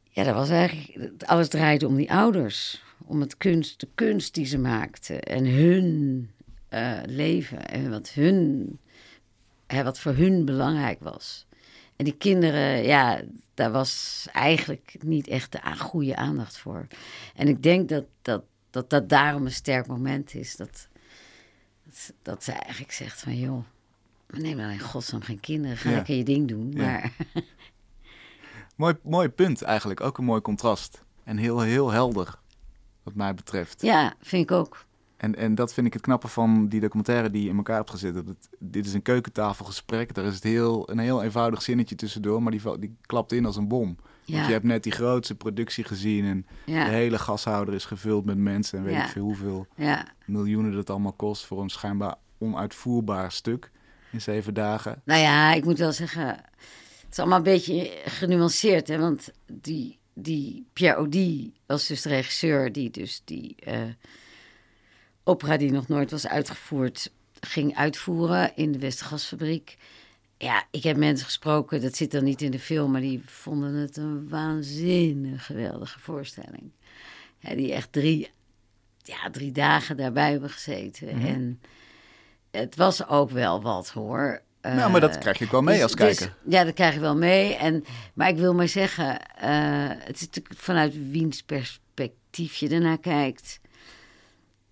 ja, 0.10 0.24
dat 0.24 0.34
was 0.34 0.50
eigenlijk... 0.50 1.24
Alles 1.24 1.48
draaide 1.48 1.88
om 1.88 1.96
die 1.96 2.12
ouders. 2.12 2.84
Om 3.10 3.20
het 3.22 3.38
kunst, 3.38 3.80
de 3.80 3.88
kunst 3.96 4.34
die 4.34 4.46
ze 4.46 4.58
maakten. 4.58 5.22
En 5.24 5.46
hun 5.46 6.30
eh, 6.70 7.00
leven. 7.06 7.66
En 7.68 7.90
wat, 7.90 8.10
hun, 8.10 8.80
hè, 9.68 9.84
wat 9.84 10.00
voor 10.00 10.14
hun 10.16 10.46
belangrijk 10.46 11.00
was. 11.00 11.46
En 11.96 12.06
die 12.06 12.18
kinderen, 12.18 12.84
ja, 12.84 13.22
daar 13.54 13.72
was 13.72 14.26
eigenlijk 14.34 14.96
niet 15.04 15.28
echt 15.28 15.52
de 15.52 15.60
goede 15.78 16.16
aandacht 16.16 16.58
voor. 16.58 16.88
En 17.36 17.48
ik 17.48 17.64
denk 17.64 17.90
dat 17.90 18.06
dat, 18.22 18.44
dat, 18.70 18.90
dat 18.90 19.10
daarom 19.10 19.46
een 19.46 19.52
sterk 19.52 19.88
moment 19.88 20.34
is. 20.34 20.56
Dat, 20.56 20.88
dat, 21.86 21.96
ze- 21.98 22.14
dat 22.22 22.44
ze 22.44 22.52
eigenlijk 22.52 22.92
zegt 22.92 23.20
van, 23.22 23.36
joh, 23.40 23.64
maar 24.30 24.40
neem 24.42 24.58
dan 24.58 24.70
in 24.70 24.80
godsnaam 24.80 25.22
geen 25.22 25.40
kinderen. 25.40 25.78
Ga 25.78 25.90
Ja. 25.90 25.96
lekker 25.96 26.16
je 26.16 26.24
ding 26.24 26.48
doen. 26.48 26.72
Ja. 26.76 26.82
Maar 26.82 27.12
Mooi, 28.76 28.96
mooi 29.04 29.30
punt 29.30 29.62
eigenlijk, 29.62 30.02
ook 30.02 30.18
een 30.18 30.24
mooi 30.26 30.42
contrast. 30.42 31.04
En 31.24 31.38
heel, 31.38 31.60
heel 31.60 31.92
helder, 31.92 32.40
wat 33.10 33.18
mij 33.18 33.34
betreft. 33.34 33.82
ja, 33.82 34.14
vind 34.22 34.44
ik 34.44 34.52
ook. 34.58 34.86
En, 35.18 35.36
en 35.36 35.56
dat 35.56 35.74
vind 35.74 35.88
ik 35.88 35.94
het 35.94 36.02
knappe 36.02 36.28
van 36.28 36.68
die 36.68 36.80
documentaire 36.80 37.30
die 37.32 37.44
je 37.44 37.50
in 37.50 37.58
elkaar 37.58 37.78
hebt 37.78 37.90
gezet. 37.90 38.14
Dat 38.14 38.28
het, 38.28 38.50
dit 38.60 38.86
is 38.86 38.94
een 38.94 39.02
keukentafelgesprek. 39.02 40.14
Daar 40.14 40.26
is 40.26 40.34
het 40.36 40.44
heel, 40.44 40.90
een 40.92 41.00
heel 41.00 41.24
eenvoudig 41.24 41.62
zinnetje 41.62 41.96
tussendoor, 41.96 42.44
maar 42.44 42.52
die, 42.52 42.80
die 42.80 42.96
klapt 43.06 43.32
in 43.32 43.46
als 43.46 43.56
een 43.56 43.68
bom. 43.68 43.98
Ja, 44.24 44.34
Want 44.36 44.46
je 44.48 44.52
hebt 44.54 44.66
net 44.66 44.84
die 44.84 44.92
grootste 44.92 45.36
productie 45.36 45.84
gezien 45.84 46.26
en 46.26 46.46
ja, 46.66 46.86
de 46.86 46.92
hele 46.92 47.18
gashouder 47.20 47.74
is 47.74 47.86
gevuld 47.86 48.26
met 48.26 48.38
mensen. 48.38 48.78
En 48.80 48.84
weet 48.86 48.94
Ja. 48.94 49.04
ik 49.04 49.10
veel 49.10 49.24
hoeveel 49.24 49.68
ja. 49.76 50.06
miljoenen 50.26 50.74
dat 50.74 50.90
allemaal 50.90 51.14
kost 51.14 51.46
voor 51.46 51.62
een 51.62 51.70
schijnbaar 51.70 52.16
onuitvoerbaar 52.38 53.32
stuk 53.32 53.72
in 54.12 54.22
zeven 54.22 54.54
dagen. 54.54 55.02
Nou 55.06 55.22
ja, 55.22 55.54
ik 55.54 55.64
moet 55.66 55.78
wel 55.80 55.92
zeggen, 55.92 56.28
het 56.28 57.08
is 57.12 57.20
allemaal 57.20 57.38
een 57.38 57.44
beetje 57.44 57.92
genuanceerd. 58.06 58.88
Hè? 58.88 58.98
Want 59.00 59.32
die, 59.54 59.99
die 60.22 60.66
Pierre 60.74 60.98
Audi 60.98 61.54
was 61.66 61.88
dus 61.88 62.02
de 62.02 62.10
regisseur 62.10 62.72
die 62.72 62.90
dus 62.90 63.22
die 63.26 63.56
eh, 63.60 63.82
opera 65.24 65.58
die 65.58 65.72
nog 65.72 65.88
nooit 65.88 66.12
was 66.12 66.28
uitgevoerd, 66.28 67.12
ging 67.40 67.76
uitvoeren 67.76 68.56
in 68.56 68.72
de 68.72 68.80
Westergasfabriek. 68.80 69.78
Ja, 70.38 70.64
ik 70.72 70.84
heb 70.84 70.98
mensen 70.98 71.26
gesproken, 71.26 71.82
dat 71.82 71.96
zit 71.96 72.12
dan 72.12 72.24
niet 72.24 72.42
in 72.42 72.52
de 72.52 72.60
film, 72.60 72.92
maar 72.92 73.02
die 73.02 73.22
vonden 73.26 73.74
het 73.74 73.98
een 73.98 74.30
waanzinnig 74.30 75.46
geweldige 75.46 76.00
voorstelling. 76.00 76.72
Ja, 77.40 77.56
die 77.56 77.74
echt 77.74 77.92
drie, 77.92 78.30
ja, 79.04 79.30
drie 79.30 79.52
dagen 79.52 79.98
daarbij 79.98 80.32
hebben 80.32 80.50
gezeten. 80.50 81.18
Mhm. 81.18 81.26
En 81.26 81.62
het 82.52 82.76
was 82.76 83.08
ook 83.08 83.30
wel 83.30 83.62
wat 83.62 83.90
hoor. 83.90 84.42
Nou, 84.62 84.92
maar 84.92 85.02
dat 85.02 85.14
Eh, 85.16 85.20
krijg 85.20 85.38
je 85.38 85.46
ook 85.46 85.52
wel 85.52 85.62
mee 85.62 85.74
dus- 85.74 85.84
als 85.84 85.92
dus- 85.96 86.18
kijker. 86.18 86.36
ja, 86.48 86.64
dat 86.64 86.74
krijg 86.74 86.94
je 86.94 87.00
wel 87.00 87.16
mee. 87.18 87.56
En, 87.56 87.84
maar 88.14 88.30
ik 88.30 88.38
wil 88.38 88.54
maar 88.54 88.68
zeggen, 88.68 89.36
eh, 89.36 89.88
het 89.90 90.16
is 90.16 90.26
natuurlijk 90.26 90.60
vanuit 90.60 91.10
wiens 91.12 91.42
perspectief 91.44 92.56
je 92.56 92.70
ernaar 92.70 93.00
kijkt. 93.00 93.60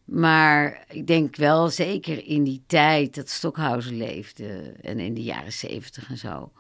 Maar 0.06 0.86
ik 0.90 1.08
denk 1.08 1.36
wel 1.36 1.70
zeker 1.70 2.26
in 2.26 2.44
die 2.44 2.64
tijd 2.68 3.16
dat 3.16 3.30
Stockhausen 3.30 3.98
leefde 3.98 4.74
en 4.82 5.00
in 5.00 5.14
de 5.14 5.24
jaren 5.24 5.54
zeventig 5.54 6.10
en 6.10 6.18
zo. 6.18 6.52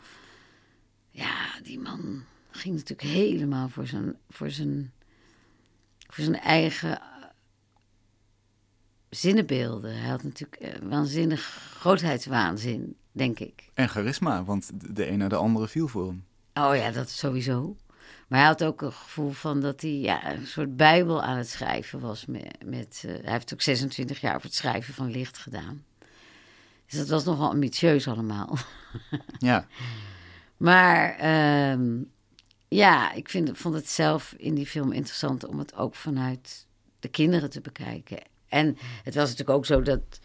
Ja, 1.12 1.60
die 1.64 1.80
man 1.80 2.24
ging 2.52 2.76
natuurlijk 2.76 3.10
helemaal 3.10 3.70
voor 3.70 3.88
zijn, 3.88 4.16
voor 4.30 4.50
zijn, 4.50 4.92
voor 6.08 6.24
zijn 6.24 6.40
eigen 6.40 7.02
zinnenbeelden. 9.10 9.98
Hij 10.00 10.10
had 10.10 10.24
natuurlijk 10.24 10.78
waanzinnig 10.84 11.42
grootheidswaanzin, 11.80 12.96
denk 13.18 13.39
ik. 13.39 13.70
En 13.74 13.89
charisma, 13.89 14.43
want 14.43 14.70
de 14.95 15.07
een 15.07 15.18
naar 15.18 15.30
de 15.30 15.36
andere 15.36 15.68
viel 15.68 15.88
voor 15.88 16.07
hem. 16.07 16.26
Oh 16.53 16.76
ja, 16.76 16.91
dat 16.91 17.09
sowieso. 17.09 17.76
Maar 18.28 18.39
hij 18.39 18.47
had 18.47 18.63
ook 18.63 18.82
een 18.82 18.93
gevoel 18.93 19.32
van 19.32 19.61
dat 19.61 19.82
hij 19.82 19.91
ja, 19.91 20.34
een 20.34 20.47
soort 20.47 20.76
bijbel 20.76 21.24
aan 21.24 21.38
het 21.38 21.49
schrijven 21.49 21.99
was. 21.99 22.26
Met, 22.26 22.55
met 22.65 23.03
uh, 23.05 23.11
hij 23.11 23.32
heeft 23.32 23.53
ook 23.53 23.61
26 23.61 24.22
jaar 24.22 24.36
over 24.36 24.47
het 24.47 24.55
schrijven 24.55 24.93
van 24.93 25.11
licht 25.11 25.38
gedaan. 25.38 25.84
Dus 26.86 26.99
dat 26.99 27.07
was 27.07 27.24
nogal 27.24 27.49
ambitieus 27.49 28.07
allemaal. 28.07 28.57
Ja. 29.39 29.68
maar 30.57 31.15
ehm, 31.15 32.01
ja, 32.68 33.13
ik 33.13 33.30
vind, 33.30 33.57
vond 33.57 33.76
het 33.76 33.89
zelf 33.89 34.34
in 34.38 34.55
die 34.55 34.65
film 34.65 34.91
interessant 34.91 35.45
om 35.45 35.59
het 35.59 35.76
ook 35.76 35.95
vanuit 35.95 36.65
de 36.99 37.07
kinderen 37.07 37.49
te 37.49 37.61
bekijken. 37.61 38.18
En 38.47 38.78
het 39.03 39.15
was 39.15 39.24
natuurlijk 39.24 39.57
ook 39.57 39.65
zo 39.65 39.82
dat. 39.82 40.20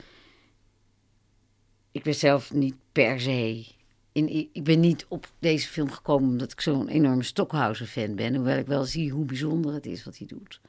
Ik 1.93 2.03
ben 2.03 2.15
zelf 2.15 2.53
niet 2.53 2.75
per 2.93 3.21
se. 3.21 3.67
In, 4.13 4.49
ik 4.53 4.65
ben 4.65 4.81
niet 4.81 5.07
op 5.09 5.31
deze 5.39 5.69
film 5.69 5.91
gekomen 5.91 6.29
omdat 6.29 6.53
ik 6.53 6.61
zo'n 6.61 6.89
enorme 6.89 7.23
Stockhausen-fan 7.23 8.15
ben. 8.15 8.35
Hoewel 8.35 8.59
ik 8.59 8.67
wel 8.67 8.85
zie 8.85 9.11
hoe 9.11 9.25
bijzonder 9.25 9.75
het 9.75 9.87
is 9.87 10.05
wat 10.05 10.19
hij 10.19 10.27
doet. 10.27 10.61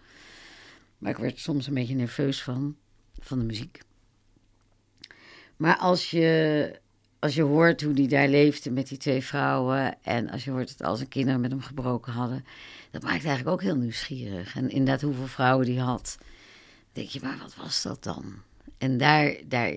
Maar 0.97 1.11
ik 1.11 1.17
werd 1.17 1.39
soms 1.39 1.67
een 1.67 1.73
beetje 1.73 1.95
nerveus 1.95 2.43
van, 2.43 2.75
van 3.19 3.39
de 3.39 3.45
muziek. 3.45 3.79
Maar 5.55 5.77
als 5.77 6.11
je, 6.11 6.79
als 7.19 7.35
je 7.35 7.41
hoort 7.41 7.81
hoe 7.81 7.93
hij 7.93 8.07
daar 8.07 8.27
leefde 8.27 8.71
met 8.71 8.87
die 8.87 8.97
twee 8.97 9.23
vrouwen. 9.23 10.03
en 10.03 10.29
als 10.29 10.43
je 10.43 10.51
hoort 10.51 10.77
dat 10.77 10.87
al 10.87 10.95
zijn 10.95 11.09
kinderen 11.09 11.41
met 11.41 11.51
hem 11.51 11.61
gebroken 11.61 12.13
hadden. 12.13 12.45
dat 12.91 13.01
maakt 13.01 13.25
eigenlijk 13.25 13.49
ook 13.49 13.61
heel 13.61 13.77
nieuwsgierig. 13.77 14.55
En 14.55 14.69
inderdaad, 14.69 15.01
hoeveel 15.01 15.27
vrouwen 15.27 15.65
die 15.65 15.79
had 15.79 16.17
denk 16.93 17.07
je, 17.07 17.19
maar 17.23 17.37
wat 17.37 17.55
was 17.55 17.81
dat 17.81 18.03
dan? 18.03 18.33
En 18.77 18.97
daar, 18.97 19.35
daar, 19.45 19.73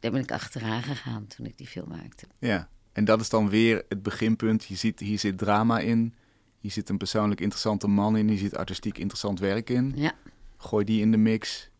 daar 0.00 0.10
ben 0.10 0.20
ik 0.20 0.32
achteraan 0.32 0.82
gegaan 0.82 1.26
toen 1.26 1.46
ik 1.46 1.58
die 1.58 1.66
film 1.66 1.88
maakte. 1.88 2.26
Ja, 2.38 2.68
en 2.92 3.04
dat 3.04 3.20
is 3.20 3.28
dan 3.28 3.48
weer 3.48 3.84
het 3.88 4.02
beginpunt. 4.02 4.64
Je 4.64 4.76
ziet, 4.76 5.00
hier 5.00 5.18
zit 5.18 5.38
drama 5.38 5.78
in. 5.78 6.14
Hier 6.60 6.70
zit 6.70 6.88
een 6.88 6.98
persoonlijk 6.98 7.40
interessante 7.40 7.86
man 7.86 8.16
in. 8.16 8.28
Hier 8.28 8.38
zit 8.38 8.56
artistiek 8.56 8.98
interessant 8.98 9.38
werk 9.40 9.70
in. 9.70 9.92
Ja. 9.96 10.12
Gooi 10.56 10.84
die 10.84 11.00
in 11.00 11.10
de 11.10 11.16
mix. 11.16 11.70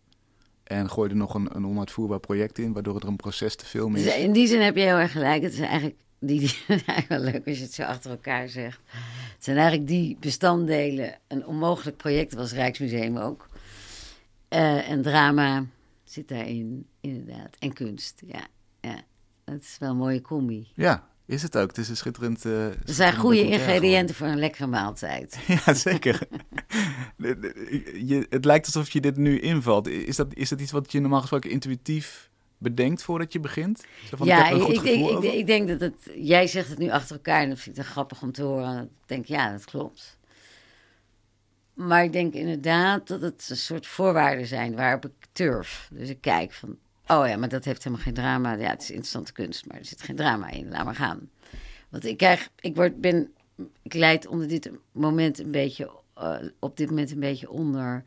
En 0.65 0.91
gooi 0.91 1.11
er 1.11 1.17
nog 1.17 1.35
een, 1.35 1.57
een 1.57 1.67
onuitvoerbaar 1.67 2.21
project 2.21 2.59
in, 2.59 2.73
waardoor 2.73 2.95
het 2.95 3.03
er 3.03 3.09
een 3.09 3.17
proces 3.17 3.57
te 3.57 3.65
film 3.65 3.97
is. 3.97 4.03
Dus 4.03 4.17
in 4.17 4.33
die 4.33 4.47
zin 4.47 4.61
heb 4.61 4.77
je 4.77 4.83
heel 4.83 4.97
erg 4.97 5.13
gelijk. 5.13 5.43
Het 5.43 5.53
is 5.53 5.59
eigenlijk, 5.59 5.97
die, 6.19 6.41
die, 6.41 6.57
eigenlijk 6.69 7.09
wel 7.09 7.19
leuk 7.19 7.47
als 7.47 7.57
je 7.57 7.63
het 7.63 7.75
zo 7.75 7.83
achter 7.83 8.11
elkaar 8.11 8.49
zegt. 8.49 8.81
Het 9.35 9.45
zijn 9.45 9.57
eigenlijk 9.57 9.89
die 9.89 10.17
bestanddelen. 10.21 11.19
Een 11.29 11.47
onmogelijk 11.47 11.97
project 11.97 12.35
was 12.35 12.53
Rijksmuseum 12.53 13.17
ook. 13.17 13.49
Uh, 14.51 14.91
en 14.91 15.03
drama 15.03 15.65
zit 16.11 16.29
daarin, 16.29 16.87
inderdaad. 17.01 17.57
En 17.59 17.73
kunst, 17.73 18.23
ja. 18.27 18.47
ja. 18.81 19.03
Dat 19.45 19.61
is 19.61 19.77
wel 19.79 19.91
een 19.91 19.97
mooie 19.97 20.21
combi. 20.21 20.69
Ja, 20.75 21.09
is 21.27 21.43
het 21.43 21.57
ook. 21.57 21.69
Het 21.69 21.79
is 21.79 21.89
een 21.89 21.97
schitterend... 21.97 22.45
Uh, 22.45 22.67
er 22.67 22.77
zijn 22.85 23.17
goede 23.17 23.49
ingrediënten 23.49 24.15
voor 24.15 24.27
een 24.27 24.39
lekkere 24.39 24.67
maaltijd. 24.67 25.39
ja, 25.65 25.75
zeker. 25.75 26.21
je, 28.09 28.27
het 28.31 28.45
lijkt 28.45 28.67
alsof 28.67 28.91
je 28.91 29.01
dit 29.01 29.17
nu 29.17 29.41
invalt. 29.41 29.89
Is 29.89 30.17
dat, 30.17 30.35
is 30.35 30.49
dat 30.49 30.61
iets 30.61 30.73
wat 30.73 30.93
je 30.93 31.01
normaal 31.01 31.21
gesproken 31.21 31.51
intuïtief 31.51 32.31
bedenkt 32.59 33.03
voordat 33.03 33.33
je 33.33 33.41
begint? 33.41 33.85
Zo 34.09 34.17
van, 34.17 34.27
ja, 34.27 34.49
ik, 34.49 34.67
ik, 34.67 34.83
denk, 34.83 35.09
ik, 35.09 35.33
ik, 35.33 35.47
denk 35.47 35.69
dat 35.69 35.81
het... 35.81 36.11
Jij 36.15 36.47
zegt 36.47 36.69
het 36.69 36.79
nu 36.79 36.91
achter 36.91 37.17
elkaar 37.17 37.43
en 37.43 37.49
dat 37.49 37.59
vind 37.59 37.79
ik 37.79 37.85
grappig 37.85 38.23
om 38.23 38.33
te 38.33 38.43
horen. 38.43 38.83
Ik 38.83 38.89
denk, 39.07 39.25
ja, 39.25 39.53
dat 39.53 39.65
klopt. 39.65 40.19
Maar 41.87 42.05
ik 42.05 42.13
denk 42.13 42.35
inderdaad 42.35 43.07
dat 43.07 43.21
het 43.21 43.47
een 43.51 43.57
soort 43.57 43.87
voorwaarden 43.87 44.47
zijn 44.47 44.77
waarop 44.77 45.05
ik 45.05 45.13
turf. 45.33 45.89
Dus 45.93 46.09
ik 46.09 46.21
kijk 46.21 46.53
van, 46.53 46.79
oh 47.07 47.29
ja, 47.29 47.37
maar 47.37 47.49
dat 47.49 47.65
heeft 47.65 47.85
helemaal 47.85 48.05
geen 48.05 48.15
drama. 48.15 48.53
Ja, 48.55 48.71
het 48.71 48.83
is 48.83 48.91
interessante 48.91 49.33
kunst, 49.33 49.67
maar 49.67 49.77
er 49.77 49.85
zit 49.85 50.03
geen 50.03 50.17
drama 50.17 50.51
in. 50.51 50.69
Laat 50.69 50.85
maar 50.85 50.95
gaan. 50.95 51.31
Want 51.89 52.05
ik 52.05 52.17
krijg, 52.17 52.49
ik 52.61 52.77
word, 52.77 53.01
ben, 53.01 53.33
ik 53.83 53.95
leid 53.95 54.27
onder 54.27 54.49
dit 54.49 54.71
moment 54.93 55.39
een 55.39 55.51
beetje, 55.51 55.91
uh, 56.19 56.39
op 56.59 56.77
dit 56.77 56.89
moment 56.89 57.11
een 57.11 57.21
beetje 57.21 57.51
onder. 57.51 58.05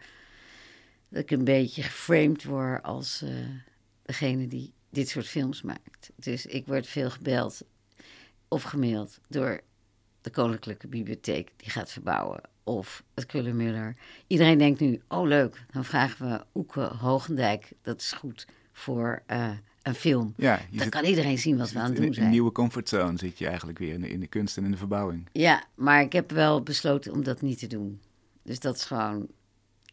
Dat 1.09 1.21
ik 1.21 1.31
een 1.31 1.43
beetje 1.43 1.83
geframed 1.83 2.43
word 2.43 2.83
als 2.83 3.21
uh, 3.23 3.29
degene 4.01 4.47
die 4.47 4.73
dit 4.89 5.09
soort 5.09 5.27
films 5.27 5.61
maakt. 5.61 6.11
Dus 6.15 6.45
ik 6.45 6.67
word 6.67 6.87
veel 6.87 7.09
gebeld 7.09 7.61
of 8.47 8.63
gemaild 8.63 9.19
door 9.29 9.61
de 10.21 10.29
Koninklijke 10.29 10.87
Bibliotheek 10.87 11.51
die 11.57 11.69
gaat 11.69 11.91
verbouwen 11.91 12.51
of 12.63 13.03
het 13.13 13.25
Krullenmuller. 13.25 13.95
Iedereen 14.27 14.57
denkt 14.57 14.79
nu, 14.79 15.01
oh 15.07 15.27
leuk, 15.27 15.65
dan 15.71 15.85
vragen 15.85 16.29
we 16.29 16.45
Oeke 16.53 16.81
Hogendijk. 16.81 17.71
Dat 17.81 18.01
is 18.01 18.11
goed 18.11 18.47
voor 18.71 19.23
uh, 19.31 19.49
een 19.81 19.95
film. 19.95 20.33
Ja, 20.37 20.59
dan 20.71 20.89
kan 20.89 21.03
iedereen 21.03 21.37
zien 21.37 21.57
wat 21.57 21.71
we 21.71 21.79
aan 21.79 21.85
het 21.85 21.95
doen 21.95 22.05
zijn. 22.05 22.17
In 22.17 22.23
een 22.23 22.29
nieuwe 22.29 22.51
comfortzone 22.51 23.17
zit 23.17 23.37
je 23.37 23.47
eigenlijk 23.47 23.79
weer 23.79 23.93
in 23.93 24.01
de, 24.01 24.09
in 24.09 24.19
de 24.19 24.27
kunst 24.27 24.57
en 24.57 24.65
in 24.65 24.71
de 24.71 24.77
verbouwing. 24.77 25.27
Ja, 25.31 25.63
maar 25.75 26.01
ik 26.01 26.13
heb 26.13 26.31
wel 26.31 26.61
besloten 26.61 27.11
om 27.11 27.23
dat 27.23 27.41
niet 27.41 27.59
te 27.59 27.67
doen. 27.67 28.01
Dus 28.43 28.59
dat 28.59 28.75
is 28.75 28.85
gewoon... 28.85 29.27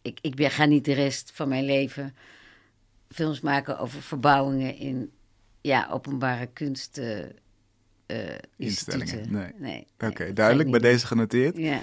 Ik, 0.02 0.18
ik 0.22 0.34
ben, 0.34 0.50
ga 0.50 0.64
niet 0.64 0.84
de 0.84 0.92
rest 0.92 1.30
van 1.34 1.48
mijn 1.48 1.64
leven 1.64 2.14
films 3.08 3.40
maken 3.40 3.78
over 3.78 4.02
verbouwingen 4.02 4.76
in 4.76 5.10
ja, 5.60 5.88
openbare 5.90 6.46
kunst... 6.46 6.98
Uh, 6.98 7.24
instellingen. 8.56 9.32
Nee. 9.32 9.52
nee, 9.56 9.86
Oké, 9.98 10.32
duidelijk. 10.32 10.70
Bij 10.70 10.80
deze 10.80 11.06
genoteerd. 11.06 11.56
Ja. 11.56 11.80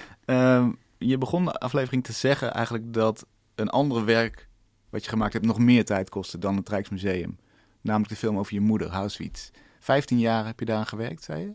Um, 0.57 0.77
je 0.97 1.17
begon 1.17 1.45
de 1.45 1.53
aflevering 1.53 2.03
te 2.03 2.11
zeggen 2.11 2.53
eigenlijk 2.53 2.93
dat 2.93 3.25
een 3.55 3.69
ander 3.69 4.05
werk 4.05 4.47
wat 4.89 5.03
je 5.03 5.09
gemaakt 5.09 5.33
hebt 5.33 5.45
nog 5.45 5.59
meer 5.59 5.85
tijd 5.85 6.09
kostte 6.09 6.37
dan 6.37 6.55
het 6.55 6.69
Rijksmuseum. 6.69 7.37
Namelijk 7.81 8.09
de 8.11 8.17
film 8.17 8.37
over 8.37 8.53
je 8.53 8.61
moeder, 8.61 8.89
Auschwitz. 8.89 9.49
Vijftien 9.79 10.19
jaar 10.19 10.45
heb 10.45 10.59
je 10.59 10.65
daar 10.65 10.77
aan 10.77 10.87
gewerkt, 10.87 11.23
zei 11.23 11.41
je? 11.41 11.53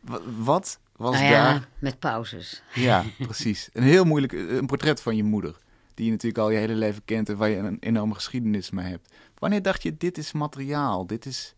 Wat, 0.00 0.22
wat 0.36 0.80
was 0.96 1.14
nou 1.14 1.24
ja, 1.24 1.52
daar... 1.52 1.68
met 1.78 1.98
pauzes. 1.98 2.62
Ja, 2.74 3.04
precies. 3.18 3.68
Een 3.72 3.82
heel 3.82 4.04
moeilijk 4.04 4.32
een 4.32 4.66
portret 4.66 5.02
van 5.02 5.16
je 5.16 5.24
moeder. 5.24 5.58
Die 5.94 6.06
je 6.06 6.10
natuurlijk 6.12 6.42
al 6.42 6.50
je 6.50 6.58
hele 6.58 6.74
leven 6.74 7.04
kent 7.04 7.28
en 7.28 7.36
waar 7.36 7.48
je 7.48 7.56
een 7.56 7.76
enorme 7.80 8.14
geschiedenis 8.14 8.70
mee 8.70 8.86
hebt. 8.86 9.12
Wanneer 9.38 9.62
dacht 9.62 9.82
je, 9.82 9.96
dit 9.96 10.18
is 10.18 10.32
materiaal, 10.32 11.06
dit 11.06 11.26
is 11.26 11.54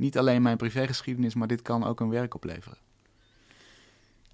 niet 0.00 0.18
alleen 0.18 0.42
mijn 0.42 0.56
privégeschiedenis, 0.56 1.34
maar 1.34 1.48
dit 1.48 1.62
kan 1.62 1.84
ook 1.84 2.00
een 2.00 2.10
werk 2.10 2.34
opleveren? 2.34 2.78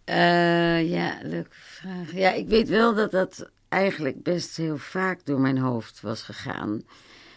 Uh, 0.09 0.91
ja, 0.91 1.19
leuke 1.23 1.49
vraag. 1.51 2.12
Ja, 2.12 2.33
ik 2.33 2.49
weet 2.49 2.69
wel 2.69 2.95
dat 2.95 3.11
dat 3.11 3.51
eigenlijk 3.69 4.23
best 4.23 4.57
heel 4.57 4.79
vaak 4.79 5.25
door 5.25 5.41
mijn 5.41 5.59
hoofd 5.59 6.01
was 6.01 6.23
gegaan. 6.23 6.83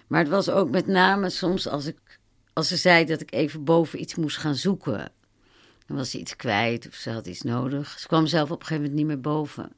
Maar 0.07 0.19
het 0.19 0.29
was 0.29 0.49
ook 0.49 0.69
met 0.69 0.87
name 0.87 1.29
soms 1.29 1.67
als, 1.67 1.85
ik, 1.85 2.19
als 2.53 2.67
ze 2.67 2.77
zei 2.77 3.05
dat 3.05 3.21
ik 3.21 3.33
even 3.33 3.63
boven 3.63 4.01
iets 4.01 4.15
moest 4.15 4.37
gaan 4.37 4.55
zoeken. 4.55 5.11
Dan 5.85 5.97
was 5.97 6.09
ze 6.09 6.19
iets 6.19 6.35
kwijt 6.35 6.87
of 6.87 6.93
ze 6.93 7.09
had 7.09 7.27
iets 7.27 7.41
nodig. 7.41 7.99
Ze 7.99 8.07
kwam 8.07 8.27
zelf 8.27 8.51
op 8.51 8.59
een 8.59 8.65
gegeven 8.65 8.81
moment 8.83 8.99
niet 8.99 9.07
meer 9.07 9.21
boven. 9.21 9.71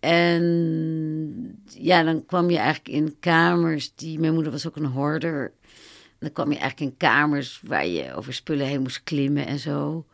En 0.00 1.64
ja, 1.64 2.02
dan 2.02 2.26
kwam 2.26 2.50
je 2.50 2.58
eigenlijk 2.58 2.88
in 2.88 3.16
kamers 3.20 3.94
die... 3.94 4.18
Mijn 4.18 4.34
moeder 4.34 4.52
was 4.52 4.66
ook 4.66 4.76
een 4.76 4.84
hoorder. 4.84 5.52
Dan 6.18 6.32
kwam 6.32 6.52
je 6.52 6.58
eigenlijk 6.58 6.90
in 6.90 6.96
kamers 6.96 7.60
waar 7.64 7.86
je 7.86 8.14
over 8.14 8.34
spullen 8.34 8.66
heen 8.66 8.82
moest 8.82 9.02
klimmen 9.02 9.46
en 9.46 9.58
zo. 9.58 10.06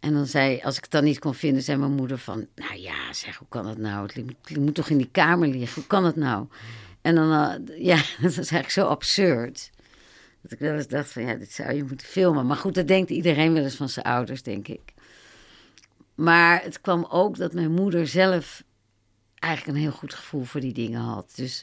En 0.00 0.12
dan 0.12 0.26
zei, 0.26 0.60
als 0.62 0.76
ik 0.76 0.82
het 0.82 0.92
dan 0.92 1.04
niet 1.04 1.18
kon 1.18 1.34
vinden, 1.34 1.62
zei 1.62 1.78
mijn 1.78 1.92
moeder 1.92 2.18
van... 2.18 2.46
Nou 2.54 2.76
ja, 2.80 3.12
zeg, 3.12 3.36
hoe 3.36 3.48
kan 3.48 3.64
dat 3.64 3.78
nou? 3.78 4.08
Het 4.12 4.56
moet, 4.58 4.74
toch 4.74 4.88
in 4.88 4.96
die 4.96 5.10
kamer 5.10 5.48
liggen? 5.48 5.74
Hoe 5.74 5.86
kan 5.86 6.02
dat 6.02 6.16
nou? 6.16 6.46
En 7.00 7.14
dan, 7.14 7.30
uh, 7.30 7.84
ja, 7.90 7.96
dat 7.96 8.34
was 8.34 8.36
eigenlijk 8.36 8.70
zo 8.70 8.86
absurd. 8.86 9.70
Dat 10.42 10.52
ik 10.52 10.58
wel 10.58 10.74
eens 10.74 10.88
dacht 10.88 11.12
van, 11.12 11.22
ja, 11.22 11.34
dit 11.34 11.52
zou 11.52 11.72
je 11.72 11.84
moeten 11.84 12.06
filmen. 12.06 12.46
Maar 12.46 12.56
goed, 12.56 12.74
dat 12.74 12.88
denkt 12.88 13.10
iedereen 13.10 13.52
wel 13.52 13.62
eens 13.62 13.74
van 13.74 13.88
zijn 13.88 14.06
ouders, 14.06 14.42
denk 14.42 14.68
ik. 14.68 14.94
Maar 16.14 16.62
het 16.62 16.80
kwam 16.80 17.04
ook 17.04 17.36
dat 17.36 17.52
mijn 17.52 17.72
moeder 17.72 18.06
zelf 18.06 18.64
eigenlijk 19.34 19.76
een 19.76 19.82
heel 19.84 19.92
goed 19.92 20.14
gevoel 20.14 20.44
voor 20.44 20.60
die 20.60 20.72
dingen 20.72 21.00
had. 21.00 21.32
Dus 21.34 21.62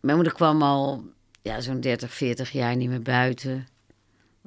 mijn 0.00 0.16
moeder 0.16 0.34
kwam 0.34 0.62
al 0.62 1.04
ja, 1.44 1.60
zo'n 1.60 1.80
30, 1.80 2.12
40 2.12 2.50
jaar 2.50 2.76
niet 2.76 2.88
meer 2.88 3.02
buiten. 3.02 3.68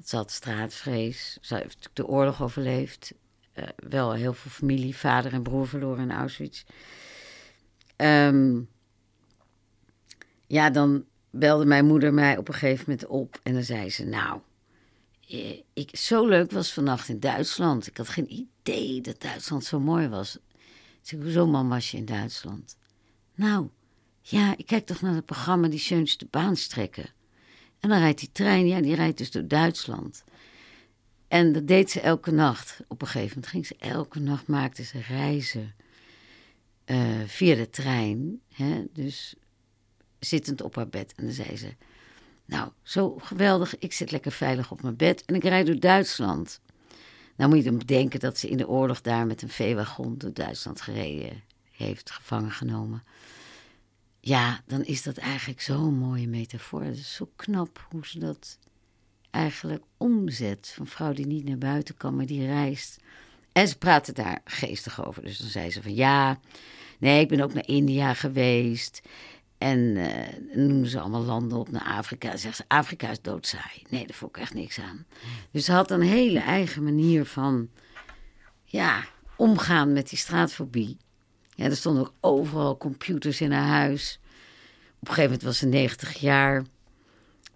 Ze 0.05 0.15
had 0.15 0.31
straatvrees. 0.31 1.37
Ze 1.41 1.55
heeft 1.55 1.89
de 1.93 2.07
oorlog 2.07 2.41
overleefd. 2.41 3.13
Uh, 3.55 3.65
wel 3.75 4.13
heel 4.13 4.33
veel 4.33 4.51
familie, 4.51 4.95
vader 4.95 5.33
en 5.33 5.43
broer 5.43 5.67
verloren 5.67 6.09
in 6.09 6.15
Auschwitz. 6.15 6.63
Um, 7.97 8.69
ja, 10.47 10.69
dan 10.69 11.05
belde 11.29 11.65
mijn 11.65 11.85
moeder 11.85 12.13
mij 12.13 12.37
op 12.37 12.47
een 12.47 12.53
gegeven 12.53 12.85
moment 12.87 13.07
op. 13.07 13.39
En 13.43 13.53
dan 13.53 13.63
zei 13.63 13.89
ze, 13.89 14.05
nou, 14.05 14.39
eh, 15.27 15.61
ik, 15.73 15.95
zo 15.95 16.27
leuk 16.27 16.51
was 16.51 16.73
vannacht 16.73 17.09
in 17.09 17.19
Duitsland. 17.19 17.87
Ik 17.87 17.97
had 17.97 18.09
geen 18.09 18.31
idee 18.31 19.01
dat 19.01 19.21
Duitsland 19.21 19.63
zo 19.63 19.79
mooi 19.79 20.07
was. 20.07 20.37
Ik 21.03 21.21
hoezo 21.21 21.47
man 21.47 21.69
was 21.69 21.91
je 21.91 21.97
in 21.97 22.05
Duitsland? 22.05 22.77
Nou, 23.35 23.69
ja, 24.29 24.57
ik 24.57 24.65
kijk 24.65 24.85
toch 24.85 25.01
naar 25.01 25.15
het 25.15 25.25
programma 25.25 25.67
Die 25.67 25.79
Schönste 25.79 26.27
Baanstrekken. 26.29 27.09
En 27.79 27.89
dan 27.89 27.99
rijdt 27.99 28.19
die 28.19 28.31
trein, 28.31 28.67
ja, 28.67 28.81
die 28.81 28.95
rijdt 28.95 29.17
dus 29.17 29.31
door 29.31 29.47
Duitsland. 29.47 30.23
En 31.27 31.53
dat 31.53 31.67
deed 31.67 31.91
ze 31.91 31.99
elke 31.99 32.31
nacht. 32.31 32.79
Op 32.87 33.01
een 33.01 33.07
gegeven 33.07 33.33
moment 33.35 33.47
ging 33.47 33.65
ze 33.65 33.75
elke 33.79 34.19
nacht, 34.19 34.47
maakte 34.47 34.83
ze 34.83 34.99
reizen 34.99 35.75
uh, 36.85 37.21
via 37.25 37.55
de 37.55 37.69
trein. 37.69 38.41
Hè? 38.53 38.83
Dus 38.93 39.35
zittend 40.19 40.61
op 40.61 40.75
haar 40.75 40.89
bed. 40.89 41.13
En 41.15 41.23
dan 41.23 41.33
zei 41.33 41.57
ze, 41.57 41.73
nou, 42.45 42.71
zo 42.83 43.17
geweldig, 43.17 43.77
ik 43.77 43.93
zit 43.93 44.11
lekker 44.11 44.31
veilig 44.31 44.71
op 44.71 44.81
mijn 44.81 44.95
bed 44.95 45.25
en 45.25 45.35
ik 45.35 45.43
rijd 45.43 45.65
door 45.65 45.79
Duitsland. 45.79 46.61
Nou 47.35 47.49
moet 47.49 47.59
je 47.59 47.69
dan 47.69 47.77
bedenken 47.77 48.19
dat 48.19 48.37
ze 48.37 48.49
in 48.49 48.57
de 48.57 48.67
oorlog 48.67 49.01
daar 49.01 49.27
met 49.27 49.41
een 49.41 49.49
veewagon 49.49 50.17
door 50.17 50.33
Duitsland 50.33 50.81
gereden 50.81 51.43
heeft, 51.71 52.11
gevangen 52.11 52.51
genomen. 52.51 53.03
Ja, 54.27 54.61
dan 54.65 54.83
is 54.83 55.03
dat 55.03 55.17
eigenlijk 55.17 55.61
zo'n 55.61 55.97
mooie 55.97 56.27
metafoor. 56.27 56.83
Is 56.83 57.15
zo 57.15 57.29
knap 57.35 57.87
hoe 57.89 58.07
ze 58.07 58.19
dat 58.19 58.57
eigenlijk 59.31 59.83
omzet. 59.97 60.71
Van 60.75 60.87
vrouw 60.87 61.13
die 61.13 61.27
niet 61.27 61.45
naar 61.45 61.57
buiten 61.57 61.97
kan, 61.97 62.15
maar 62.15 62.25
die 62.25 62.45
reist. 62.45 62.99
En 63.51 63.67
ze 63.67 63.77
praten 63.77 64.13
daar 64.13 64.41
geestig 64.43 65.05
over. 65.05 65.21
Dus 65.23 65.37
dan 65.37 65.47
zei 65.47 65.71
ze 65.71 65.81
van 65.81 65.95
ja, 65.95 66.39
nee, 66.99 67.21
ik 67.21 67.27
ben 67.27 67.41
ook 67.41 67.53
naar 67.53 67.67
India 67.67 68.13
geweest. 68.13 69.01
En 69.57 69.79
uh, 69.79 70.07
noemen 70.53 70.87
ze 70.87 70.99
allemaal 70.99 71.23
landen 71.23 71.57
op 71.57 71.71
naar 71.71 71.85
Afrika. 71.85 72.37
Zegt 72.37 72.55
ze, 72.55 72.63
Afrika 72.67 73.09
is 73.09 73.21
doodsaai. 73.21 73.83
Nee, 73.89 74.07
daar 74.07 74.17
vond 74.17 74.35
ik 74.35 74.41
echt 74.41 74.53
niks 74.53 74.79
aan. 74.79 75.05
Dus 75.51 75.65
ze 75.65 75.71
had 75.71 75.91
een 75.91 76.01
hele 76.01 76.39
eigen 76.39 76.83
manier 76.83 77.25
van, 77.25 77.69
ja, 78.63 79.03
omgaan 79.35 79.93
met 79.93 80.09
die 80.09 80.17
straatfobie. 80.17 80.97
Ja, 81.57 81.65
er 81.65 81.75
stonden 81.75 82.03
ook 82.03 82.13
overal 82.19 82.77
computers 82.77 83.41
in 83.41 83.51
haar 83.51 83.67
huis. 83.67 84.19
Op 84.99 85.07
een 85.07 85.13
gegeven 85.13 85.23
moment 85.23 85.43
was 85.43 85.57
ze 85.57 85.65
90 85.65 86.19
jaar. 86.19 86.63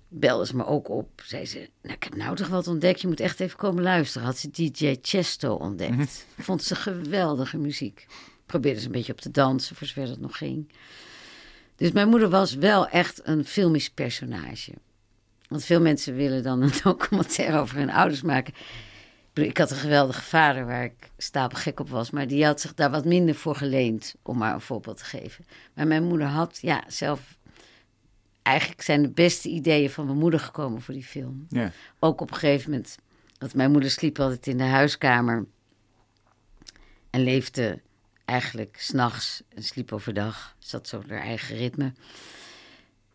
Belde 0.08 0.45
ze 0.45 0.56
me 0.56 0.66
ook 0.66 0.89
op. 0.89 1.22
Zei 1.26 1.45
ze, 1.45 1.70
nou, 1.82 1.95
ik 1.95 2.04
heb 2.04 2.16
nou 2.16 2.36
toch 2.36 2.47
wat 2.47 2.68
ontdekt. 2.68 3.02
Je 3.02 3.08
moet 3.08 3.20
echt 3.20 3.39
even 3.39 3.58
komen 3.58 3.84
luisteren. 3.84 4.28
Had 4.28 4.38
ze 4.38 4.49
DJ 4.52 4.97
Chesto 5.02 5.54
ontdekt. 5.54 5.91
Mhm. 5.91 6.06
Vond 6.39 6.64
ze 6.64 6.76
geweldige 6.76 7.58
muziek. 7.58 8.08
Probeerde 8.45 8.80
ze 8.80 8.86
een 8.86 8.91
beetje 8.91 9.12
op 9.12 9.22
te 9.22 9.32
dansen, 9.32 9.76
voor 9.76 9.88
zover 9.88 10.08
dat 10.08 10.20
nog 10.20 10.38
ging. 10.38 10.72
Dus 11.76 11.91
mijn 11.91 12.10
moeder 12.10 12.30
was 12.30 12.54
wel 12.54 12.88
echt 12.88 13.22
een 13.24 13.45
filmisch 13.45 13.89
personage. 13.89 14.74
Want 15.47 15.64
veel 15.64 15.82
mensen 15.82 16.16
willen 16.16 16.43
dan 16.43 16.62
een 16.62 16.74
documentaire 16.84 17.60
over 17.60 17.78
hun 17.78 17.91
ouders 17.91 18.22
maken. 18.22 18.54
Ik 19.34 19.58
had 19.58 19.72
een 19.72 19.78
geweldige 19.78 20.22
vader 20.22 20.66
waar 20.66 20.84
ik 20.84 21.12
stapel 21.18 21.58
gek 21.58 21.80
op 21.80 21.90
was, 21.90 22.12
maar 22.12 22.28
die 22.28 22.46
had 22.46 22.62
zich 22.62 22.74
daar 22.74 22.92
wat 22.92 23.06
minder 23.06 23.36
voor 23.36 23.56
geleend, 23.56 24.16
om 24.22 24.38
maar 24.38 24.54
een 24.54 24.62
voorbeeld 24.62 24.98
te 24.98 25.04
geven. 25.04 25.46
Maar 25.74 25.88
mijn 25.88 26.04
moeder 26.04 26.28
had, 26.28 26.58
ja, 26.62 26.84
zelf. 26.88 27.40
Eigenlijk 28.42 28.82
zijn 28.82 29.02
de 29.02 29.10
beste 29.10 29.50
ideeën 29.50 29.90
van 29.90 30.06
mijn 30.06 30.18
moeder 30.18 30.40
gekomen 30.40 30.82
voor 30.82 30.94
die 30.94 31.04
film. 31.04 31.46
Ja. 31.50 31.72
Ook 32.00 32.22
op 32.22 32.32
een 32.32 32.38
gegeven 32.38 32.70
moment. 32.70 32.98
Want 33.38 33.54
mijn 33.54 33.72
moeder 33.72 33.92
sliep 33.92 34.20
altijd 34.20 34.48
in 34.48 34.58
de 34.58 34.64
huiskamer. 34.64 35.46
En 37.10 37.24
leefde 37.24 37.82
eigenlijk 38.26 38.76
s'nachts 38.80 39.44
en 39.50 39.64
sliep 39.64 39.92
overdag. 39.92 40.56
Zat 40.60 40.88
zo 40.88 41.04
haar 41.08 41.22
eigen 41.22 41.58
ritme. 41.58 41.94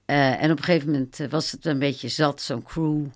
Uh, 0.07 0.43
en 0.43 0.51
op 0.51 0.59
een 0.59 0.64
gegeven 0.64 0.91
moment 0.91 1.21
eh, 1.21 1.29
was 1.29 1.51
het 1.51 1.64
een 1.64 1.79
beetje 1.79 2.09
zat, 2.09 2.41
zo'n 2.41 2.62
crew. 2.62 3.07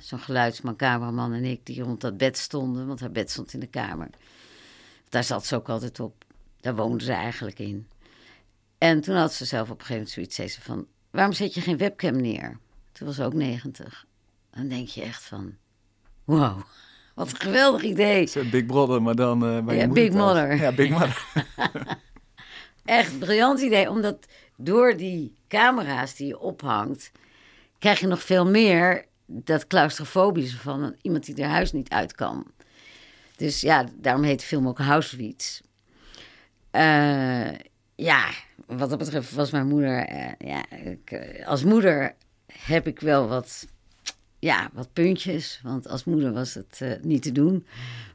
Zo'n 0.00 0.18
geluidsman, 0.18 0.76
cameraman 0.76 1.32
en 1.32 1.44
ik, 1.44 1.66
die 1.66 1.82
rond 1.82 2.00
dat 2.00 2.16
bed 2.16 2.38
stonden. 2.38 2.86
Want 2.86 3.00
haar 3.00 3.10
bed 3.10 3.30
stond 3.30 3.52
in 3.52 3.60
de 3.60 3.66
kamer. 3.66 4.08
Daar 5.08 5.24
zat 5.24 5.46
ze 5.46 5.56
ook 5.56 5.68
altijd 5.68 6.00
op. 6.00 6.24
Daar 6.60 6.74
woonde 6.74 7.04
ze 7.04 7.12
eigenlijk 7.12 7.58
in. 7.58 7.88
En 8.78 9.00
toen 9.00 9.16
had 9.16 9.32
ze 9.32 9.44
zelf 9.44 9.70
op 9.70 9.80
een 9.80 9.86
gegeven 9.86 9.94
moment 9.94 10.10
zoiets, 10.10 10.36
zei 10.36 10.48
ze 10.48 10.60
van... 10.60 10.86
waarom 11.10 11.32
zet 11.32 11.54
je 11.54 11.60
geen 11.60 11.76
webcam 11.76 12.20
neer? 12.20 12.58
Toen 12.92 13.06
was 13.06 13.16
ze 13.16 13.24
ook 13.24 13.34
90. 13.34 14.06
Dan 14.50 14.68
denk 14.68 14.88
je 14.88 15.02
echt 15.02 15.22
van, 15.22 15.54
wow, 16.24 16.62
wat 17.14 17.30
een 17.30 17.36
geweldig 17.36 17.82
idee. 17.82 18.30
Big 18.50 18.66
Brother, 18.66 19.02
maar 19.02 19.14
dan 19.14 19.56
uh, 19.56 19.64
bij 19.64 19.76
ja, 19.76 19.88
Big 19.88 20.12
Mother. 20.12 20.56
Ja, 20.56 20.72
Big 20.72 20.90
Mother. 20.90 21.26
echt 22.84 23.18
briljant 23.18 23.60
idee, 23.60 23.90
omdat 23.90 24.26
door 24.56 24.96
die 24.96 25.34
camera's 25.48 26.14
die 26.14 26.26
je 26.26 26.38
ophangt... 26.38 27.10
krijg 27.78 28.00
je 28.00 28.06
nog 28.06 28.22
veel 28.22 28.46
meer 28.46 29.06
dat 29.32 29.66
claustrofobische 29.66 30.58
van 30.58 30.96
iemand 31.02 31.24
die 31.24 31.34
er 31.34 31.48
huis 31.48 31.72
niet 31.72 31.88
uit 31.90 32.14
kan. 32.14 32.46
Dus 33.36 33.60
ja, 33.60 33.86
daarom 33.94 34.22
heet 34.22 34.40
de 34.40 34.46
film 34.46 34.68
ook 34.68 34.78
Houseweeds. 34.78 35.62
Uh, 36.72 37.50
ja, 37.94 38.30
wat 38.66 38.90
dat 38.90 38.98
betreft 38.98 39.32
was 39.32 39.50
mijn 39.50 39.66
moeder... 39.66 40.10
Uh, 40.10 40.32
ja, 40.38 40.70
ik, 40.70 41.10
eh, 41.10 41.46
als 41.46 41.64
moeder 41.64 42.14
heb 42.52 42.86
ik 42.86 43.00
wel 43.00 43.28
wat, 43.28 43.66
ja, 44.38 44.70
wat 44.72 44.92
puntjes. 44.92 45.60
Want 45.62 45.88
als 45.88 46.04
moeder 46.04 46.32
was 46.32 46.54
het 46.54 46.98
niet 47.02 47.22
te 47.22 47.32
doen. 47.32 47.66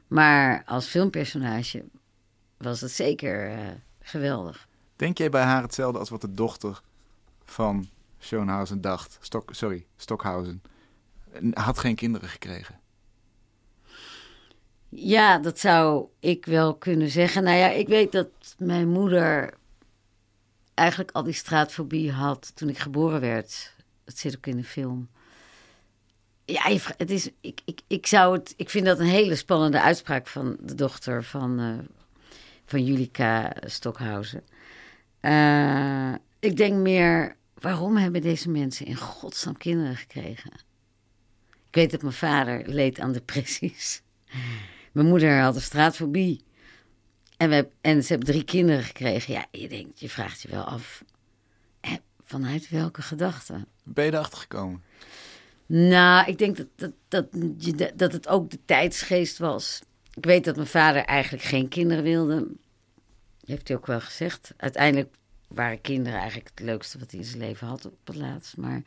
Maar 0.06 0.62
als 0.64 0.86
filmpersonage 0.86 1.84
was 2.56 2.80
het 2.80 2.90
zeker 2.90 3.58
geweldig. 4.00 4.68
Denk 4.96 5.18
jij 5.18 5.30
bij 5.30 5.42
haar 5.42 5.62
hetzelfde 5.62 5.98
als 5.98 6.08
wat 6.08 6.20
de 6.20 6.34
dochter 6.34 6.80
van 7.44 7.88
Schoenhausen 8.18 8.80
dacht? 8.80 9.18
Stok, 9.20 9.54
sorry, 9.54 9.86
Stockhausen. 9.96 10.62
Had 11.52 11.78
geen 11.78 11.94
kinderen 11.94 12.28
gekregen. 12.28 12.80
Ja, 14.88 15.38
dat 15.38 15.58
zou 15.58 16.06
ik 16.20 16.46
wel 16.46 16.74
kunnen 16.74 17.08
zeggen. 17.08 17.42
Nou 17.42 17.56
ja, 17.56 17.68
ik 17.68 17.88
weet 17.88 18.12
dat 18.12 18.28
mijn 18.58 18.88
moeder 18.88 19.54
eigenlijk 20.74 21.10
al 21.10 21.22
die 21.22 21.32
straatfobie 21.32 22.12
had 22.12 22.52
toen 22.56 22.68
ik 22.68 22.78
geboren 22.78 23.20
werd. 23.20 23.74
Dat 24.04 24.18
zit 24.18 24.36
ook 24.36 24.46
in 24.46 24.56
de 24.56 24.64
film. 24.64 25.08
Ja, 26.44 26.76
het 26.96 27.10
is, 27.10 27.30
ik, 27.40 27.60
ik, 27.64 27.80
ik, 27.86 28.06
zou 28.06 28.36
het, 28.36 28.54
ik 28.56 28.70
vind 28.70 28.86
dat 28.86 28.98
een 28.98 29.06
hele 29.06 29.36
spannende 29.36 29.80
uitspraak 29.80 30.26
van 30.26 30.56
de 30.60 30.74
dochter 30.74 31.24
van, 31.24 31.60
uh, 31.60 31.78
van 32.64 32.84
Julika 32.84 33.52
Stockhausen. 33.60 34.44
Uh, 35.20 36.14
ik 36.38 36.56
denk 36.56 36.74
meer, 36.74 37.36
waarom 37.54 37.96
hebben 37.96 38.20
deze 38.20 38.50
mensen 38.50 38.86
in 38.86 38.96
godsnaam 38.96 39.56
kinderen 39.56 39.96
gekregen? 39.96 40.50
Ik 41.68 41.74
weet 41.74 41.90
dat 41.90 42.02
mijn 42.02 42.14
vader 42.14 42.62
leed 42.66 43.00
aan 43.00 43.12
depressies. 43.12 44.02
Mijn 44.92 45.06
moeder 45.06 45.40
had 45.40 45.54
een 45.54 45.60
straatfobie. 45.60 46.44
En, 47.36 47.50
we, 47.50 47.68
en 47.80 48.02
ze 48.02 48.08
hebben 48.08 48.28
drie 48.28 48.44
kinderen 48.44 48.82
gekregen. 48.82 49.32
Ja, 49.32 49.46
je 49.50 49.68
denkt, 49.68 50.00
je 50.00 50.08
vraagt 50.08 50.42
je 50.42 50.48
wel 50.48 50.64
af. 50.64 51.04
Vanuit 52.24 52.68
welke 52.68 53.02
gedachten? 53.02 53.66
Ben 53.82 54.04
je 54.04 54.12
erachter 54.12 54.38
gekomen? 54.38 54.82
Nou, 55.66 56.26
ik 56.26 56.38
denk 56.38 56.56
dat, 56.56 56.66
dat, 56.76 56.92
dat, 57.08 57.26
dat 57.94 58.12
het 58.12 58.28
ook 58.28 58.50
de 58.50 58.58
tijdsgeest 58.64 59.38
was. 59.38 59.80
Ik 60.14 60.24
weet 60.24 60.44
dat 60.44 60.56
mijn 60.56 60.68
vader 60.68 61.04
eigenlijk 61.04 61.44
geen 61.44 61.68
kinderen 61.68 62.04
wilde. 62.04 62.46
Heeft 63.44 63.68
hij 63.68 63.76
ook 63.76 63.86
wel 63.86 64.00
gezegd. 64.00 64.52
Uiteindelijk 64.56 65.14
waren 65.48 65.80
kinderen 65.80 66.18
eigenlijk 66.18 66.50
het 66.54 66.66
leukste 66.66 66.98
wat 66.98 67.10
hij 67.10 67.20
in 67.20 67.26
zijn 67.26 67.38
leven 67.38 67.66
had 67.66 67.86
op 67.86 67.98
het 68.04 68.16
laatst. 68.16 68.56
Maar, 68.56 68.82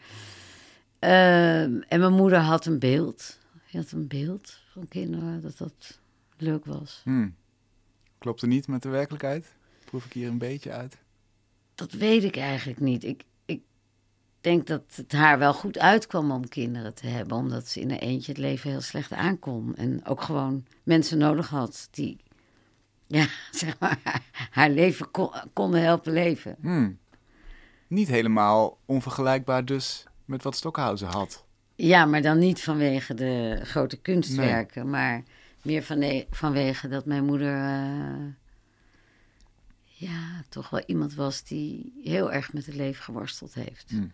uh, 1.03 1.61
en 1.61 1.99
mijn 1.99 2.13
moeder 2.13 2.39
had 2.39 2.65
een 2.65 2.79
beeld. 2.79 3.39
Hij 3.65 3.79
had 3.81 3.91
een 3.91 4.07
beeld 4.07 4.59
van 4.71 4.87
kinderen 4.87 5.41
dat 5.41 5.57
dat 5.57 5.99
leuk 6.37 6.65
was. 6.65 7.01
Hmm. 7.03 7.35
Klopt 8.17 8.41
er 8.41 8.47
niet 8.47 8.67
met 8.67 8.81
de 8.81 8.89
werkelijkheid? 8.89 9.53
Proef 9.85 10.05
ik 10.05 10.13
hier 10.13 10.27
een 10.27 10.37
beetje 10.37 10.71
uit? 10.71 10.97
Dat 11.75 11.91
weet 11.91 12.23
ik 12.23 12.37
eigenlijk 12.37 12.79
niet. 12.79 13.03
Ik, 13.03 13.23
ik 13.45 13.61
denk 14.41 14.67
dat 14.67 14.83
het 14.95 15.11
haar 15.11 15.39
wel 15.39 15.53
goed 15.53 15.77
uitkwam 15.79 16.31
om 16.31 16.47
kinderen 16.47 16.93
te 16.93 17.07
hebben, 17.07 17.37
omdat 17.37 17.67
ze 17.67 17.79
in 17.79 17.91
een 17.91 17.99
eentje 17.99 18.31
het 18.31 18.41
leven 18.41 18.69
heel 18.69 18.81
slecht 18.81 19.11
aankon. 19.11 19.75
En 19.75 20.05
ook 20.05 20.21
gewoon 20.21 20.65
mensen 20.83 21.17
nodig 21.17 21.49
had 21.49 21.87
die 21.91 22.17
ja, 23.11 23.27
zeg 23.51 23.79
maar, 23.79 24.21
haar 24.51 24.69
leven 24.69 25.11
kon, 25.11 25.29
konden 25.53 25.81
helpen 25.81 26.13
leven. 26.13 26.55
Hmm. 26.61 26.99
Niet 27.87 28.07
helemaal 28.07 28.77
onvergelijkbaar 28.85 29.65
dus 29.65 30.05
met 30.31 30.43
wat 30.43 30.55
Stockhausen 30.55 31.07
had. 31.07 31.45
Ja, 31.75 32.05
maar 32.05 32.21
dan 32.21 32.39
niet 32.39 32.61
vanwege 32.61 33.13
de 33.13 33.59
grote 33.63 33.97
kunstwerken, 33.97 34.89
maar 34.89 35.23
meer 35.61 35.83
van 35.83 36.23
vanwege 36.29 36.87
dat 36.87 37.05
mijn 37.05 37.25
moeder 37.25 37.55
uh, 37.55 38.33
ja, 39.83 40.43
toch 40.49 40.69
wel 40.69 40.83
iemand 40.85 41.13
was 41.13 41.43
die 41.43 41.99
heel 42.03 42.31
erg 42.31 42.53
met 42.53 42.65
het 42.65 42.75
leven 42.75 43.03
geworsteld 43.03 43.53
heeft. 43.53 43.89
Hmm. 43.89 44.11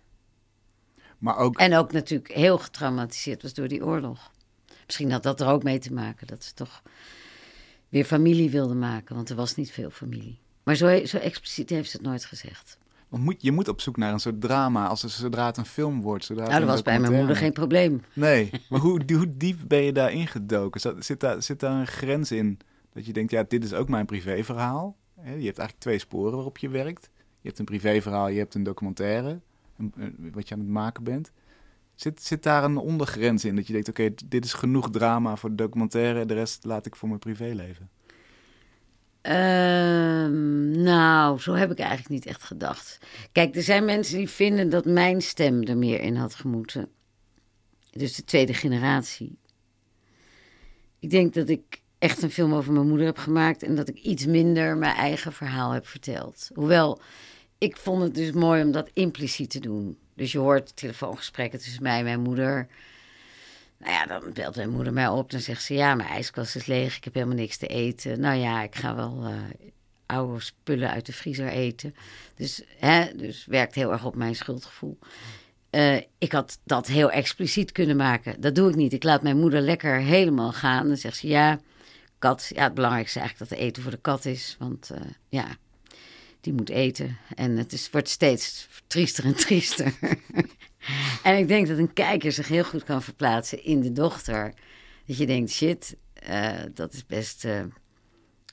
Maar 1.17 1.37
ook... 1.37 1.57
En 1.57 1.75
ook 1.75 1.91
natuurlijk 1.91 2.31
heel 2.31 2.57
getraumatiseerd 2.57 3.41
was 3.41 3.53
door 3.53 3.67
die 3.67 3.85
oorlog. 3.85 4.31
Misschien 4.85 5.11
had 5.11 5.23
dat 5.23 5.41
er 5.41 5.47
ook 5.47 5.63
mee 5.63 5.79
te 5.79 5.93
maken, 5.93 6.27
dat 6.27 6.43
ze 6.43 6.53
toch 6.53 6.81
weer 7.89 8.05
familie 8.05 8.49
wilde 8.49 8.75
maken, 8.75 9.15
want 9.15 9.29
er 9.29 9.35
was 9.35 9.55
niet 9.55 9.71
veel 9.71 9.89
familie. 9.89 10.39
Maar 10.63 10.75
zo, 10.75 11.05
zo 11.05 11.17
expliciet 11.17 11.69
heeft 11.69 11.89
ze 11.89 11.97
het 11.97 12.05
nooit 12.05 12.25
gezegd. 12.25 12.77
Want 13.09 13.23
moet, 13.23 13.41
je 13.41 13.51
moet 13.51 13.67
op 13.67 13.81
zoek 13.81 13.97
naar 13.97 14.13
een 14.13 14.19
soort 14.19 14.41
drama, 14.41 14.87
als, 14.87 15.01
zodra 15.01 15.45
het 15.45 15.57
een 15.57 15.65
film 15.65 16.01
wordt. 16.01 16.25
Zodra 16.25 16.47
nou, 16.47 16.59
dat 16.59 16.69
was 16.69 16.81
bij 16.81 16.99
mijn 16.99 17.13
moeder 17.13 17.35
geen 17.35 17.53
probleem. 17.53 18.01
Nee, 18.13 18.49
maar 18.69 18.79
hoe, 18.79 19.01
hoe 19.13 19.37
diep 19.37 19.59
ben 19.67 19.83
je 19.83 19.93
daar 19.93 20.11
ingedoken? 20.11 21.03
Zit 21.03 21.19
daar, 21.19 21.43
zit 21.43 21.59
daar 21.59 21.79
een 21.79 21.87
grens 21.87 22.31
in 22.31 22.59
dat 22.93 23.05
je 23.05 23.13
denkt, 23.13 23.31
ja, 23.31 23.43
dit 23.47 23.63
is 23.63 23.73
ook 23.73 23.89
mijn 23.89 24.05
privéverhaal? 24.05 24.97
Je 25.15 25.29
hebt 25.29 25.43
eigenlijk 25.43 25.79
twee 25.79 25.99
sporen 25.99 26.33
waarop 26.33 26.57
je 26.57 26.69
werkt. 26.69 27.09
Je 27.41 27.47
hebt 27.47 27.59
een 27.59 27.65
privéverhaal, 27.65 28.27
je 28.27 28.37
hebt 28.37 28.55
een 28.55 28.63
documentaire, 28.63 29.39
wat 30.31 30.47
je 30.47 30.53
aan 30.53 30.61
het 30.61 30.69
maken 30.69 31.03
bent. 31.03 31.31
Zit, 31.95 32.23
zit 32.23 32.43
daar 32.43 32.63
een 32.63 32.77
ondergrens 32.77 33.45
in 33.45 33.55
dat 33.55 33.67
je 33.67 33.73
denkt, 33.73 33.89
oké, 33.89 34.13
dit 34.25 34.45
is 34.45 34.53
genoeg 34.53 34.89
drama 34.89 35.35
voor 35.35 35.49
de 35.49 35.55
documentaire, 35.55 36.25
de 36.25 36.33
rest 36.33 36.63
laat 36.63 36.85
ik 36.85 36.95
voor 36.95 37.07
mijn 37.07 37.19
privéleven? 37.19 37.89
Ehm, 39.27 40.81
nou, 40.81 41.39
zo 41.39 41.53
heb 41.53 41.71
ik 41.71 41.79
eigenlijk 41.79 42.09
niet 42.09 42.25
echt 42.25 42.43
gedacht. 42.43 42.97
Kijk, 43.31 43.55
er 43.55 43.63
zijn 43.63 43.85
mensen 43.85 44.17
die 44.17 44.29
vinden 44.29 44.69
dat 44.69 44.85
mijn 44.85 45.21
stem 45.21 45.63
er 45.63 45.77
meer 45.77 45.99
in 45.99 46.15
had 46.15 46.35
gemoeten. 46.35 46.89
Dus 47.91 48.15
de 48.15 48.23
tweede 48.23 48.53
generatie. 48.53 49.37
Ik 50.99 51.09
denk 51.09 51.33
dat 51.33 51.49
ik 51.49 51.81
echt 51.97 52.21
een 52.21 52.31
film 52.31 52.53
over 52.53 52.73
mijn 52.73 52.87
moeder 52.87 53.05
heb 53.05 53.17
gemaakt 53.17 53.63
en 53.63 53.75
dat 53.75 53.87
ik 53.87 53.97
iets 53.97 54.25
minder 54.25 54.77
mijn 54.77 54.95
eigen 54.95 55.33
verhaal 55.33 55.71
heb 55.71 55.87
verteld. 55.87 56.49
Hoewel, 56.53 57.01
ik 57.57 57.77
vond 57.77 58.01
het 58.03 58.15
dus 58.15 58.31
mooi 58.31 58.63
om 58.63 58.71
dat 58.71 58.89
impliciet 58.93 59.49
te 59.49 59.59
doen. 59.59 59.97
Dus 60.15 60.31
je 60.31 60.39
hoort 60.39 60.75
telefoongesprekken 60.75 61.59
tussen 61.59 61.83
mij 61.83 61.97
en 61.97 62.03
mijn 62.03 62.21
moeder. 62.21 62.67
Nou 63.77 63.91
ja, 63.91 64.05
dan 64.05 64.33
belt 64.33 64.55
mijn 64.55 64.69
moeder 64.69 64.93
mij 64.93 65.07
op. 65.07 65.31
Dan 65.31 65.39
zegt 65.39 65.63
ze: 65.63 65.73
Ja, 65.73 65.95
mijn 65.95 66.09
ijskast 66.09 66.55
is 66.55 66.65
leeg. 66.65 66.97
Ik 66.97 67.03
heb 67.03 67.13
helemaal 67.13 67.35
niks 67.35 67.57
te 67.57 67.67
eten. 67.67 68.19
Nou 68.19 68.37
ja, 68.37 68.63
ik 68.63 68.75
ga 68.75 68.95
wel 68.95 69.23
uh, 69.27 69.33
oude 70.05 70.39
spullen 70.39 70.89
uit 70.89 71.05
de 71.05 71.13
vriezer 71.13 71.47
eten. 71.47 71.95
Dus, 72.35 72.63
hè, 72.77 73.15
dus 73.15 73.45
werkt 73.45 73.75
heel 73.75 73.91
erg 73.91 74.05
op 74.05 74.15
mijn 74.15 74.35
schuldgevoel. 74.35 74.97
Uh, 75.71 75.95
ik 76.17 76.31
had 76.31 76.59
dat 76.63 76.87
heel 76.87 77.11
expliciet 77.11 77.71
kunnen 77.71 77.95
maken. 77.95 78.41
Dat 78.41 78.55
doe 78.55 78.69
ik 78.69 78.75
niet. 78.75 78.93
Ik 78.93 79.03
laat 79.03 79.21
mijn 79.21 79.37
moeder 79.37 79.61
lekker 79.61 79.95
helemaal 79.95 80.51
gaan. 80.51 80.87
Dan 80.87 80.97
zegt 80.97 81.17
ze: 81.17 81.27
Ja, 81.27 81.59
kat. 82.19 82.51
Ja, 82.53 82.63
het 82.63 82.73
belangrijkste 82.73 83.19
is 83.19 83.25
eigenlijk 83.25 83.51
dat 83.51 83.59
er 83.59 83.65
eten 83.65 83.83
voor 83.83 83.91
de 83.91 83.97
kat 83.97 84.25
is. 84.25 84.55
Want 84.59 84.89
uh, 84.91 84.97
ja, 85.29 85.47
die 86.41 86.53
moet 86.53 86.69
eten. 86.69 87.17
En 87.35 87.57
het 87.57 87.73
is, 87.73 87.89
wordt 87.89 88.09
steeds 88.09 88.67
triester 88.87 89.25
en 89.25 89.35
triester. 89.35 89.93
en 91.23 91.37
ik 91.37 91.47
denk 91.47 91.67
dat 91.67 91.77
een 91.77 91.93
kijker 91.93 92.31
zich 92.31 92.47
heel 92.47 92.63
goed 92.63 92.83
kan 92.83 93.01
verplaatsen 93.01 93.63
in 93.63 93.81
de 93.81 93.91
dochter. 93.91 94.53
Dat 95.05 95.17
je 95.17 95.25
denkt, 95.25 95.51
shit, 95.51 95.95
uh, 96.29 96.49
dat 96.73 96.93
is 96.93 97.05
best 97.05 97.45
uh, 97.45 97.63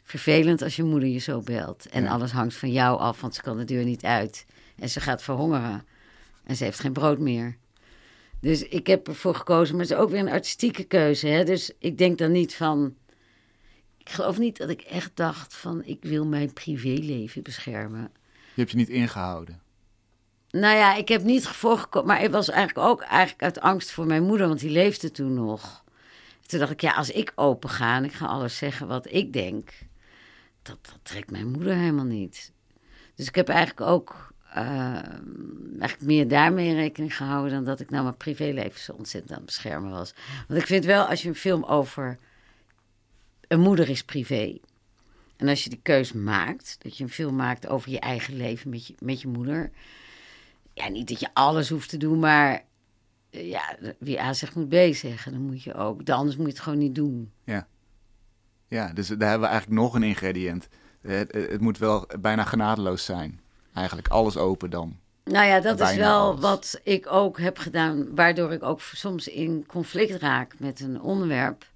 vervelend 0.04 0.62
als 0.62 0.76
je 0.76 0.82
moeder 0.82 1.08
je 1.08 1.18
zo 1.18 1.40
belt. 1.40 1.86
En 1.88 2.02
ja. 2.02 2.10
alles 2.10 2.32
hangt 2.32 2.54
van 2.54 2.72
jou 2.72 2.98
af, 2.98 3.20
want 3.20 3.34
ze 3.34 3.42
kan 3.42 3.56
de 3.56 3.64
deur 3.64 3.84
niet 3.84 4.04
uit. 4.04 4.46
En 4.76 4.88
ze 4.88 5.00
gaat 5.00 5.22
verhongeren. 5.22 5.86
En 6.44 6.56
ze 6.56 6.64
heeft 6.64 6.80
geen 6.80 6.92
brood 6.92 7.18
meer. 7.18 7.56
Dus 8.40 8.62
ik 8.62 8.86
heb 8.86 9.08
ervoor 9.08 9.34
gekozen, 9.34 9.76
maar 9.76 9.84
het 9.84 9.92
is 9.92 9.98
ook 9.98 10.10
weer 10.10 10.20
een 10.20 10.28
artistieke 10.28 10.84
keuze. 10.84 11.26
Hè? 11.26 11.44
Dus 11.44 11.72
ik 11.78 11.98
denk 11.98 12.18
dan 12.18 12.32
niet 12.32 12.54
van... 12.54 12.94
Ik 13.98 14.10
geloof 14.10 14.38
niet 14.38 14.56
dat 14.56 14.68
ik 14.68 14.80
echt 14.80 15.10
dacht 15.14 15.54
van 15.54 15.84
ik 15.84 16.02
wil 16.02 16.26
mijn 16.26 16.52
privéleven 16.52 17.42
beschermen. 17.42 18.10
Je 18.54 18.60
hebt 18.60 18.70
je 18.70 18.76
niet 18.76 18.88
ingehouden. 18.88 19.60
Nou 20.54 20.76
ja, 20.76 20.94
ik 20.94 21.08
heb 21.08 21.22
niet 21.22 21.46
voorgekomen, 21.46 22.08
maar 22.08 22.20
het 22.20 22.30
was 22.30 22.48
eigenlijk 22.50 22.88
ook 22.88 23.00
eigenlijk 23.00 23.42
uit 23.42 23.60
angst 23.60 23.90
voor 23.90 24.06
mijn 24.06 24.22
moeder, 24.22 24.46
want 24.46 24.60
die 24.60 24.70
leefde 24.70 25.10
toen 25.10 25.34
nog. 25.34 25.84
Toen 26.46 26.58
dacht 26.58 26.72
ik, 26.72 26.80
ja, 26.80 26.92
als 26.92 27.10
ik 27.10 27.32
open 27.34 27.68
ga 27.68 27.96
en 27.96 28.04
ik 28.04 28.12
ga 28.12 28.26
alles 28.26 28.56
zeggen 28.56 28.86
wat 28.86 29.12
ik 29.12 29.32
denk, 29.32 29.70
dat, 30.62 30.78
dat 30.82 30.98
trekt 31.02 31.30
mijn 31.30 31.50
moeder 31.50 31.74
helemaal 31.74 32.04
niet. 32.04 32.52
Dus 33.14 33.26
ik 33.26 33.34
heb 33.34 33.48
eigenlijk 33.48 33.80
ook 33.80 34.32
uh, 34.56 34.56
eigenlijk 35.78 36.00
meer 36.00 36.28
daarmee 36.28 36.74
rekening 36.74 37.16
gehouden 37.16 37.52
dan 37.52 37.64
dat 37.64 37.80
ik 37.80 37.90
nou 37.90 38.02
mijn 38.02 38.16
privéleven 38.16 38.80
zo 38.80 38.92
ontzettend 38.92 39.32
aan 39.32 39.38
het 39.38 39.46
beschermen 39.46 39.90
was. 39.90 40.14
Want 40.48 40.60
ik 40.60 40.66
vind 40.66 40.84
wel, 40.84 41.04
als 41.04 41.22
je 41.22 41.28
een 41.28 41.34
film 41.34 41.64
over 41.64 42.18
een 43.48 43.60
moeder 43.60 43.88
is 43.88 44.04
privé. 44.04 44.58
En 45.36 45.48
als 45.48 45.64
je 45.64 45.70
die 45.70 45.80
keus 45.82 46.12
maakt, 46.12 46.76
dat 46.82 46.96
je 46.96 47.04
een 47.04 47.10
film 47.10 47.36
maakt 47.36 47.66
over 47.66 47.90
je 47.90 48.00
eigen 48.00 48.36
leven 48.36 48.70
met 48.70 48.86
je, 48.86 48.94
met 48.98 49.20
je 49.20 49.28
moeder. 49.28 49.70
Ja, 50.74 50.88
niet 50.88 51.08
dat 51.08 51.20
je 51.20 51.28
alles 51.32 51.68
hoeft 51.68 51.88
te 51.88 51.96
doen, 51.96 52.18
maar 52.18 52.64
ja, 53.30 53.76
wie 53.98 54.20
A 54.20 54.32
zegt 54.32 54.54
moet 54.54 54.68
B 54.68 54.94
zeggen. 54.94 55.32
Dan 55.32 55.40
moet 55.40 55.62
je 55.62 55.74
ook, 55.74 56.08
anders 56.08 56.36
moet 56.36 56.46
je 56.46 56.52
het 56.52 56.62
gewoon 56.62 56.78
niet 56.78 56.94
doen. 56.94 57.32
Ja, 57.44 57.66
ja 58.68 58.92
dus 58.92 59.08
daar 59.08 59.28
hebben 59.28 59.48
we 59.48 59.54
eigenlijk 59.54 59.80
nog 59.82 59.94
een 59.94 60.02
ingrediënt. 60.02 60.68
Het, 61.00 61.32
het 61.32 61.60
moet 61.60 61.78
wel 61.78 62.08
bijna 62.20 62.44
genadeloos 62.44 63.04
zijn. 63.04 63.40
Eigenlijk 63.74 64.08
alles 64.08 64.36
open 64.36 64.70
dan. 64.70 64.96
Nou 65.24 65.46
ja, 65.46 65.60
dat 65.60 65.80
is 65.80 65.96
wel 65.96 66.20
alles. 66.20 66.40
wat 66.40 66.80
ik 66.82 67.06
ook 67.12 67.38
heb 67.38 67.58
gedaan, 67.58 68.14
waardoor 68.14 68.52
ik 68.52 68.62
ook 68.62 68.80
soms 68.80 69.28
in 69.28 69.66
conflict 69.66 70.20
raak 70.20 70.58
met 70.58 70.80
een 70.80 71.00
onderwerp. 71.00 71.66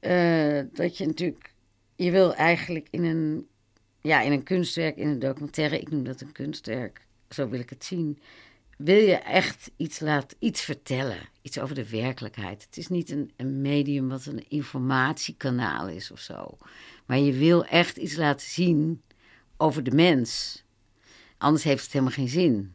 Uh, 0.00 0.60
dat 0.72 0.96
je 0.96 1.06
natuurlijk, 1.06 1.52
je 1.96 2.10
wil 2.10 2.34
eigenlijk 2.34 2.88
in 2.90 3.04
een, 3.04 3.48
ja, 4.00 4.20
in 4.20 4.32
een 4.32 4.42
kunstwerk, 4.42 4.96
in 4.96 5.08
een 5.08 5.18
documentaire, 5.18 5.80
ik 5.80 5.90
noem 5.90 6.04
dat 6.04 6.20
een 6.20 6.32
kunstwerk, 6.32 7.06
zo 7.30 7.48
wil 7.48 7.60
ik 7.60 7.70
het 7.70 7.84
zien, 7.84 8.18
wil 8.76 9.00
je 9.00 9.16
echt 9.16 9.70
iets 9.76 10.00
laten, 10.00 10.36
iets 10.40 10.60
vertellen, 10.60 11.28
iets 11.42 11.58
over 11.58 11.74
de 11.74 11.88
werkelijkheid. 11.88 12.62
Het 12.62 12.76
is 12.76 12.88
niet 12.88 13.10
een, 13.10 13.32
een 13.36 13.60
medium 13.60 14.08
wat 14.08 14.26
een 14.26 14.48
informatiekanaal 14.48 15.88
is 15.88 16.10
of 16.10 16.20
zo, 16.20 16.58
maar 17.06 17.18
je 17.18 17.32
wil 17.32 17.64
echt 17.64 17.96
iets 17.96 18.16
laten 18.16 18.48
zien 18.48 19.02
over 19.56 19.82
de 19.82 19.90
mens. 19.90 20.62
Anders 21.38 21.64
heeft 21.64 21.82
het 21.82 21.92
helemaal 21.92 22.14
geen 22.14 22.28
zin. 22.28 22.74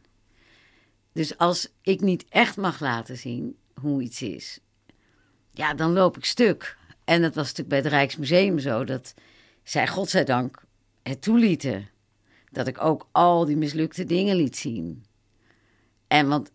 Dus 1.12 1.38
als 1.38 1.68
ik 1.82 2.00
niet 2.00 2.24
echt 2.28 2.56
mag 2.56 2.80
laten 2.80 3.16
zien 3.16 3.56
hoe 3.80 4.02
iets 4.02 4.22
is, 4.22 4.60
ja, 5.50 5.74
dan 5.74 5.92
loop 5.92 6.16
ik 6.16 6.24
stuk. 6.24 6.76
En 7.04 7.22
dat 7.22 7.34
was 7.34 7.44
natuurlijk 7.44 7.68
bij 7.68 7.78
het 7.78 7.86
Rijksmuseum 7.86 8.58
zo, 8.58 8.84
dat 8.84 9.14
zij 9.62 9.88
godzijdank 9.88 10.62
het 11.02 11.22
toelieten. 11.22 11.88
Dat 12.54 12.66
ik 12.66 12.82
ook 12.82 13.08
al 13.12 13.44
die 13.44 13.56
mislukte 13.56 14.04
dingen 14.04 14.36
liet 14.36 14.56
zien. 14.56 15.04
En 16.06 16.28
want 16.28 16.50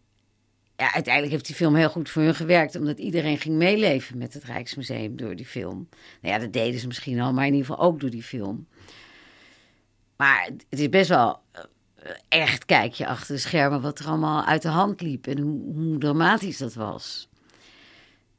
ja, 0.76 0.94
uiteindelijk 0.94 1.34
heeft 1.34 1.46
die 1.46 1.56
film 1.56 1.76
heel 1.76 1.90
goed 1.90 2.10
voor 2.10 2.22
hun 2.22 2.36
gewerkt, 2.36 2.76
omdat 2.76 3.00
iedereen 3.00 3.38
ging 3.38 3.56
meeleven 3.56 4.18
met 4.18 4.34
het 4.34 4.44
Rijksmuseum 4.44 5.18
door 5.18 5.36
die 5.36 5.46
film. 5.46 5.90
Nou 6.22 6.34
ja, 6.34 6.40
dat 6.40 6.54
deden 6.54 6.80
ze 6.80 6.88
misschien 6.88 7.20
al, 7.20 7.34
maar 7.34 7.46
in 7.46 7.54
ieder 7.54 7.68
geval 7.68 7.86
ook 7.86 8.00
door 8.00 8.10
die 8.10 8.24
film. 8.24 8.68
Maar 10.18 10.50
het 10.70 10.80
is 10.80 10.90
best 10.90 11.10
wel 11.10 11.40
echt 12.28 12.66
kijk 12.66 12.94
je 12.94 13.08
achter 13.08 13.36
de 13.36 13.42
schermen 13.42 13.82
wat 13.82 14.00
er 14.00 14.08
allemaal 14.08 14.46
uit 14.46 14.62
de 14.62 14.68
hand 14.68 15.02
liep 15.02 15.28
en 15.28 15.40
hoe, 15.40 15.74
hoe 15.76 15.98
dramatisch 15.98 16.58
dat 16.58 16.74
was. 16.74 17.30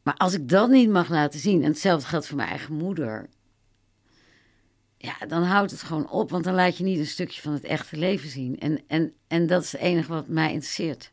Maar 0.02 0.14
als 0.14 0.34
ik 0.34 0.48
dat 0.48 0.70
niet 0.70 0.90
mag 0.90 1.08
laten 1.08 1.40
zien, 1.40 1.62
en 1.62 1.70
hetzelfde 1.70 2.06
geldt 2.06 2.26
voor 2.26 2.36
mijn 2.36 2.48
eigen 2.48 2.74
moeder, 2.74 3.28
ja, 5.02 5.26
dan 5.26 5.42
houdt 5.42 5.70
het 5.70 5.82
gewoon 5.82 6.10
op, 6.10 6.30
want 6.30 6.44
dan 6.44 6.54
laat 6.54 6.76
je 6.76 6.84
niet 6.84 6.98
een 6.98 7.06
stukje 7.06 7.40
van 7.40 7.52
het 7.52 7.64
echte 7.64 7.96
leven 7.96 8.28
zien. 8.28 8.58
En, 8.58 8.82
en, 8.86 9.14
en 9.26 9.46
dat 9.46 9.62
is 9.62 9.72
het 9.72 9.80
enige 9.80 10.12
wat 10.12 10.28
mij 10.28 10.52
interesseert. 10.52 11.12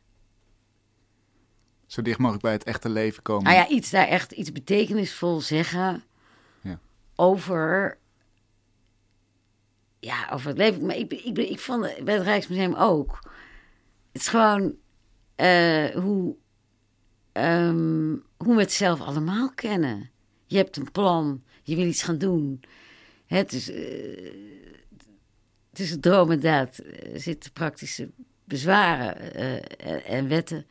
Zo 1.85 2.01
dicht 2.01 2.17
mogelijk 2.17 2.43
bij 2.43 2.53
het 2.53 2.63
echte 2.63 2.89
leven 2.89 3.23
komen. 3.23 3.43
Nou 3.43 3.55
ja, 3.55 3.67
iets 3.67 3.89
daar 3.89 4.07
echt 4.07 4.31
iets 4.31 4.51
betekenisvol 4.51 5.41
zeggen 5.41 6.03
ja. 6.61 6.79
over, 7.15 7.97
ja, 9.99 10.29
over 10.31 10.47
het 10.47 10.57
leven. 10.57 10.85
Maar 10.85 10.95
ik, 10.95 11.13
ik, 11.13 11.37
ik 11.37 11.59
vond 11.59 11.85
het 11.85 12.03
bij 12.03 12.13
het 12.13 12.23
Rijksmuseum 12.23 12.73
ook. 12.73 13.19
Het 14.11 14.21
is 14.21 14.27
gewoon 14.27 14.75
uh, 15.37 15.85
hoe, 15.85 16.35
um, 17.33 18.23
hoe 18.37 18.55
we 18.55 18.61
het 18.61 18.71
zelf 18.71 19.01
allemaal 19.01 19.51
kennen. 19.53 20.09
Je 20.45 20.57
hebt 20.57 20.77
een 20.77 20.91
plan, 20.91 21.43
je 21.63 21.75
wil 21.75 21.85
iets 21.85 22.03
gaan 22.03 22.17
doen. 22.17 22.61
Het 23.27 23.53
is, 23.53 23.69
uh, 23.69 23.75
het 25.69 25.79
is 25.79 25.91
een 25.91 26.01
droom 26.01 26.31
en 26.31 26.39
daad. 26.39 26.77
Er 27.13 27.19
zitten 27.19 27.51
praktische 27.51 28.09
bezwaren 28.43 29.39
uh, 29.39 30.09
en 30.09 30.27
wetten. 30.27 30.65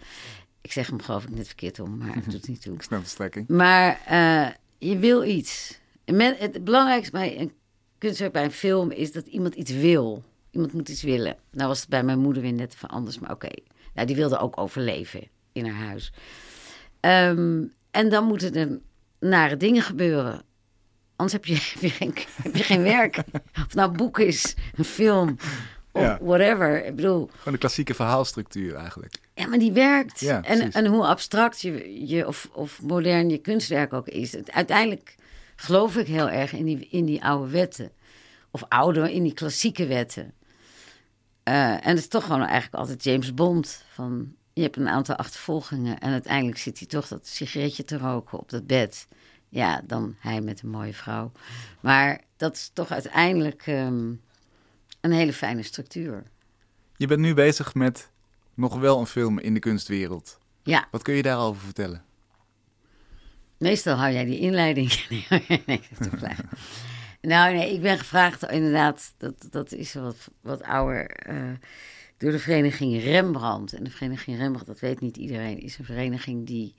Ik 0.61 0.73
zeg 0.73 0.87
hem 0.87 1.03
geloof 1.03 1.23
ik 1.23 1.31
net 1.31 1.47
verkeerd 1.47 1.81
om, 1.81 1.97
maar 1.97 2.15
het 2.15 2.31
doet 2.31 2.49
niet 2.49 2.63
toe. 2.63 2.75
Ik 2.81 2.83
snap 2.83 3.03
de 3.03 3.09
strekking. 3.09 3.49
Maar 3.49 4.01
uh, 4.11 4.49
je 4.79 4.99
wil 4.99 5.25
iets. 5.25 5.79
Men, 6.05 6.37
het 6.39 6.65
belangrijkste 6.65 7.11
bij 7.11 7.41
een 7.41 7.53
kunstwerk, 7.99 8.33
bij 8.33 8.45
een 8.45 8.51
film, 8.51 8.91
is 8.91 9.13
dat 9.13 9.27
iemand 9.27 9.55
iets 9.55 9.73
wil. 9.73 10.23
Iemand 10.51 10.73
moet 10.73 10.89
iets 10.89 11.03
willen. 11.03 11.37
Nou 11.51 11.69
was 11.69 11.81
het 11.81 11.89
bij 11.89 12.03
mijn 12.03 12.19
moeder 12.19 12.43
weer 12.43 12.53
net 12.53 12.75
van 12.75 12.89
anders, 12.89 13.19
maar 13.19 13.31
oké. 13.31 13.47
Okay. 13.47 13.65
Nou, 13.95 14.07
die 14.07 14.17
wilde 14.17 14.39
ook 14.39 14.61
overleven 14.61 15.29
in 15.53 15.67
haar 15.67 15.87
huis. 15.87 16.13
Um, 17.01 17.73
en 17.91 18.09
dan 18.09 18.25
moeten 18.25 18.55
er 18.55 18.81
nare 19.19 19.57
dingen 19.57 19.83
gebeuren. 19.83 20.43
Anders 21.17 21.33
heb 21.33 21.45
je, 21.45 21.55
heb 21.73 21.83
je, 21.83 21.91
geen, 21.91 22.15
heb 22.43 22.57
je 22.57 22.63
geen 22.63 22.83
werk. 22.83 23.23
of 23.67 23.75
nou 23.75 23.91
een 23.91 23.97
boek 23.97 24.19
is, 24.19 24.55
een 24.77 24.85
film, 24.85 25.37
of 25.93 26.03
ja. 26.03 26.19
whatever. 26.21 26.85
Ik 26.85 26.97
bedoel... 26.97 27.31
Gewoon 27.37 27.53
de 27.53 27.59
klassieke 27.59 27.95
verhaalstructuur 27.95 28.75
eigenlijk. 28.75 29.19
Ja, 29.35 29.47
maar 29.47 29.59
die 29.59 29.73
werkt. 29.73 30.21
Ja, 30.21 30.43
en, 30.43 30.73
en 30.73 30.87
hoe 30.87 31.07
abstract 31.07 31.61
je, 31.61 32.07
je 32.07 32.27
of, 32.27 32.49
of 32.53 32.83
modern 32.83 33.31
je 33.31 33.39
kunstwerk 33.39 33.93
ook 33.93 34.09
is. 34.09 34.33
Het, 34.33 34.51
uiteindelijk 34.51 35.15
geloof 35.57 35.97
ik 35.97 36.07
heel 36.07 36.29
erg 36.29 36.53
in 36.53 36.65
die, 36.65 36.89
in 36.91 37.05
die 37.05 37.25
oude 37.25 37.51
wetten. 37.51 37.91
Of 38.51 38.65
oude, 38.69 39.13
in 39.13 39.23
die 39.23 39.35
klassieke 39.35 39.87
wetten. 39.87 40.35
Uh, 41.49 41.71
en 41.71 41.89
het 41.89 41.99
is 41.99 42.09
toch 42.09 42.25
gewoon 42.25 42.41
eigenlijk 42.43 42.75
altijd 42.75 43.05
James 43.05 43.35
Bond. 43.35 43.85
Van, 43.93 44.35
je 44.53 44.63
hebt 44.63 44.77
een 44.77 44.89
aantal 44.89 45.17
achtervolgingen 45.17 45.99
en 45.99 46.13
uiteindelijk 46.13 46.59
zit 46.59 46.79
hij 46.79 46.89
toch 46.89 47.09
dat 47.09 47.27
sigaretje 47.27 47.85
te 47.85 47.99
roken 47.99 48.39
op 48.39 48.51
dat 48.51 48.67
bed. 48.67 49.07
Ja, 49.49 49.83
dan 49.87 50.17
hij 50.19 50.41
met 50.41 50.63
een 50.63 50.69
mooie 50.69 50.95
vrouw. 50.95 51.33
Maar 51.81 52.21
dat 52.37 52.55
is 52.55 52.71
toch 52.73 52.91
uiteindelijk 52.91 53.67
um, 53.67 54.21
een 55.01 55.13
hele 55.13 55.33
fijne 55.33 55.63
structuur. 55.63 56.23
Je 56.97 57.07
bent 57.07 57.21
nu 57.21 57.35
bezig 57.35 57.75
met 57.75 58.11
nog 58.55 58.79
wel 58.79 59.01
een 59.01 59.07
film 59.07 59.39
in 59.39 59.55
de 59.55 59.61
kunstwereld. 59.61 60.39
Ja. 60.63 60.89
Wat 60.91 61.03
kun 61.03 61.15
je 61.15 61.23
daarover 61.23 61.63
vertellen? 61.63 62.05
Meestal 63.59 63.97
hou 63.97 64.13
jij 64.13 64.25
die 64.25 64.39
inleiding. 64.39 65.07
nee, 65.67 65.81
dat 65.99 66.13
is. 66.13 66.37
Nou, 67.21 67.55
nee, 67.55 67.73
ik 67.73 67.81
ben 67.81 67.99
gevraagd, 67.99 68.51
inderdaad, 68.51 69.15
dat, 69.17 69.49
dat 69.51 69.73
is 69.73 69.95
wat, 69.95 70.31
wat 70.41 70.63
ouder, 70.63 71.11
eh, 71.11 71.37
door 72.17 72.31
de 72.31 72.39
vereniging 72.39 73.03
Rembrandt. 73.03 73.73
En 73.73 73.85
de 73.85 73.91
vereniging 73.91 74.37
Rembrandt, 74.37 74.67
dat 74.67 74.81
weet 74.81 75.01
niet 75.01 75.17
iedereen, 75.17 75.59
is 75.59 75.79
een 75.79 75.85
vereniging 75.85 76.47
die... 76.47 76.75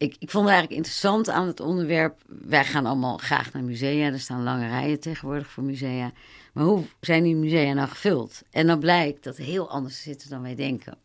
Ik, 0.00 0.16
ik 0.18 0.30
vond 0.30 0.44
het 0.44 0.52
eigenlijk 0.54 0.76
interessant 0.76 1.28
aan 1.28 1.46
het 1.46 1.60
onderwerp. 1.60 2.22
Wij 2.26 2.64
gaan 2.64 2.86
allemaal 2.86 3.16
graag 3.16 3.52
naar 3.52 3.62
musea. 3.62 4.12
Er 4.12 4.20
staan 4.20 4.42
lange 4.42 4.68
rijen 4.68 5.00
tegenwoordig 5.00 5.50
voor 5.50 5.64
musea. 5.64 6.12
Maar 6.52 6.64
hoe 6.64 6.84
zijn 7.00 7.22
die 7.22 7.34
musea 7.34 7.72
nou 7.72 7.88
gevuld? 7.88 8.42
En 8.50 8.66
dan 8.66 8.78
blijkt 8.78 9.24
dat 9.24 9.36
heel 9.36 9.70
anders 9.70 10.02
zitten 10.02 10.30
dan 10.30 10.42
wij 10.42 10.54
denken. 10.54 10.98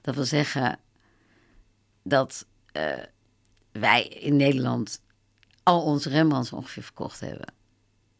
Dat 0.00 0.14
wil 0.14 0.24
zeggen 0.24 0.78
dat 2.02 2.46
uh, 2.76 2.92
wij 3.72 4.04
in 4.04 4.36
Nederland 4.36 5.00
al 5.62 5.82
onze 5.82 6.08
Rembrandts 6.08 6.52
ongeveer 6.52 6.82
verkocht 6.82 7.20
hebben. 7.20 7.52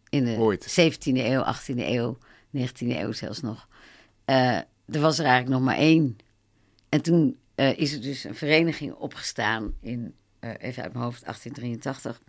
In 0.09 0.25
de 0.25 0.37
Ooit. 0.37 0.81
17e 0.81 0.99
eeuw, 1.03 1.45
18e 1.55 1.77
eeuw, 1.77 2.19
19e 2.57 2.69
eeuw 2.79 3.13
zelfs 3.13 3.41
nog. 3.41 3.69
Uh, 4.27 4.57
er 4.87 5.01
was 5.01 5.19
er 5.19 5.25
eigenlijk 5.25 5.57
nog 5.59 5.69
maar 5.69 5.79
één. 5.79 6.17
En 6.89 7.03
toen 7.03 7.39
uh, 7.57 7.79
is 7.79 7.93
er 7.93 8.01
dus 8.01 8.25
een 8.25 8.35
vereniging 8.35 8.93
opgestaan 8.93 9.75
in, 9.81 10.15
uh, 10.41 10.51
even 10.59 10.83
uit 10.83 10.93
mijn 10.93 11.05
hoofd, 11.05 11.25
1883. 11.25 12.21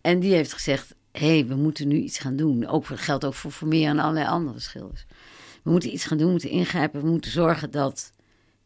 En 0.00 0.20
die 0.20 0.34
heeft 0.34 0.52
gezegd, 0.52 0.94
hé, 1.12 1.26
hey, 1.26 1.46
we 1.46 1.54
moeten 1.54 1.88
nu 1.88 1.96
iets 1.96 2.18
gaan 2.18 2.36
doen. 2.36 2.66
Ook, 2.66 2.88
dat 2.88 2.98
geldt 3.00 3.24
ook 3.24 3.34
voor 3.34 3.52
Vermeer 3.52 3.88
en 3.88 3.98
allerlei 3.98 4.26
andere 4.26 4.60
schilders. 4.60 5.06
We 5.62 5.70
moeten 5.70 5.92
iets 5.92 6.04
gaan 6.04 6.16
doen, 6.16 6.26
we 6.26 6.32
moeten 6.32 6.50
ingrijpen. 6.50 7.02
We 7.02 7.08
moeten 7.08 7.30
zorgen 7.30 7.70
dat 7.70 8.12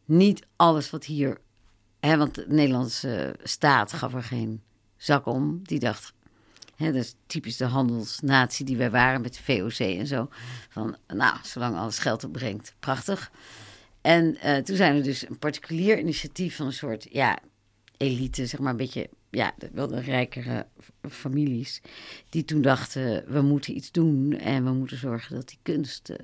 niet 0.05 0.45
alles 0.55 0.89
wat 0.89 1.05
hier... 1.05 1.37
Hè, 1.99 2.17
want 2.17 2.35
de 2.35 2.45
Nederlandse 2.47 3.35
staat 3.43 3.93
gaf 3.93 4.13
er 4.13 4.23
geen 4.23 4.61
zak 4.97 5.25
om. 5.25 5.59
Die 5.63 5.79
dacht, 5.79 6.13
hè, 6.75 6.91
dat 6.91 7.03
is 7.03 7.15
typisch 7.27 7.57
de 7.57 7.65
handelsnatie 7.65 8.65
die 8.65 8.77
wij 8.77 8.91
waren 8.91 9.21
met 9.21 9.33
de 9.33 9.43
VOC 9.43 9.79
en 9.79 10.07
zo. 10.07 10.29
Van, 10.69 10.97
nou, 11.07 11.37
zolang 11.43 11.77
alles 11.77 11.99
geld 11.99 12.23
opbrengt, 12.23 12.75
prachtig. 12.79 13.31
En 14.01 14.37
uh, 14.45 14.57
toen 14.57 14.75
zijn 14.75 14.95
er 14.95 15.03
dus 15.03 15.29
een 15.29 15.39
particulier 15.39 15.99
initiatief 15.99 16.55
van 16.55 16.65
een 16.65 16.73
soort, 16.73 17.07
ja, 17.11 17.39
elite, 17.97 18.45
zeg 18.45 18.59
maar 18.59 18.71
een 18.71 18.77
beetje, 18.77 19.09
ja, 19.29 19.53
wel 19.71 19.87
de 19.87 19.99
rijkere 19.99 20.67
families. 21.09 21.81
Die 22.29 22.45
toen 22.45 22.61
dachten, 22.61 23.23
we 23.27 23.41
moeten 23.41 23.75
iets 23.75 23.91
doen 23.91 24.33
en 24.33 24.63
we 24.63 24.71
moeten 24.71 24.97
zorgen 24.97 25.35
dat 25.35 25.47
die 25.47 25.59
kunst... 25.61 26.09
Uh, 26.09 26.17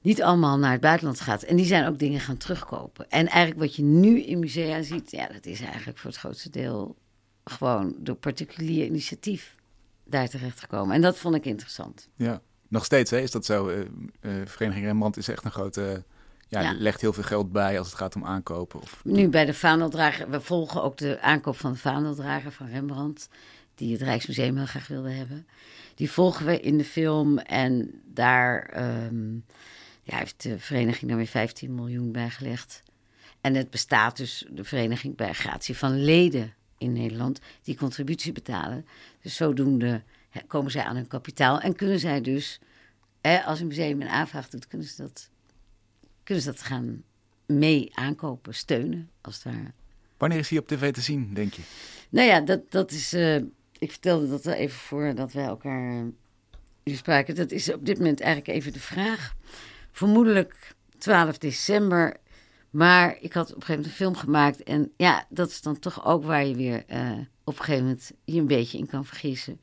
niet 0.00 0.22
allemaal 0.22 0.58
naar 0.58 0.72
het 0.72 0.80
buitenland 0.80 1.20
gaat. 1.20 1.42
En 1.42 1.56
die 1.56 1.66
zijn 1.66 1.86
ook 1.86 1.98
dingen 1.98 2.20
gaan 2.20 2.36
terugkopen. 2.36 3.10
En 3.10 3.26
eigenlijk 3.26 3.60
wat 3.60 3.76
je 3.76 3.82
nu 3.82 4.20
in 4.20 4.38
musea 4.38 4.82
ziet, 4.82 5.10
ja, 5.10 5.26
dat 5.26 5.46
is 5.46 5.60
eigenlijk 5.60 5.98
voor 5.98 6.10
het 6.10 6.18
grootste 6.18 6.50
deel 6.50 6.96
gewoon 7.44 7.94
door 7.98 8.14
particulier 8.14 8.86
initiatief 8.86 9.56
daar 10.04 10.28
terecht 10.28 10.60
gekomen. 10.60 10.94
En 10.94 11.00
dat 11.00 11.18
vond 11.18 11.34
ik 11.34 11.44
interessant. 11.44 12.08
Ja, 12.16 12.42
nog 12.74 12.84
steeds 12.84 13.10
hè, 13.10 13.18
is 13.18 13.30
dat 13.30 13.44
zo. 13.44 13.68
Uh, 13.68 13.78
uh, 14.20 14.32
Vereniging 14.44 14.86
Rembrandt 14.86 15.16
is 15.16 15.28
echt 15.28 15.44
een 15.44 15.50
grote... 15.50 16.04
Ja, 16.48 16.60
ja, 16.60 16.74
legt 16.78 17.00
heel 17.00 17.12
veel 17.12 17.22
geld 17.22 17.52
bij 17.52 17.78
als 17.78 17.86
het 17.86 17.96
gaat 17.96 18.14
om 18.14 18.24
aankopen. 18.24 18.80
Of... 18.80 19.00
Nu 19.04 19.28
bij 19.28 19.44
de 19.44 19.54
vaandeldrager, 19.54 20.30
we 20.30 20.40
volgen 20.40 20.82
ook 20.82 20.96
de 20.96 21.20
aankoop 21.20 21.56
van 21.56 21.72
de 21.72 21.78
vaandeldrager 21.78 22.52
van 22.52 22.68
Rembrandt, 22.68 23.28
die 23.74 23.92
het 23.92 24.02
Rijksmuseum 24.02 24.56
heel 24.56 24.66
graag 24.66 24.86
wilde 24.86 25.10
hebben. 25.10 25.46
Die 25.94 26.10
volgen 26.10 26.46
we 26.46 26.60
in 26.60 26.78
de 26.78 26.84
film 26.84 27.38
en 27.38 28.00
daar 28.04 28.82
um, 29.06 29.44
ja, 30.02 30.16
heeft 30.16 30.42
de 30.42 30.58
vereniging 30.58 31.08
dan 31.08 31.16
weer 31.16 31.26
15 31.26 31.74
miljoen 31.74 32.12
bijgelegd. 32.12 32.82
En 33.40 33.54
het 33.54 33.70
bestaat 33.70 34.16
dus, 34.16 34.46
de 34.50 34.64
vereniging, 34.64 35.16
bij 35.16 35.32
gratie 35.32 35.76
van 35.76 36.04
leden 36.04 36.54
in 36.78 36.92
Nederland 36.92 37.40
die 37.62 37.76
contributie 37.76 38.32
betalen. 38.32 38.86
Dus 39.22 39.36
zodoende 39.36 40.02
komen 40.46 40.70
zij 40.70 40.82
aan 40.82 40.96
hun 40.96 41.08
kapitaal 41.08 41.60
en 41.60 41.74
kunnen 41.74 41.98
zij 41.98 42.20
dus, 42.20 42.60
als 43.44 43.60
een 43.60 43.66
museum 43.66 44.02
een 44.02 44.08
aanvraag 44.08 44.48
doet, 44.48 44.66
kunnen 44.66 44.86
ze 44.86 45.02
dat, 45.02 45.30
kunnen 46.22 46.44
ze 46.44 46.50
dat 46.50 46.62
gaan 46.62 47.02
mee 47.46 47.90
aankopen, 47.94 48.54
steunen, 48.54 49.10
als 49.20 49.34
het 49.34 49.44
ware. 49.44 49.72
Wanneer 50.16 50.38
is 50.38 50.48
hij 50.48 50.58
op 50.58 50.68
tv 50.68 50.92
te 50.92 51.00
zien, 51.00 51.34
denk 51.34 51.54
je? 51.54 51.62
Nou 52.08 52.28
ja, 52.28 52.40
dat, 52.40 52.70
dat 52.70 52.90
is. 52.90 53.14
Uh, 53.14 53.36
ik 53.78 53.90
vertelde 53.90 54.28
dat 54.28 54.44
wel 54.44 54.54
even 54.54 54.78
voor 54.78 55.14
dat 55.14 55.32
wij 55.32 55.44
elkaar 55.44 56.04
uh, 56.84 56.96
spraken. 56.96 57.34
Dat 57.34 57.50
is 57.50 57.72
op 57.72 57.86
dit 57.86 57.98
moment 57.98 58.20
eigenlijk 58.20 58.56
even 58.58 58.72
de 58.72 58.80
vraag. 58.80 59.34
Vermoedelijk 59.90 60.74
12 60.98 61.38
december. 61.38 62.16
Maar 62.70 63.16
ik 63.20 63.32
had 63.32 63.48
op 63.50 63.56
een 63.56 63.62
gegeven 63.62 63.74
moment 63.74 63.86
een 63.86 64.04
film 64.06 64.16
gemaakt. 64.16 64.62
En 64.62 64.92
ja, 64.96 65.26
dat 65.28 65.50
is 65.50 65.62
dan 65.62 65.78
toch 65.78 66.04
ook 66.06 66.24
waar 66.24 66.46
je 66.46 66.54
weer 66.54 66.84
uh, 66.90 67.18
op 67.44 67.58
een 67.58 67.64
gegeven 67.64 67.82
moment 67.82 68.12
je 68.24 68.40
een 68.40 68.46
beetje 68.46 68.78
in 68.78 68.86
kan 68.86 69.04
vergissen. 69.04 69.60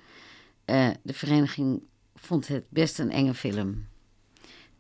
Uh, 0.65 0.89
de 1.03 1.13
vereniging 1.13 1.81
vond 2.15 2.47
het 2.47 2.65
best 2.69 2.99
een 2.99 3.11
enge 3.11 3.33
film. 3.33 3.87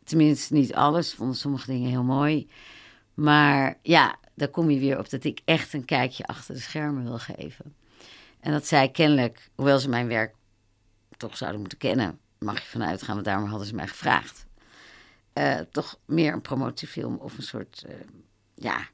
Tenminste, 0.03 0.53
niet 0.53 0.73
alles. 0.73 1.13
Vonden 1.13 1.35
sommige 1.35 1.71
dingen 1.71 1.89
heel 1.89 2.03
mooi. 2.03 2.49
Maar 3.13 3.77
ja, 3.81 4.19
daar 4.35 4.47
kom 4.47 4.69
je 4.69 4.79
weer 4.79 4.99
op 4.99 5.09
dat 5.09 5.23
ik 5.23 5.41
echt 5.45 5.73
een 5.73 5.85
kijkje 5.85 6.25
achter 6.25 6.53
de 6.53 6.61
schermen 6.61 7.03
wil 7.03 7.19
geven. 7.19 7.75
En 8.39 8.51
dat 8.51 8.67
zij 8.67 8.89
kennelijk, 8.89 9.49
hoewel 9.55 9.79
ze 9.79 9.89
mijn 9.89 10.07
werk 10.07 10.35
toch 11.17 11.37
zouden 11.37 11.59
moeten 11.59 11.77
kennen, 11.77 12.19
mag 12.39 12.59
je 12.59 12.67
vanuit 12.67 13.03
gaan, 13.03 13.13
want 13.13 13.25
daarom 13.25 13.49
hadden 13.49 13.67
ze 13.67 13.75
mij 13.75 13.87
gevraagd. 13.87 14.45
Uh, 15.33 15.59
toch 15.59 15.99
meer 16.05 16.33
een 16.33 16.41
promotiefilm 16.41 17.15
of 17.15 17.37
een 17.37 17.43
soort, 17.43 17.85
uh, 17.87 17.95
ja, 18.55 18.87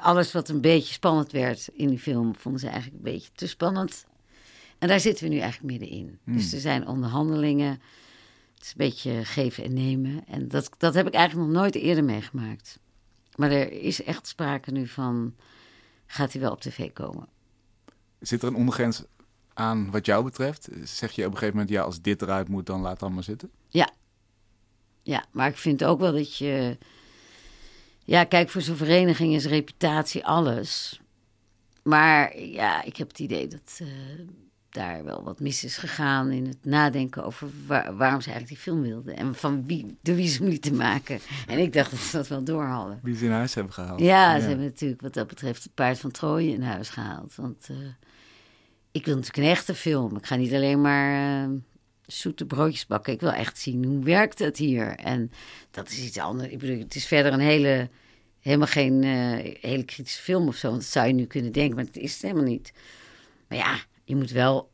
alles 0.00 0.32
wat 0.32 0.48
een 0.48 0.60
beetje 0.60 0.92
spannend 0.92 1.32
werd 1.32 1.68
in 1.72 1.88
die 1.88 1.98
film, 1.98 2.34
vonden 2.36 2.60
ze 2.60 2.68
eigenlijk 2.68 2.96
een 2.96 3.12
beetje 3.12 3.30
te 3.32 3.46
spannend. 3.46 4.06
En 4.78 4.88
daar 4.88 5.00
zitten 5.00 5.24
we 5.24 5.34
nu 5.34 5.40
eigenlijk 5.40 5.78
middenin. 5.78 6.18
Hmm. 6.24 6.36
Dus 6.36 6.52
er 6.52 6.60
zijn 6.60 6.86
onderhandelingen. 6.86 7.70
Het 8.54 8.62
is 8.62 8.68
een 8.68 8.74
beetje 8.76 9.24
geven 9.24 9.64
en 9.64 9.72
nemen. 9.72 10.26
En 10.26 10.48
dat, 10.48 10.70
dat 10.78 10.94
heb 10.94 11.06
ik 11.06 11.14
eigenlijk 11.14 11.48
nog 11.48 11.60
nooit 11.60 11.74
eerder 11.74 12.04
meegemaakt. 12.04 12.78
Maar 13.34 13.50
er 13.50 13.72
is 13.72 14.02
echt 14.02 14.26
sprake 14.26 14.70
nu 14.70 14.86
van, 14.86 15.34
gaat 16.06 16.32
hij 16.32 16.40
wel 16.40 16.52
op 16.52 16.60
tv 16.60 16.92
komen? 16.92 17.28
Zit 18.20 18.42
er 18.42 18.48
een 18.48 18.54
ondergrens 18.54 19.04
aan 19.54 19.90
wat 19.90 20.06
jou 20.06 20.24
betreft? 20.24 20.68
Zeg 20.84 21.12
je 21.12 21.22
op 21.22 21.30
een 21.30 21.38
gegeven 21.38 21.56
moment, 21.56 21.74
ja, 21.74 21.82
als 21.82 22.00
dit 22.00 22.22
eruit 22.22 22.48
moet, 22.48 22.66
dan 22.66 22.80
laat 22.80 23.00
dan 23.00 23.14
maar 23.14 23.22
zitten? 23.22 23.50
Ja. 23.68 23.90
Ja, 25.02 25.24
maar 25.30 25.48
ik 25.48 25.56
vind 25.56 25.84
ook 25.84 26.00
wel 26.00 26.12
dat 26.12 26.36
je... 26.36 26.78
Ja, 28.04 28.24
kijk, 28.24 28.50
voor 28.50 28.62
zo'n 28.62 28.76
vereniging 28.76 29.34
is 29.34 29.46
reputatie 29.46 30.26
alles. 30.26 31.00
Maar 31.82 32.38
ja, 32.38 32.82
ik 32.82 32.96
heb 32.96 33.08
het 33.08 33.18
idee 33.18 33.48
dat 33.48 33.78
uh, 33.82 33.88
daar 34.74 35.04
wel 35.04 35.22
wat 35.22 35.40
mis 35.40 35.64
is 35.64 35.76
gegaan 35.76 36.30
in 36.30 36.46
het 36.46 36.64
nadenken 36.64 37.24
over 37.24 37.48
waar, 37.66 37.96
waarom 37.96 38.20
ze 38.20 38.30
eigenlijk 38.30 38.48
die 38.48 38.72
film 38.72 38.82
wilden. 38.82 39.16
En 39.16 39.34
van 39.34 39.66
wie, 39.66 39.96
de 40.00 40.14
wie 40.14 40.28
ze 40.28 40.44
lieten 40.44 40.76
maken. 40.76 41.18
En 41.46 41.58
ik 41.58 41.72
dacht 41.72 41.90
dat 41.90 42.00
ze 42.00 42.16
dat 42.16 42.28
wel 42.28 42.44
door 42.44 42.64
hadden. 42.64 42.98
Wie 43.02 43.16
ze 43.16 43.24
in 43.24 43.30
huis 43.30 43.54
hebben 43.54 43.72
gehaald. 43.72 44.00
Ja, 44.00 44.34
ja, 44.34 44.40
ze 44.40 44.46
hebben 44.46 44.66
natuurlijk 44.66 45.00
wat 45.00 45.14
dat 45.14 45.26
betreft 45.26 45.62
het 45.62 45.74
paard 45.74 45.98
van 45.98 46.10
Troje 46.10 46.52
in 46.52 46.62
huis 46.62 46.88
gehaald. 46.88 47.34
Want 47.34 47.68
uh, 47.70 47.76
ik 48.90 49.04
wil 49.04 49.14
natuurlijk 49.14 49.44
een 49.46 49.52
echte 49.52 49.74
film. 49.74 50.16
Ik 50.16 50.26
ga 50.26 50.36
niet 50.36 50.52
alleen 50.52 50.80
maar... 50.80 51.42
Uh, 51.48 51.56
zoete 52.06 52.46
broodjes 52.46 52.86
bakken. 52.86 53.12
Ik 53.12 53.20
wil 53.20 53.32
echt 53.32 53.58
zien 53.58 53.84
hoe 53.84 54.04
werkt 54.04 54.38
het 54.38 54.56
hier. 54.56 54.96
En 54.96 55.32
dat 55.70 55.90
is 55.90 56.04
iets 56.04 56.18
anders. 56.18 56.48
Ik 56.48 56.58
bedoel, 56.58 56.78
het 56.78 56.94
is 56.94 57.06
verder 57.06 57.32
een 57.32 57.40
hele, 57.40 57.88
helemaal 58.40 58.66
geen 58.66 59.02
uh, 59.02 59.54
hele 59.60 59.84
kritische 59.84 60.22
film 60.22 60.48
of 60.48 60.56
zo. 60.56 60.68
Want 60.68 60.80
dat 60.80 60.90
zou 60.90 61.06
je 61.06 61.12
nu 61.12 61.24
kunnen 61.24 61.52
denken, 61.52 61.76
maar 61.76 61.84
het 61.84 61.96
is 61.96 62.12
het 62.12 62.22
helemaal 62.22 62.44
niet. 62.44 62.72
Maar 63.48 63.58
ja, 63.58 63.78
je 64.04 64.16
moet 64.16 64.30
wel, 64.30 64.70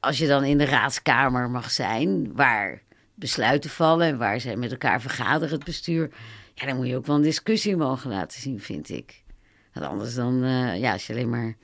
als 0.00 0.18
je 0.18 0.26
dan 0.26 0.44
in 0.44 0.58
de 0.58 0.64
raadskamer 0.64 1.50
mag 1.50 1.70
zijn, 1.70 2.34
waar 2.34 2.82
besluiten 3.14 3.70
vallen 3.70 4.06
en 4.06 4.18
waar 4.18 4.40
zij 4.40 4.56
met 4.56 4.70
elkaar 4.70 5.00
vergaderen, 5.00 5.54
het 5.54 5.64
bestuur. 5.64 6.10
Ja, 6.54 6.66
dan 6.66 6.76
moet 6.76 6.86
je 6.86 6.96
ook 6.96 7.06
wel 7.06 7.16
een 7.16 7.22
discussie 7.22 7.76
mogen 7.76 8.10
laten 8.10 8.40
zien, 8.40 8.60
vind 8.60 8.88
ik. 8.88 9.22
Want 9.72 9.86
anders 9.86 10.14
dan, 10.14 10.44
uh, 10.44 10.80
ja, 10.80 10.92
als 10.92 11.06
je 11.06 11.12
alleen 11.12 11.30
maar 11.30 11.56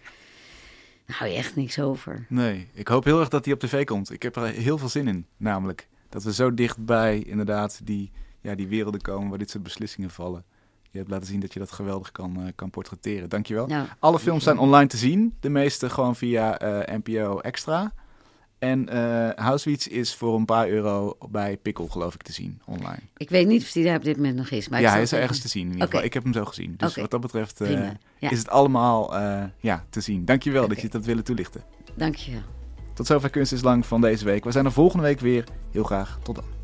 daar 1.07 1.17
hou 1.17 1.31
je 1.31 1.37
echt 1.37 1.57
niks 1.57 1.79
over. 1.79 2.27
Nee, 2.29 2.69
ik 2.73 2.89
hoop 2.89 3.05
heel 3.05 3.21
erg 3.21 3.29
dat 3.29 3.45
hij 3.45 3.55
op 3.55 3.61
tv 3.61 3.85
komt. 3.85 4.13
Ik 4.13 4.23
heb 4.23 4.37
er 4.37 4.47
heel 4.47 4.79
veel 4.79 4.89
zin 4.89 5.09
in, 5.09 5.27
namelijk. 5.37 5.89
Dat 6.09 6.23
we 6.23 6.33
zo 6.33 6.55
dichtbij 6.55 7.19
inderdaad 7.19 7.81
die, 7.85 8.11
ja, 8.41 8.55
die 8.55 8.67
werelden 8.67 9.01
komen 9.01 9.29
waar 9.29 9.39
dit 9.39 9.51
soort 9.51 9.63
beslissingen 9.63 10.11
vallen. 10.11 10.45
Je 10.97 11.03
hebt 11.03 11.15
laten 11.15 11.29
zien 11.33 11.41
dat 11.41 11.53
je 11.53 11.59
dat 11.59 11.73
geweldig 11.73 12.13
kan, 12.13 12.37
uh, 12.41 12.47
kan 12.55 12.71
portretteren. 12.71 13.29
Dankjewel. 13.29 13.67
Nou, 13.67 13.87
Alle 13.99 14.19
films 14.19 14.45
zijn 14.45 14.59
online 14.59 14.87
te 14.87 14.97
zien. 14.97 15.35
De 15.41 15.49
meeste 15.49 15.91
gewoon 15.91 16.17
via 16.17 16.63
uh, 16.63 16.97
NPO 16.97 17.39
Extra. 17.39 17.93
En 18.59 18.95
uh, 18.95 19.29
Housewits 19.35 19.89
is 19.89 20.15
voor 20.15 20.35
een 20.35 20.45
paar 20.45 20.69
euro 20.69 21.17
bij 21.29 21.57
Pikkel, 21.57 21.87
geloof 21.87 22.15
ik, 22.15 22.23
te 22.23 22.33
zien 22.33 22.61
online. 22.65 22.99
Ik 23.17 23.29
weet 23.29 23.47
niet 23.47 23.63
of 23.63 23.73
die 23.73 23.85
daar 23.85 23.97
op 23.97 24.05
dit 24.05 24.17
moment 24.17 24.37
nog 24.37 24.51
is. 24.51 24.69
Maar 24.69 24.81
ja, 24.81 24.91
hij 24.91 25.03
is 25.03 25.13
er 25.13 25.21
ergens 25.21 25.41
te 25.41 25.49
zien 25.49 25.63
in 25.67 25.73
ieder 25.73 25.83
geval. 25.83 25.97
Okay. 25.99 26.09
Ik 26.09 26.15
heb 26.15 26.23
hem 26.23 26.33
zo 26.33 26.45
gezien. 26.45 26.75
Dus 26.77 26.91
okay. 26.91 27.03
wat 27.03 27.11
dat 27.11 27.21
betreft 27.21 27.61
uh, 27.61 27.71
ja. 28.19 28.31
is 28.31 28.39
het 28.39 28.49
allemaal 28.49 29.17
uh, 29.17 29.45
ja, 29.61 29.85
te 29.91 30.01
zien. 30.01 30.25
Dankjewel 30.25 30.63
okay. 30.63 30.75
dat 30.75 30.85
je 30.85 30.91
dat 30.91 31.05
willen 31.05 31.25
toelichten. 31.25 31.63
Dankjewel. 31.95 32.43
Tot 32.95 33.07
zover 33.07 33.31
Kunst 33.31 33.53
is 33.53 33.63
Lang 33.63 33.87
van 33.87 34.01
deze 34.01 34.25
week. 34.25 34.45
We 34.45 34.53
zijn 34.53 34.65
er 34.65 34.73
volgende 34.73 35.05
week 35.05 35.21
weer. 35.21 35.45
Heel 35.71 35.85
graag. 35.85 36.19
Tot 36.23 36.35
dan. 36.35 36.56